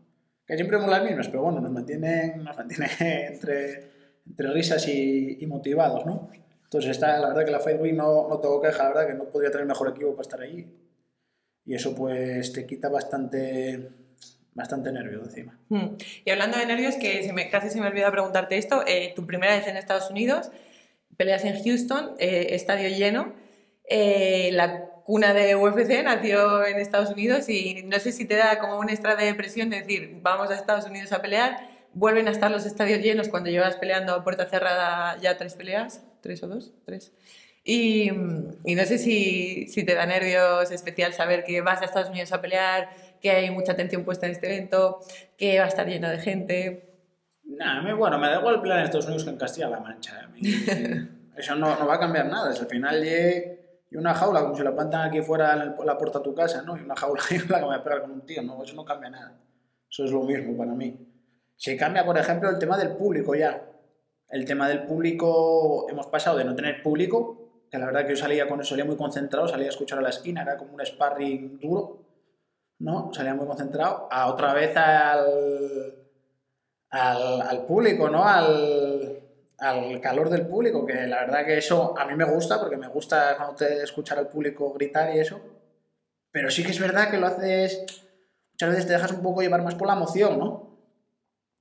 que 0.46 0.56
siempre 0.56 0.78
vemos 0.78 0.92
las 0.92 1.04
mismas, 1.04 1.28
pero 1.28 1.44
bueno, 1.44 1.62
nos 1.62 1.72
mantienen, 1.72 2.44
nos 2.44 2.58
mantienen 2.58 2.90
entre, 3.00 3.92
entre 4.26 4.52
risas 4.52 4.88
y, 4.88 5.38
y, 5.40 5.46
motivados, 5.46 6.06
¿no? 6.06 6.30
Entonces, 6.64 6.92
está, 6.92 7.18
la 7.20 7.30
verdad 7.30 7.46
que 7.46 7.52
la 7.52 7.60
Fight 7.60 7.82
Week 7.82 7.96
no, 7.96 8.28
no 8.28 8.40
tengo 8.40 8.62
queja, 8.62 8.84
la 8.84 8.90
verdad 8.90 9.08
que 9.08 9.14
no 9.16 9.26
podría 9.26 9.52
tener 9.52 9.66
mejor 9.66 9.90
equipo 9.90 10.12
para 10.12 10.22
estar 10.22 10.42
allí. 10.42 10.68
Y 11.66 11.76
eso 11.76 11.94
pues 11.94 12.52
te 12.52 12.66
quita 12.66 12.90
bastante 12.90 13.92
bastante 14.54 14.92
nervio 14.92 15.22
encima. 15.24 15.58
Hmm. 15.70 15.96
Y 16.26 16.30
hablando 16.32 16.58
de 16.58 16.66
nervios, 16.66 16.96
que 16.96 17.24
se 17.24 17.34
me, 17.34 17.50
casi 17.50 17.70
se 17.70 17.80
me 17.80 17.88
olvidó 17.88 18.12
preguntarte 18.12 18.58
esto, 18.58 18.84
eh, 18.86 19.14
tu 19.16 19.26
primera 19.26 19.56
vez 19.56 19.68
en 19.68 19.78
Estados 19.78 20.10
Unidos, 20.10 20.52
peleas 21.18 21.44
en 21.46 21.62
Houston, 21.64 22.16
eh, 22.20 22.48
estadio 22.52 22.90
lleno, 22.90 23.34
eh, 23.90 24.52
la 24.54 24.86
cuna 25.06 25.34
de 25.34 25.56
UFC 25.56 26.04
nació 26.04 26.66
en 26.66 26.78
Estados 26.78 27.10
Unidos 27.10 27.50
y 27.50 27.84
no 27.84 28.00
sé 28.00 28.12
si 28.12 28.26
te 28.26 28.36
da 28.36 28.60
como 28.60 28.78
un 28.80 28.90
extra 28.90 29.16
de 29.16 29.34
presión 29.34 29.70
decir, 29.70 30.20
vamos 30.22 30.52
a 30.52 30.56
Estados 30.56 30.86
Unidos 30.86 31.12
a 31.12 31.22
pelear, 31.22 31.58
vuelven 31.94 32.28
a 32.28 32.32
estar 32.32 32.52
los 32.52 32.66
estadios 32.66 33.02
llenos 33.02 33.28
cuando 33.28 33.50
llevas 33.50 33.76
peleando 33.78 34.14
a 34.14 34.24
puerta 34.24 34.48
cerrada 34.48 35.18
ya 35.20 35.38
tres 35.38 35.56
peleas, 35.56 36.04
tres 36.22 36.44
o 36.44 36.48
dos, 36.48 36.74
tres. 36.86 37.12
Y, 37.64 38.12
y 38.66 38.76
no 38.76 38.86
sé 38.86 38.98
si, 38.98 39.68
si 39.68 39.84
te 39.84 39.96
da 39.96 40.06
nervios 40.06 40.72
especial 40.72 41.14
saber 41.14 41.44
que 41.44 41.62
vas 41.62 41.82
a 41.82 41.86
Estados 41.86 42.10
Unidos 42.10 42.32
a 42.32 42.42
pelear, 42.42 42.90
que 43.22 43.32
hay 43.32 43.52
mucha 43.52 43.74
atención 43.74 44.04
puesta 44.04 44.26
en 44.26 44.34
este 44.34 44.48
evento, 44.48 45.00
que 45.38 45.60
va 45.60 45.66
a 45.66 45.68
estar 45.68 45.88
lleno 45.88 46.10
de 46.10 46.20
gente. 46.20 46.90
Nada, 47.44 47.94
bueno, 47.96 48.18
me 48.18 48.28
da 48.28 48.40
igual 48.40 48.56
el 48.56 48.62
plan 48.62 48.80
en 48.80 48.86
Estados 48.86 49.06
Unidos 49.06 49.24
que 49.24 49.32
en 49.32 49.38
Castilla-La 49.38 49.80
Mancha. 49.80 50.30
Eso 51.38 51.56
no, 51.56 51.80
no, 51.80 51.88
va 51.88 51.96
a 51.96 52.00
cambiar 52.00 52.28
nada. 52.28 52.50
al 52.50 52.68
final 52.68 53.04
y 53.92 53.98
una 53.98 54.14
jaula, 54.14 54.42
como 54.42 54.56
si 54.56 54.64
la 54.64 54.76
plantan 54.76 55.08
aquí 55.08 55.22
fuera 55.22 55.54
en 55.54 55.86
la 55.86 55.98
puerta 55.98 56.20
de 56.20 56.24
tu 56.24 56.36
casa, 56.36 56.62
¿no? 56.62 56.78
Y 56.78 56.82
una 56.82 56.96
jaula 56.96 57.22
ahí 57.30 57.38
la 57.50 57.56
que 57.56 57.62
me 57.62 57.68
voy 57.68 57.76
a 57.76 57.84
pegar 57.84 58.02
con 58.02 58.12
un 58.12 58.26
tío, 58.26 58.42
¿no? 58.44 58.64
Eso 58.64 58.76
no 58.76 58.86
cambia 58.86 59.10
nada. 59.10 59.40
Eso 59.90 60.06
es 60.06 60.12
lo 60.12 60.22
mismo 60.24 60.56
para 60.56 60.74
mí. 60.74 60.96
Se 61.56 61.76
cambia, 61.76 62.06
por 62.06 62.18
ejemplo, 62.18 62.50
el 62.50 62.60
tema 62.60 62.78
del 62.78 62.96
público 62.96 63.34
ya. 63.36 63.66
El 64.30 64.46
tema 64.46 64.70
del 64.70 64.84
público, 64.84 65.88
hemos 65.90 66.06
pasado 66.08 66.38
de 66.38 66.46
no 66.46 66.56
tener 66.56 66.84
público, 66.84 67.66
que 67.72 67.80
la 67.80 67.88
verdad 67.88 68.04
que 68.04 68.12
yo 68.12 68.16
salía 68.16 68.48
con 68.48 68.62
eso, 68.62 68.70
salía 68.70 68.86
muy 68.86 68.96
concentrado, 68.96 69.48
salía 69.48 69.66
a 69.66 69.70
escuchar 69.70 69.98
a 69.98 70.02
la 70.04 70.10
esquina, 70.10 70.44
era 70.44 70.56
como 70.56 70.76
un 70.76 70.86
sparring 70.86 71.60
duro, 71.60 72.09
¿no? 72.80 73.12
Salía 73.14 73.34
muy 73.34 73.46
concentrado, 73.46 74.08
a 74.10 74.28
otra 74.28 74.54
vez 74.54 74.76
al, 74.76 75.96
al, 76.90 77.66
público, 77.66 78.10
¿no? 78.10 78.24
Al, 78.26 79.22
calor 80.02 80.30
del 80.30 80.48
público, 80.48 80.86
que 80.86 81.06
la 81.06 81.20
verdad 81.20 81.46
que 81.46 81.58
eso 81.58 81.94
a 81.98 82.06
mí 82.06 82.16
me 82.16 82.24
gusta, 82.24 82.60
porque 82.62 82.78
me 82.78 82.88
gusta 82.88 83.36
cuando 83.36 83.56
te 83.56 83.84
escuchar 83.84 84.18
al 84.18 84.30
público 84.30 84.72
gritar 84.74 85.14
y 85.14 85.20
eso, 85.20 85.42
pero 86.32 86.50
sí 86.50 86.64
que 86.64 86.72
es 86.72 86.80
verdad 86.80 87.12
que 87.12 87.18
lo 87.18 87.28
haces, 87.28 87.86
muchas 88.54 88.70
veces 88.70 88.88
te 88.88 88.94
dejas 88.94 89.12
un 89.12 89.22
poco 89.22 89.42
llevar 89.42 89.62
más 89.62 89.76
por 89.76 89.88
la 89.88 89.96
emoción, 89.96 90.40
¿no? 90.40 90.78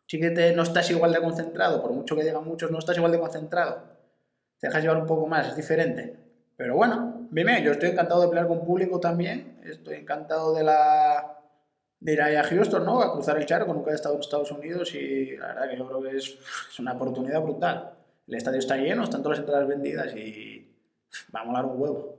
Sí 0.06 0.20
que 0.20 0.30
te, 0.30 0.52
no 0.52 0.62
estás 0.62 0.88
igual 0.90 1.12
de 1.12 1.20
concentrado, 1.20 1.82
por 1.82 1.92
mucho 1.92 2.14
que 2.14 2.22
digan 2.22 2.44
muchos, 2.44 2.70
no 2.70 2.78
estás 2.78 2.96
igual 2.96 3.10
de 3.10 3.18
concentrado, 3.18 3.82
te 4.60 4.68
dejas 4.68 4.82
llevar 4.82 4.98
un 4.98 5.06
poco 5.06 5.26
más, 5.26 5.48
es 5.48 5.56
diferente. 5.56 6.27
Pero 6.58 6.74
bueno, 6.74 7.28
bien, 7.30 7.62
yo 7.62 7.70
estoy 7.70 7.90
encantado 7.90 8.20
de 8.20 8.28
pelear 8.28 8.48
con 8.48 8.64
público 8.64 8.98
también. 8.98 9.60
Estoy 9.62 9.94
encantado 9.94 10.52
de 10.52 10.64
la 10.64 11.38
de 12.00 12.12
ir 12.12 12.20
a 12.20 12.42
Houston, 12.42 12.84
¿no? 12.84 13.00
A 13.00 13.12
cruzar 13.12 13.38
el 13.38 13.46
charco, 13.46 13.72
nunca 13.72 13.92
he 13.92 13.94
estado 13.94 14.16
en 14.16 14.20
Estados 14.20 14.50
Unidos 14.50 14.92
y 14.92 15.36
la 15.36 15.46
verdad 15.48 15.70
que 15.70 15.76
yo 15.76 15.86
creo 15.86 16.02
que 16.02 16.16
es, 16.16 16.36
es 16.68 16.78
una 16.80 16.94
oportunidad 16.94 17.40
brutal. 17.42 17.92
El 18.26 18.34
estadio 18.34 18.58
está 18.58 18.76
lleno, 18.76 19.04
están 19.04 19.22
todas 19.22 19.38
las 19.38 19.46
entradas 19.46 19.68
vendidas 19.68 20.12
y 20.16 20.76
va 21.32 21.42
a 21.42 21.44
molar 21.44 21.64
un 21.64 21.80
huevo. 21.80 22.18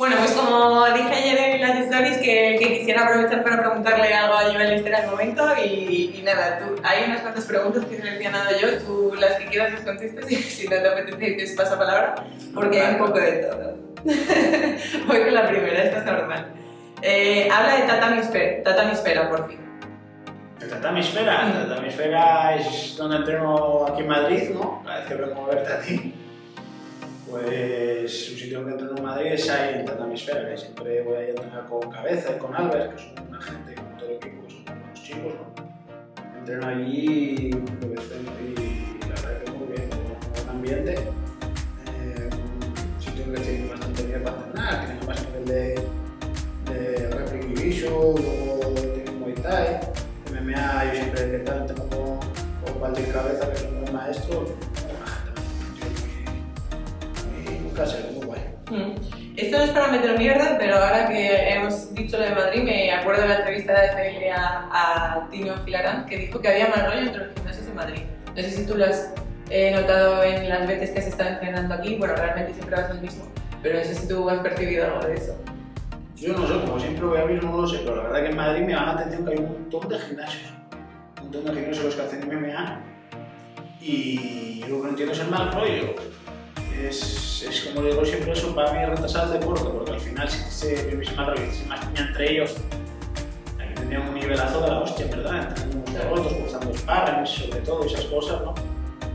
Bueno, 0.00 0.16
pues 0.16 0.32
como 0.32 0.86
dije 0.94 1.12
ayer 1.12 1.56
en 1.56 1.60
las 1.60 1.76
stories, 1.80 2.16
que, 2.16 2.56
que 2.58 2.78
quisiera 2.78 3.02
aprovechar 3.02 3.44
para 3.44 3.60
preguntarle 3.60 4.14
algo 4.14 4.32
a 4.32 4.44
Joel 4.44 4.72
este 4.72 4.88
era 4.88 5.00
el 5.00 5.10
momento 5.10 5.44
y, 5.62 6.14
y 6.16 6.22
nada, 6.24 6.58
tú, 6.58 6.74
hay 6.82 7.04
unas 7.04 7.20
cuantas 7.20 7.44
preguntas 7.44 7.84
que 7.84 7.96
he 7.96 8.00
seleccionado 8.00 8.48
yo, 8.58 8.78
tú 8.78 9.12
las 9.20 9.34
que 9.34 9.44
quieras 9.48 9.74
las 9.74 9.82
contestas 9.82 10.32
y 10.32 10.36
si 10.56 10.68
no 10.68 10.76
te 10.76 10.88
apetece 10.88 11.36
que 11.36 11.54
pasa 11.54 11.78
palabra, 11.78 12.14
porque 12.54 12.80
hay 12.80 12.94
un 12.94 12.98
poco 12.98 13.18
de 13.18 13.32
todo. 13.32 13.76
Voy 15.06 15.20
con 15.22 15.34
la 15.34 15.46
primera, 15.46 15.82
esta 15.82 15.98
es 15.98 16.04
normal. 16.06 16.46
Eh, 17.02 17.50
habla 17.52 17.76
de 17.76 17.82
Tatamisfera, 17.82 18.62
Tatamisfera, 18.62 19.28
por 19.28 19.48
fin. 19.50 19.60
El 20.62 20.70
Tatamisfera, 20.70 21.46
el 21.46 21.68
Tatamisfera 21.68 22.56
es 22.56 22.96
donde 22.96 23.16
entreno 23.16 23.86
aquí 23.86 24.00
en 24.00 24.08
Madrid, 24.08 24.48
¿no? 24.54 24.82
Cada 24.82 25.00
vez 25.00 25.08
que 25.08 25.14
vengo 25.14 25.44
a 25.44 25.54
verte 25.54 25.72
a 25.74 25.80
ti. 25.82 26.14
Pues 27.30 28.30
un 28.30 28.38
sitio 28.38 28.58
donde 28.58 28.72
entreno 28.72 28.96
en 28.96 29.04
Madrid 29.04 29.32
es 29.34 29.48
ahí 29.48 29.78
en 29.78 29.84
Tatamisfera, 29.84 30.50
que 30.50 30.56
siempre 30.56 31.00
voy 31.02 31.14
a 31.14 31.28
entrenar 31.28 31.64
con 31.66 31.88
Cabeza 31.88 32.34
y 32.34 32.38
con 32.40 32.52
Albert, 32.56 32.96
que 32.96 33.02
son 33.02 33.28
una 33.28 33.40
gente, 33.40 33.74
con 33.76 33.96
todo 33.96 34.08
el 34.08 34.16
equipo, 34.16 34.46
que 34.48 34.52
son 34.52 34.82
unos 34.82 35.02
chicos, 35.02 35.34
¿no? 35.34 36.38
Entreno 36.38 36.66
allí 36.66 37.34
y 37.36 37.50
la 37.52 39.08
verdad 39.08 39.44
que 39.44 39.50
muy 39.52 39.68
bien, 39.68 39.88
con 39.90 40.32
buen 40.32 40.48
ambiente. 40.48 40.94
Eh, 40.94 42.30
un 42.32 43.00
sitio 43.00 43.32
que 43.32 43.40
tiene 43.40 43.68
bastante 43.68 44.02
bien 44.02 44.22
para 44.24 44.36
entrenar, 44.36 44.86
tiene 44.86 45.06
más 45.06 45.26
nivel 45.26 45.44
de, 45.46 46.72
de 46.72 47.10
Rapid 47.10 47.46
Division, 47.54 47.92
luego 47.92 48.74
tiene 48.74 49.10
Muay 49.12 49.34
Thai, 49.34 49.78
MMA, 50.32 50.84
yo 50.84 50.94
siempre 50.94 51.30
que 51.30 51.38
tengo 51.38 51.88
con, 51.90 52.72
con 52.72 52.80
Valdir 52.80 53.12
Cabeza, 53.12 53.52
que 53.52 53.56
es 53.56 53.62
un 53.62 53.82
buen 53.82 53.92
maestro, 53.94 54.46
muy, 57.80 57.86
muy 57.86 57.86
casero, 57.86 58.12
muy 58.12 58.26
guay. 58.26 58.40
Mm. 58.70 59.36
Esto 59.36 59.58
no 59.58 59.64
es 59.64 59.70
para 59.70 59.88
meter 59.88 60.18
mierda, 60.18 60.56
pero 60.58 60.76
ahora 60.76 61.08
que 61.08 61.50
hemos 61.50 61.94
dicho 61.94 62.18
lo 62.18 62.24
de 62.24 62.34
Madrid, 62.34 62.62
me 62.62 62.92
acuerdo 62.92 63.22
de 63.22 63.28
la 63.28 63.36
entrevista 63.38 63.80
de 63.80 63.88
FL 63.88 64.30
a, 64.32 64.68
a 64.72 65.28
Tino 65.30 65.56
Filarán, 65.64 66.06
que 66.06 66.16
dijo 66.18 66.40
que 66.40 66.48
había 66.48 66.68
más 66.68 66.86
rollo 66.86 67.06
entre 67.06 67.26
los 67.26 67.34
gimnasios 67.34 67.66
de 67.66 67.72
Madrid. 67.72 68.02
No 68.36 68.42
sé 68.42 68.50
si 68.50 68.66
tú 68.66 68.76
lo 68.76 68.84
has 68.84 69.12
eh, 69.50 69.72
notado 69.72 70.22
en 70.22 70.48
las 70.48 70.66
veces 70.66 70.90
que 70.90 71.00
has 71.00 71.06
estado 71.06 71.30
entrenando 71.30 71.74
aquí, 71.74 71.96
bueno, 71.96 72.14
realmente 72.14 72.54
siempre 72.54 72.76
vas 72.76 72.90
al 72.90 73.00
mismo, 73.00 73.24
pero 73.62 73.78
no 73.78 73.84
sé 73.84 73.94
si 73.94 74.08
tú 74.08 74.28
has 74.28 74.40
percibido 74.40 74.84
algo 74.84 75.06
de 75.06 75.14
eso. 75.14 75.36
Yo 76.16 76.34
no 76.34 76.46
sé, 76.46 76.52
como 76.60 76.78
siempre 76.78 77.06
voy 77.06 77.20
a 77.20 77.24
mismo, 77.24 77.50
no 77.50 77.62
lo 77.62 77.66
sé, 77.66 77.78
pero 77.78 77.96
la 77.96 78.02
verdad 78.02 78.22
que 78.22 78.28
en 78.28 78.36
Madrid 78.36 78.62
me 78.62 78.72
llama 78.72 78.86
la 78.86 79.00
atención 79.00 79.24
que 79.24 79.32
hay 79.32 79.38
un 79.38 79.48
montón 79.48 79.88
de 79.88 79.98
gimnasios. 79.98 80.52
Un 81.16 81.22
montón 81.22 81.44
de 81.46 81.60
gimnasios 81.60 81.84
los 81.86 81.94
que 81.94 82.02
hacen 82.02 82.28
MMA. 82.28 82.80
Y 83.80 84.60
yo 84.60 84.68
lo 84.68 84.76
que 84.76 84.82
no 84.82 84.88
entiendo 84.90 85.12
es 85.14 85.20
el 85.20 85.28
mal 85.28 85.50
rollo. 85.50 85.94
Es, 86.88 87.42
es 87.42 87.60
como 87.64 87.82
digo 87.82 88.04
siempre, 88.04 88.32
eso 88.32 88.54
para 88.54 88.72
mí 88.72 88.84
retrasar 88.84 89.26
el 89.26 89.40
deporte, 89.40 89.64
porque 89.64 89.92
al 89.92 90.00
final 90.00 90.28
si 90.28 90.38
se 90.50 90.90
rollo, 90.90 91.50
si 91.50 91.62
se 91.62 91.66
más 91.66 91.84
piña 91.86 92.08
entre 92.08 92.32
ellos, 92.32 92.56
aquí 93.58 93.74
tendrían 93.74 94.08
un 94.08 94.14
nivelazo 94.14 94.60
de 94.60 94.68
la 94.68 94.80
hostia, 94.80 95.06
¿verdad? 95.06 95.48
Entrenando 95.48 95.90
unos 95.90 96.04
rotos, 96.04 96.32
cruzando 96.32 96.74
sparrings, 96.74 97.30
sobre 97.30 97.60
todo, 97.60 97.84
esas 97.84 98.04
cosas, 98.06 98.40
¿no? 98.42 98.54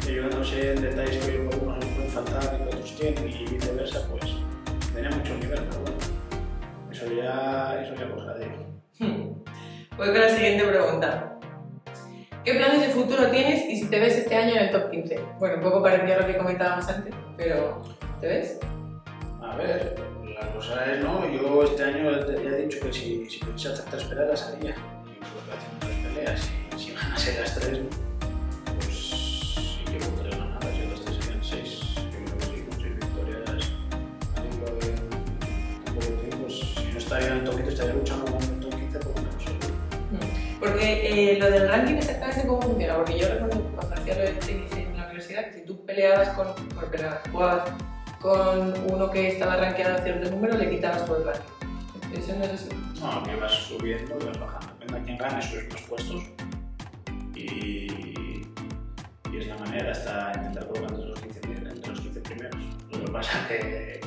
Que 0.06 0.16
yo 0.16 0.24
no 0.24 0.44
sé 0.44 0.74
en 0.74 0.82
detalles 0.82 1.26
que 1.26 1.32
algunos 1.32 1.78
les 1.80 1.94
pueden 1.94 2.12
faltar 2.12 2.58
que 2.58 2.64
otros 2.64 2.96
tienen 2.96 3.30
y 3.30 3.46
viceversa, 3.46 4.08
pues 4.10 4.32
tenía 4.94 5.10
mucho 5.10 5.34
nivel, 5.36 5.62
pero 5.70 5.82
bueno. 5.82 5.98
Eso 6.92 7.06
ya, 7.12 7.82
eso 7.82 7.94
ya 7.96 8.10
cosa 8.10 8.34
de 8.36 8.46
ellos. 8.46 8.60
Voy 9.98 10.08
con 10.08 10.20
la 10.22 10.30
siguiente 10.30 10.66
pregunta. 10.66 11.35
¿Qué 12.46 12.54
planes 12.54 12.80
de 12.80 12.90
futuro 12.90 13.26
tienes 13.32 13.68
y 13.68 13.76
si 13.76 13.88
te 13.88 14.00
ves 14.00 14.20
este 14.20 14.36
año 14.36 14.52
en 14.52 14.66
el 14.66 14.70
top 14.70 14.92
15? 14.92 15.20
Bueno, 15.40 15.56
un 15.56 15.64
poco 15.64 15.82
parecido 15.82 16.14
a 16.14 16.22
lo 16.22 16.28
que 16.28 16.38
comentábamos 16.38 16.88
antes, 16.88 17.12
pero 17.36 17.82
¿te 18.22 18.28
ves? 18.28 18.60
A 19.42 19.56
ver, 19.56 19.96
la 20.24 20.48
cosa 20.54 20.94
es, 20.94 21.04
¿no? 21.04 21.28
Yo 21.28 21.64
este 21.64 21.84
año 21.84 22.12
ya 22.12 22.50
he 22.50 22.62
dicho 22.68 22.80
que 22.86 22.94
si, 22.94 23.28
si 23.28 23.40
pudiese 23.40 23.70
hacer 23.70 23.86
tres 23.86 24.04
peleas 24.04 24.40
salía. 24.40 24.76
Y 24.76 25.18
creo 25.18 25.42
que 25.44 25.54
haciendo 25.58 25.80
tres 25.80 25.98
peleas. 26.06 26.52
Y 26.76 26.80
si 26.80 26.94
ganase 26.94 27.40
las 27.40 27.56
tres, 27.56 27.80
pues 28.76 28.96
sí 28.96 29.86
que 29.92 29.98
con 29.98 30.16
tres 30.18 30.38
ganadas 30.38 30.76
y 30.78 30.86
otras 30.86 31.02
tres 31.02 31.18
serían 31.18 31.44
seis. 31.44 31.80
Yo 31.96 32.38
que 32.38 32.46
sí, 32.46 32.66
con 32.70 32.80
seis 32.80 32.96
victorias. 32.96 33.72
A 34.36 34.42
nivel 34.42 34.80
de 34.82 34.92
de 34.92 36.00
poco 36.00 36.14
tiempo, 36.22 36.38
pues 36.44 36.60
si 36.60 36.92
no 36.92 36.98
estaría 37.00 37.28
en 37.28 37.34
el 37.40 37.44
top 37.44 37.56
15, 37.56 37.70
estaría 37.72 37.94
luchando 37.96 38.35
Porque 40.60 41.34
eh, 41.34 41.38
lo 41.40 41.50
del 41.52 41.68
ranking 41.70 41.96
exactamente 41.96 42.48
cómo 42.48 42.62
funciona, 42.62 42.96
porque 42.96 43.20
yo 43.20 43.28
recuerdo 43.28 43.62
cuando 43.76 43.96
hacía 43.96 44.16
lo 44.16 44.22
de 44.22 44.28
tenis 44.34 44.72
en 44.76 44.98
la 44.98 45.06
universidad 45.06 45.46
que 45.48 45.54
si 45.54 45.66
tú 45.66 45.86
peleabas 45.86 46.30
con, 46.30 46.48
bueno, 46.74 46.90
peleabas, 46.92 47.20
jugabas 47.32 47.70
con 48.22 48.74
uno 48.92 49.12
que 49.12 49.28
estaba 49.30 49.58
rankeado 49.58 49.96
a 49.98 50.02
cierto 50.02 50.30
número, 50.32 50.56
le 50.58 50.70
quitabas 50.70 51.02
por 51.04 51.18
el 51.20 51.26
ranking. 51.26 52.18
Eso 52.18 52.36
no 52.38 52.46
es 52.46 52.52
así. 52.54 52.70
No, 53.02 53.24
que 53.24 53.36
vas 53.36 53.52
subiendo 53.52 54.18
y 54.20 54.26
vas 54.26 54.40
bajando. 54.40 54.68
Depende 54.80 55.00
de 55.00 55.06
quién 55.06 55.18
gane, 55.18 55.42
subes 55.42 55.70
más 55.74 55.82
puestos. 55.82 56.24
Y, 57.36 58.48
y 59.32 59.38
es 59.38 59.48
la 59.48 59.58
manera 59.58 59.92
hasta 59.92 60.32
intentar 60.38 60.68
colocar 60.68 60.92
entre 60.94 61.08
los 61.10 61.20
15, 61.20 61.40
pri- 61.42 61.52
entre 61.70 61.92
los 61.92 62.00
15 62.02 62.20
primeros. 62.22 62.56
Lo 62.92 63.06
que 63.06 63.12
pasa 63.12 63.32
es 63.42 63.48
que 63.48 64.02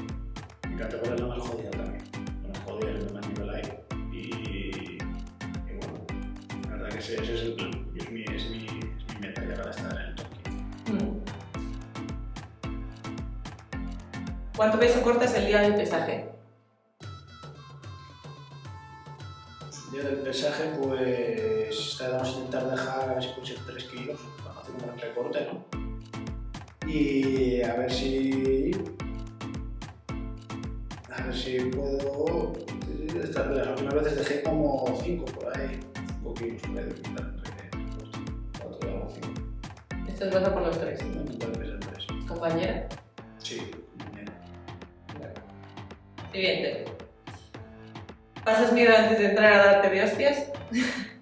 mi 0.68 0.76
categoría 0.76 1.14
es 1.14 1.20
la 1.20 1.26
más 1.26 1.38
jodida 1.40 1.70
también. 1.70 2.05
La 2.42 2.49
más 2.49 2.59
jodida 2.64 2.90
es 2.92 3.05
el 3.05 3.12
más 3.12 3.26
ese, 6.99 7.14
ese 7.14 7.34
es 7.34 7.42
el 7.42 7.53
es 7.96 8.11
mi, 8.11 8.22
es 8.22 8.51
mi, 8.51 8.64
es 8.64 9.14
mi 9.14 9.20
meta 9.20 9.42
llegar 9.42 9.68
a 9.68 9.70
estar 9.70 9.92
en 9.92 10.07
el 10.07 10.14
top 10.16 10.26
15. 10.84 11.05
Mm. 11.05 11.20
¿Cuánto 14.57 14.78
peso 14.80 15.03
cortas 15.03 15.34
el 15.34 15.46
día 15.46 15.62
del 15.62 15.76
pesaje? 15.76 16.28
El 19.86 19.92
día 19.92 20.03
del 20.03 20.18
pesaje, 20.18 20.72
pues 20.82 21.99
vamos 22.01 22.28
a 22.28 22.30
intentar 22.32 22.70
dejar 22.70 23.11
a 23.11 23.14
ver 23.14 23.22
si 23.22 23.28
puede 23.30 23.46
ser 23.46 23.59
3 23.64 23.84
kilos 23.84 24.20
para 24.44 24.61
hacer 24.61 24.74
un 24.74 24.86
buen 24.86 24.99
recorte, 24.99 25.46
¿no? 25.46 26.88
Y 26.88 27.62
a 27.62 27.74
ver 27.74 27.92
si. 27.92 28.72
A 31.12 31.22
ver 31.22 31.36
si 31.36 31.59
puedo. 31.61 32.55
Estas, 33.22 33.46
las 33.49 33.68
últimas 33.68 33.94
veces 33.94 34.18
dejé 34.18 34.42
como 34.42 34.99
5 35.01 35.24
por 35.24 35.57
ahí. 35.57 35.88
5 36.39 36.57
kilos 36.57 36.62
por 36.62 36.78
ahí 36.78 36.84
de 36.84 36.95
quitar 36.95 37.24
entre 37.26 37.53
4 38.61 38.78
y 38.82 38.93
algo 38.93 39.09
5. 39.09 39.28
Esto 40.09 40.24
es 40.24 40.34
baja 40.34 40.55
por 40.55 40.62
los 40.62 40.78
tres. 40.78 41.01
3. 41.01 42.28
Compañera. 42.28 42.89
Sí, 43.39 43.70
bien. 44.14 44.26
Siguiente. 46.32 46.84
¿Pasas 48.45 48.72
miedo 48.72 48.97
antes 48.97 49.18
de 49.18 49.26
entrar 49.26 49.53
a 49.53 49.66
darte 49.66 49.91
de 49.91 50.05
hostias? 50.05 50.53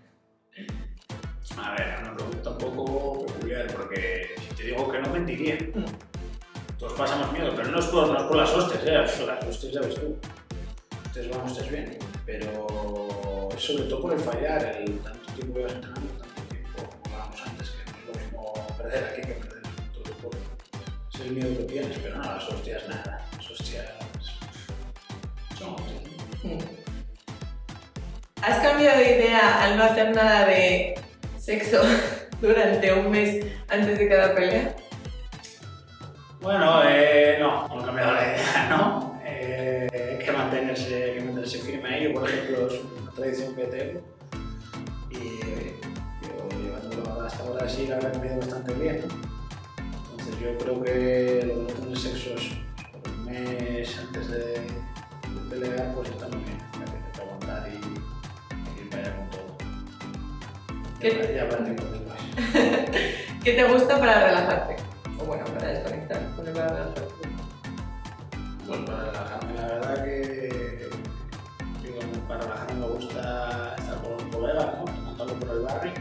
A 1.59 1.75
ver, 1.75 1.97
una 2.03 2.15
pregunta 2.15 2.51
un 2.51 2.59
poco 2.59 3.27
peculiar 3.27 3.67
porque 3.69 4.35
si 4.49 4.55
te 4.55 4.63
digo 4.65 4.91
que 4.91 4.99
no 4.99 5.09
mentiría. 5.11 5.57
Todos 6.79 6.93
pasamos 6.93 7.33
miedo, 7.33 7.53
pero 7.57 7.71
no 7.71 7.79
es 7.79 7.87
por, 7.87 8.09
no 8.09 8.19
es 8.19 8.25
por 8.25 8.37
las 8.37 8.53
hostias, 8.53 8.85
¿eh? 8.85 9.25
las 9.27 9.45
hostias 9.45 9.73
ya 9.73 9.81
ves 9.81 9.95
tú. 9.95 10.19
Ustedes 11.07 11.31
van, 11.31 11.47
ustedes 11.47 11.71
bien. 11.71 11.99
Pero 12.27 13.26
sobre 13.59 13.85
todo 13.85 14.03
por 14.03 14.13
el 14.13 14.21
fallar, 14.21 14.77
el 14.81 14.99
tanto 14.99 15.33
tiempo 15.33 15.55
que 15.55 15.63
vas 15.63 15.73
entrenando, 15.73 16.13
tanto 16.15 16.43
tiempo, 16.49 16.83
como 17.03 17.15
hablábamos 17.15 17.43
antes, 17.47 17.71
que 17.71 17.91
no 17.91 17.97
es 17.97 18.07
lo 18.07 18.23
mismo 18.23 18.67
perder 18.77 19.05
aquí 19.05 19.21
que 19.23 19.35
perder 19.35 19.63
en 19.65 19.93
todo 19.93 20.05
el 20.05 20.11
deporte. 20.11 20.39
Es 21.15 21.21
el 21.21 21.31
miedo 21.33 21.59
que 21.59 21.65
tienes, 21.65 21.99
pero 21.99 22.17
no, 22.17 22.25
las 22.25 22.49
hostias 22.49 22.89
nada. 22.89 23.27
Las 23.37 23.51
hostias 23.51 23.87
son 25.59 25.75
hostias. 25.75 26.45
Mm. 26.45 26.59
¿Has 28.43 28.59
cambiado 28.61 28.99
de 28.99 29.17
idea 29.17 29.65
al 29.65 29.77
no 29.77 29.85
hacer 29.85 30.15
nada 30.15 30.47
de 30.47 30.95
sexo 31.39 31.83
durante 32.41 32.93
un 32.93 33.11
mes 33.11 33.45
antes 33.69 33.99
de 33.99 34.09
cada 34.09 34.35
pelea? 34.35 34.77
Bueno, 36.41 36.83
eh, 36.85 37.39
no, 37.41 37.67
no 37.69 37.83
he 37.83 37.85
cambiado 37.85 38.13
la 38.13 38.23
idea, 38.23 38.67
¿no? 38.69 39.21
Eh, 39.25 39.89
hay 39.93 40.25
que 40.25 40.31
mantenerse, 40.31 41.15
que 41.15 41.21
mantenerse 41.23 41.59
firme 41.59 41.89
ahí. 41.89 42.05
Yo, 42.05 42.13
por 42.13 42.29
ejemplo, 42.29 42.69
tradición 43.17 43.55
que 43.55 43.65
tengo. 43.65 44.01
Y 45.11 45.41
yo 46.27 46.49
llevándolo 46.63 47.21
hasta 47.23 47.43
ahora 47.43 47.65
así, 47.67 47.87
la 47.87 47.97
verdad 47.97 48.13
que 48.13 48.19
me 48.19 48.25
ha 48.25 48.31
ido 48.33 48.41
bastante 48.41 48.75
bien. 48.75 49.01
Entonces 50.11 50.41
yo 50.41 50.59
creo 50.59 50.83
que 50.83 51.45
lo 51.47 51.55
de 51.61 51.63
no 51.63 51.67
tener 51.67 51.99
sexo 51.99 52.31
es 52.35 52.51
por 53.03 53.11
un 53.13 53.25
mes 53.25 53.99
antes 53.99 54.29
de, 54.31 54.39
de 54.39 55.51
pelear, 55.51 55.95
pues 55.95 56.09
está 56.11 56.29
muy 56.29 56.45
bien. 56.45 56.59
Ya 56.79 56.85
que 57.13 57.21
aguantar 57.23 57.69
y, 57.69 57.77
y 57.77 58.83
ir 58.85 58.91
para 58.91 59.03
allá 59.03 59.17
con 59.17 59.31
todo. 59.31 59.57
¿Qué- 61.01 61.35
Ya 61.37 61.49
después. 61.49 62.21
¿Qué 63.45 63.53
te 63.53 63.73
gusta 63.73 63.99
para 63.99 64.27
relajarte? 64.27 64.77
O 65.21 65.25
bueno, 65.25 65.45
para 65.47 65.69
desconectar, 65.69 66.21
para 66.37 66.53
relajarte. 66.53 67.01
Pues 68.67 68.81
para 68.81 69.05
relajarme, 69.05 69.55
la 69.55 69.67
verdad 69.69 70.05
que. 70.05 70.56
Para 72.37 72.49
relajarme 72.49 72.81
me 72.81 72.87
gusta 72.93 73.75
estar 73.79 74.03
con 74.03 74.13
los 74.13 74.23
colegas, 74.25 74.67
¿no? 74.77 74.85
Tomándolo 74.85 75.35
por 75.41 75.51
el 75.57 75.63
barrio. 75.63 75.93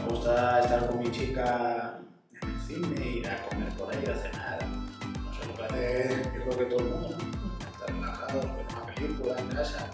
Me 0.00 0.08
gusta 0.08 0.60
estar 0.60 0.86
con 0.86 0.98
mi 1.00 1.10
chica 1.10 1.98
en 2.40 2.48
el 2.48 2.60
cine, 2.60 3.06
ir 3.18 3.28
a 3.28 3.42
comer 3.48 3.68
por 3.70 3.92
ahí, 3.92 4.04
a 4.06 4.14
cenar. 4.14 4.58
No 4.68 5.32
sé, 5.34 5.46
lo 5.48 5.54
que 5.56 5.64
hace, 5.64 6.22
yo 6.36 6.44
creo 6.44 6.58
que 6.58 6.64
todo 6.66 6.78
el 6.78 6.84
mundo, 6.86 7.08
¿no? 7.18 7.66
Estar 7.66 7.88
relajados, 7.96 8.44
ver 8.44 8.66
una 8.70 8.94
película 8.94 9.36
en 9.38 9.48
casa, 9.48 9.90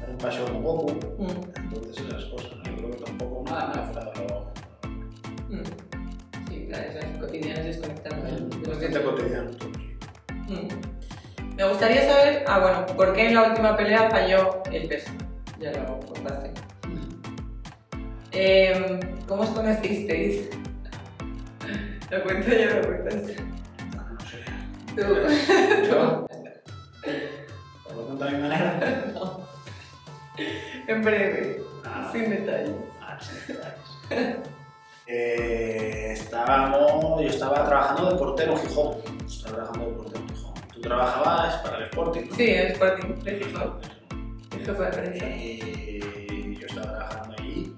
dar 0.00 0.10
un 0.10 0.18
paseo 0.18 0.44
con 0.46 0.62
Goku. 0.64 0.92
Mm, 1.22 1.58
Entonces 1.60 2.04
esas 2.04 2.24
cosas, 2.24 2.50
¿no? 2.56 2.64
Yo 2.64 2.76
creo 2.76 2.90
que 2.90 3.04
tampoco 3.04 3.44
nada, 3.48 3.68
nada 3.68 3.86
fuera 3.92 4.10
de 4.10 4.28
lo 4.28 4.50
mm. 5.48 5.64
Sí, 6.48 6.66
claro, 6.66 6.84
esas 6.90 7.18
cotidianas 7.18 7.64
desconectando 7.64 8.26
que 8.62 8.68
bastante 8.68 9.02
cotidiano. 9.02 9.50
todo, 9.52 9.70
sí. 9.74 9.96
Mm. 10.48 10.77
Me 11.58 11.68
gustaría 11.68 12.08
saber, 12.08 12.44
ah 12.46 12.58
bueno, 12.60 12.86
¿por 12.96 13.12
qué 13.14 13.26
en 13.26 13.34
la 13.34 13.42
última 13.48 13.76
pelea 13.76 14.08
falló 14.10 14.62
el 14.72 14.88
peso? 14.88 15.10
Ya 15.58 15.72
lo 15.72 15.98
contaste. 16.00 16.52
Eh, 18.32 19.00
¿Cómo 19.26 19.42
os 19.42 19.50
conocisteis? 19.50 20.48
Lo 22.10 22.22
cuento 22.22 22.48
yo, 22.50 22.70
lo 22.80 22.86
cuentas. 22.86 23.16
No, 23.94 24.02
no 24.12 24.20
sé. 24.20 24.38
Tú. 24.96 25.02
¿Yo? 25.90 26.26
¿Os 27.86 27.94
lo 27.94 28.02
cuento 28.06 28.24
a 28.24 28.30
mi 28.30 28.38
manera? 28.38 28.80
En 30.86 31.02
breve, 31.02 31.62
Ah, 31.84 32.08
sin 32.10 32.30
detalles. 32.30 32.70
ah, 33.02 33.18
sí, 33.20 33.52
detalles. 33.52 34.36
Eh, 35.06 36.12
estábamos, 36.12 37.20
yo 37.22 37.28
estaba 37.28 37.66
trabajando 37.66 38.10
de 38.12 38.16
portero 38.16 38.52
en 38.52 38.58
Gijón. 38.58 38.96
Estaba 39.26 39.56
trabajando 39.56 39.86
de 39.86 39.92
portero 39.96 40.20
en 40.20 40.28
Gijón. 40.30 40.37
Tú 40.78 40.82
trabajabas 40.82 41.56
para 41.56 41.78
el 41.78 41.84
Sporting, 41.84 42.22
¿no? 42.30 42.36
Sí, 42.36 42.50
en 42.50 42.66
Sporting, 42.68 43.14
de 43.24 43.38
Gijón. 43.40 43.80
El 44.52 44.58
jefe 44.64 44.82
de 44.82 44.88
prensa. 44.88 45.26
Y 45.28 46.56
yo 46.60 46.66
estaba 46.68 46.86
trabajando 46.86 47.36
allí 47.36 47.74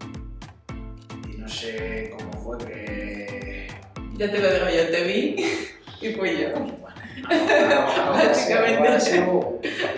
y 1.33 1.37
no 1.39 1.49
sé 1.49 2.15
cómo 2.19 2.33
fue 2.45 2.59
que... 2.59 3.69
Ya 4.19 4.31
te 4.31 4.39
lo 4.39 4.53
digo 4.53 4.67
yo, 4.69 4.91
te 4.91 5.05
vi 5.05 5.37
y 6.03 6.13
fui 6.13 6.43
yo. 6.43 6.49
Básicamente. 8.13 8.89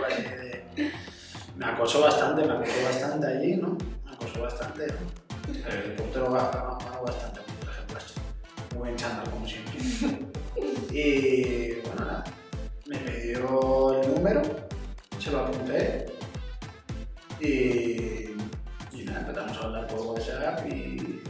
Básicamente. 0.01 0.65
Me 1.57 1.67
acosó 1.67 2.03
bastante, 2.03 2.45
me 2.45 2.53
acosó 2.53 2.85
bastante 2.85 3.27
allí, 3.27 3.57
¿no? 3.57 3.77
Me 4.05 4.13
acosó 4.13 4.43
bastante. 4.43 4.87
El 5.49 5.93
portero 5.95 6.31
ganó 6.31 6.79
bastante, 7.05 7.41
por 7.41 7.69
ejemplo, 7.69 7.99
esto. 7.99 8.21
Muy 8.79 8.95
chándal, 8.95 9.29
como 9.29 9.49
siempre. 9.49 9.81
Y 10.93 11.81
bueno, 11.81 12.05
nada. 12.05 12.25
El 13.43 14.15
número, 14.15 14.41
se 15.19 15.31
lo 15.33 15.41
apunté. 15.41 16.07
Y, 17.41 18.37
y 18.93 19.05
nada, 19.05 19.21
empezamos 19.21 19.59
a 19.59 19.65
hablar 19.65 19.87
por 19.89 20.01
WhatsApp 20.01 20.65
y 20.73 21.21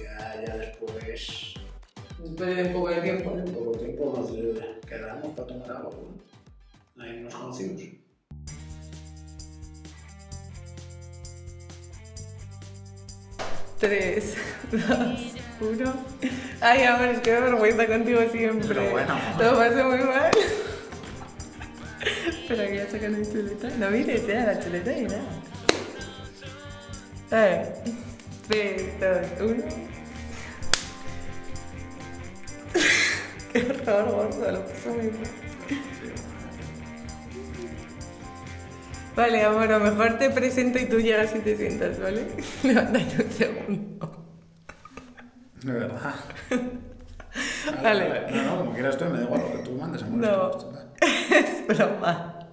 ya, 0.00 0.42
ya 0.44 0.56
después 0.56 1.54
Después 2.18 2.56
de 2.56 2.62
un 2.64 2.72
poco 2.72 2.88
de 2.88 3.00
tiempo. 3.02 3.38
en 3.38 3.54
poco 3.54 3.78
tiempo 3.78 4.14
nos 4.16 4.30
quedamos 4.84 5.28
para 5.36 5.46
tomar 5.46 5.70
algo. 5.70 6.14
Ahí 6.98 7.20
nos 7.20 7.34
conocimos. 7.34 7.82
Tres, 13.78 14.36
dos, 14.72 15.34
uno. 15.60 15.92
Ay, 16.60 16.82
amor, 16.82 17.08
es 17.08 17.20
que 17.20 17.32
me 17.32 17.40
vergüenza 17.40 17.86
contigo 17.86 18.20
siempre. 18.32 18.68
Pero 18.68 18.90
bueno. 18.90 19.16
Todo 19.38 19.56
pasa 19.56 19.84
muy 19.84 19.98
mal. 19.98 20.30
Espera, 22.44 22.66
que 22.66 22.76
ya 22.76 22.86
sacan 22.86 23.18
mi 23.18 23.26
chuleta. 23.26 23.70
No 23.78 23.90
mires 23.90 24.26
ya 24.26 24.44
la 24.44 24.60
chuleta 24.60 24.92
y 24.92 25.04
nada. 25.04 25.22
A 27.30 27.36
ver. 27.36 27.74
Tres, 28.46 29.00
dos, 29.00 29.50
uno. 29.50 29.64
Qué 33.50 33.60
horror, 33.88 34.10
gordo, 34.10 34.52
lo 34.52 34.66
paso 34.66 34.90
muy. 34.90 35.10
Vale, 39.16 39.42
amor, 39.42 39.72
a 39.72 39.78
lo 39.78 39.84
mejor 39.90 40.18
te 40.18 40.28
presento 40.28 40.78
y 40.78 40.84
tú 40.84 41.00
llegas 41.00 41.34
y 41.34 41.38
te 41.38 41.56
sientas, 41.56 41.98
¿vale? 41.98 42.26
Levántate 42.62 43.24
un 43.24 43.32
segundo. 43.32 44.26
De 45.62 45.72
verdad. 45.72 46.14
Vale. 47.82 48.30
No, 48.30 48.42
no, 48.42 48.56
como 48.58 48.74
quieras 48.74 48.98
tú, 48.98 49.06
me 49.06 49.16
da 49.16 49.24
igual 49.24 49.40
lo 49.40 49.52
que 49.52 49.58
tú 49.62 49.72
mandes, 49.76 50.02
amor. 50.02 50.18
No. 50.18 50.73
Esto, 51.04 51.34
esto, 51.34 51.66
Es 51.72 51.78
broma. 51.78 52.43